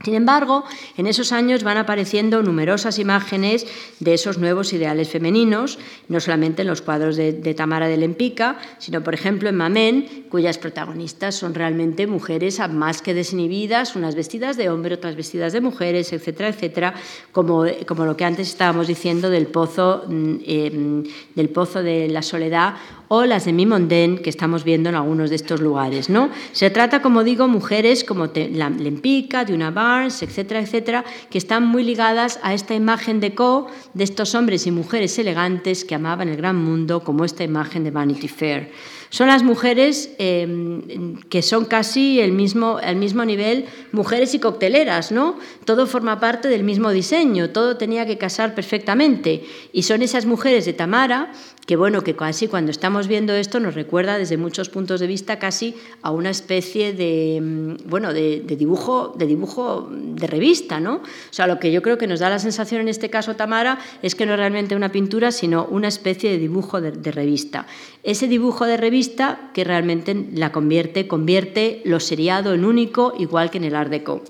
Sin 0.02 0.14
embargo, 0.14 0.64
en 0.96 1.06
esos 1.06 1.30
años 1.30 1.62
van 1.62 1.76
apareciendo 1.76 2.42
numerosas 2.42 2.98
imágenes 2.98 3.66
de 4.00 4.14
esos 4.14 4.38
nuevos 4.38 4.72
ideales 4.72 5.11
femeninos, 5.11 5.78
no 6.08 6.20
solamente 6.20 6.62
en 6.62 6.68
los 6.68 6.80
cuadros 6.80 7.16
de, 7.16 7.32
Tamara 7.54 7.86
de 7.86 7.98
Lempica, 7.98 8.56
sino, 8.78 9.02
por 9.02 9.12
ejemplo, 9.12 9.50
en 9.50 9.56
Mamén, 9.56 10.26
cuyas 10.30 10.56
protagonistas 10.56 11.34
son 11.34 11.52
realmente 11.52 12.06
mujeres 12.06 12.61
más 12.70 13.02
que 13.02 13.12
desinhibidas, 13.12 13.94
unas 13.94 14.14
vestidas 14.14 14.56
de 14.56 14.70
hombre, 14.70 14.94
otras 14.94 15.16
vestidas 15.16 15.52
de 15.52 15.61
mujeres, 15.61 16.14
etcétera, 16.14 16.48
etcétera, 16.48 16.94
como, 17.30 17.66
como 17.86 18.06
lo 18.06 18.16
que 18.16 18.24
antes 18.24 18.48
estábamos 18.48 18.86
diciendo 18.86 19.28
del 19.28 19.48
pozo, 19.48 20.04
mm, 20.08 20.34
em, 20.46 21.04
del 21.34 21.50
pozo 21.50 21.82
de 21.82 22.08
la 22.08 22.22
soledad 22.22 22.76
o 23.12 23.26
las 23.26 23.44
de 23.44 23.52
Mimondén 23.52 24.18
que 24.18 24.30
estamos 24.30 24.62
viendo 24.62 24.88
en 24.88 24.94
algunos 24.94 25.30
de 25.30 25.36
estos 25.36 25.61
lugares. 25.61 26.08
¿no? 26.08 26.30
Se 26.52 26.70
trata, 26.70 27.02
como 27.02 27.24
digo, 27.24 27.48
mujeres 27.48 28.04
como 28.04 28.30
la 28.32 28.70
Lempica, 28.70 29.44
de 29.44 29.52
una 29.52 29.72
Barnes, 29.72 30.22
etcétera, 30.22 30.61
etcétera, 30.61 31.04
que 31.28 31.38
están 31.38 31.66
muy 31.66 31.82
ligadas 31.82 32.38
a 32.44 32.54
esta 32.54 32.72
imagen 32.72 33.18
de 33.18 33.34
Co 33.34 33.66
de 33.94 34.04
estos 34.04 34.36
hombres 34.36 34.64
y 34.68 34.70
mujeres 34.70 35.18
elegantes 35.18 35.84
que 35.84 35.96
amaban 35.96 36.28
el 36.28 36.36
gran 36.36 36.54
mundo, 36.54 37.02
como 37.02 37.24
esta 37.24 37.42
imagen 37.42 37.82
de 37.82 37.90
Vanity 37.90 38.28
Fair. 38.28 38.70
Son 39.08 39.26
las 39.26 39.42
mujeres 39.42 40.14
em, 40.18 41.16
que 41.28 41.42
son 41.42 41.64
casi 41.64 42.20
el 42.20 42.30
mismo, 42.30 42.78
mismo 42.94 43.24
nivel, 43.24 43.64
mujeres 43.90 44.34
y 44.34 44.38
cocteleras, 44.38 45.11
¿no? 45.11 45.36
Todo 45.64 45.88
forma 45.88 46.20
parte 46.20 46.46
del 46.46 46.62
mismo 46.62 46.90
diseño, 46.92 47.50
todo 47.50 47.76
tenía 47.76 48.06
que 48.06 48.18
casar 48.18 48.54
perfectamente. 48.54 49.42
Y 49.72 49.82
son 49.82 50.02
esas 50.02 50.26
mujeres 50.26 50.64
de 50.64 50.74
Tamara 50.74 51.32
que 51.70 51.76
bueno, 51.76 52.02
que 52.02 52.16
casi 52.16 52.48
cuando 52.48 52.72
estamos 52.72 53.06
viendo 53.06 53.32
esto 53.32 53.60
nos 53.60 53.76
recuerda 53.76 54.18
desde 54.18 54.36
muchos 54.36 54.68
puntos 54.68 54.98
de 54.98 55.06
vista 55.06 55.38
casi 55.38 55.76
a 56.02 56.10
una 56.10 56.28
especie 56.28 56.92
de, 56.92 57.38
mm, 57.40 57.88
bueno, 57.88 58.12
de, 58.12 58.40
dibujo, 58.40 59.14
de 59.16 59.26
dibujo 59.26 59.88
de 59.88 60.26
revista, 60.26 60.80
¿no? 60.80 60.94
O 60.96 61.02
sea, 61.30 61.46
lo 61.46 61.60
que 61.60 61.70
yo 61.70 61.80
creo 61.80 61.96
que 61.96 62.08
nos 62.08 62.18
da 62.18 62.28
la 62.28 62.40
sensación 62.40 62.80
en 62.80 62.88
este 62.88 63.08
caso 63.08 63.36
Tamara 63.36 63.78
es 64.02 64.16
que 64.16 64.26
no 64.26 64.32
es 64.32 64.40
realmente 64.40 64.74
una 64.74 64.90
pintura, 64.90 65.30
sino 65.30 65.64
una 65.66 65.86
especie 65.86 66.32
de 66.32 66.38
dibujo 66.38 66.80
de, 66.80 67.12
revista. 67.12 67.68
Ese 68.02 68.26
dibujo 68.26 68.66
de 68.66 68.76
revista 68.76 69.52
que 69.54 69.62
realmente 69.62 70.26
la 70.32 70.50
convierte, 70.50 71.06
convierte 71.06 71.82
lo 71.84 72.00
seriado 72.00 72.52
en 72.52 72.64
único, 72.64 73.14
igual 73.16 73.52
que 73.52 73.58
en 73.58 73.64
el 73.64 73.76
Art 73.76 73.92
Deco. 73.92 74.24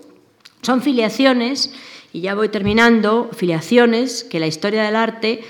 Son 0.61 0.82
filiaciones, 0.82 1.72
y 2.12 2.20
ya 2.20 2.34
voy 2.34 2.49
terminando, 2.49 3.30
filiaciones 3.32 4.24
que 4.24 4.41
la 4.41 4.47
historia 4.47 4.82
del 4.82 4.97
arte 4.97 5.43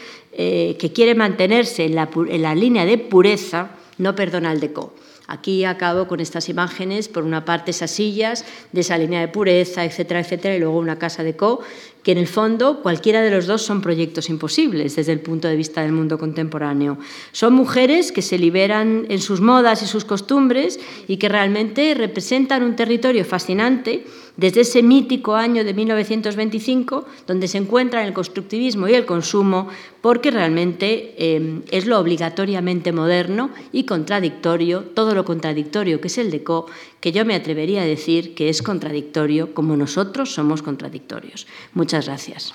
eh, 0.43 0.79
que 0.79 0.91
quiere 0.91 1.15
mantenerse 1.15 1.85
en 1.85 1.95
la, 1.95 2.09
en 2.17 2.41
la, 2.41 2.55
línea 2.55 2.87
de 2.87 2.97
pureza 2.97 3.73
no 3.99 4.15
perdona 4.15 4.51
el 4.51 4.61
deco. 4.61 4.95
Aquí 5.27 5.67
acabo 5.67 6.09
con 6.09 6.19
estas 6.19 6.49
imágenes, 6.49 7.09
por 7.09 7.25
una 7.25 7.45
parte 7.45 7.73
esas 7.73 7.91
sillas 7.91 8.47
de 8.73 8.81
esa 8.81 8.97
línea 8.97 9.21
de 9.21 9.29
pureza, 9.29 9.85
etcétera, 9.85 10.21
etcétera, 10.21 10.57
y 10.57 10.59
luego 10.59 10.79
una 10.79 10.99
casa 10.99 11.23
de 11.23 11.37
co, 11.37 11.61
que 12.03 12.13
en 12.13 12.19
el 12.19 12.27
fondo 12.27 12.81
cualquiera 12.81 13.21
de 13.21 13.31
los 13.31 13.47
dos 13.47 13.61
son 13.61 13.83
proyectos 13.83 14.31
imposibles 14.31 14.97
desde 14.97 15.13
el 15.13 15.21
punto 15.21 15.47
de 15.47 15.57
vista 15.57 15.83
del 15.83 15.93
mundo 15.93 16.19
contemporáneo. 16.19 16.97
Son 17.33 17.53
mujeres 17.53 18.11
que 18.11 18.23
se 18.23 18.39
liberan 18.39 19.05
en 19.11 19.21
sus 19.21 19.43
modas 19.43 19.83
y 19.83 19.87
sus 19.87 20.07
costumbres 20.07 20.81
y 21.07 21.19
que 21.19 21.29
realmente 21.29 21.93
representan 21.95 22.63
un 22.63 22.77
territorio 22.77 23.27
fascinante 23.27 24.07
desde 24.41 24.63
ese 24.63 24.83
mítico 24.83 25.35
año 25.35 25.65
de 25.65 25.75
1925, 25.75 27.05
donde 27.27 27.47
se 27.47 27.59
encuentran 27.59 28.07
el 28.07 28.15
constructivismo 28.15 28.89
y 28.89 28.95
el 28.95 29.05
consumo, 29.05 29.69
porque 30.01 30.31
realmente 30.31 31.15
eh, 31.19 31.61
es 31.71 31.85
lo 31.85 31.99
obligatoriamente 31.99 32.91
moderno 32.91 33.51
y 33.71 33.85
contradictorio, 33.85 34.81
todo 34.95 35.15
lo 35.15 35.27
contradictorio 35.27 36.01
que 36.01 36.09
es 36.09 36.17
el 36.17 36.31
deco, 36.31 36.67
que 37.01 37.13
yo 37.13 37.27
me 37.27 37.35
atrevería 37.35 37.83
a 37.83 37.85
decir 37.85 38.35
que 38.35 38.49
es 38.49 38.63
contradictorio 38.63 39.53
como 39.53 39.77
nosotros 39.77 40.33
somos 40.33 40.63
contradictorios. 40.63 41.47
Muchas 41.75 42.07
gracias. 42.07 42.55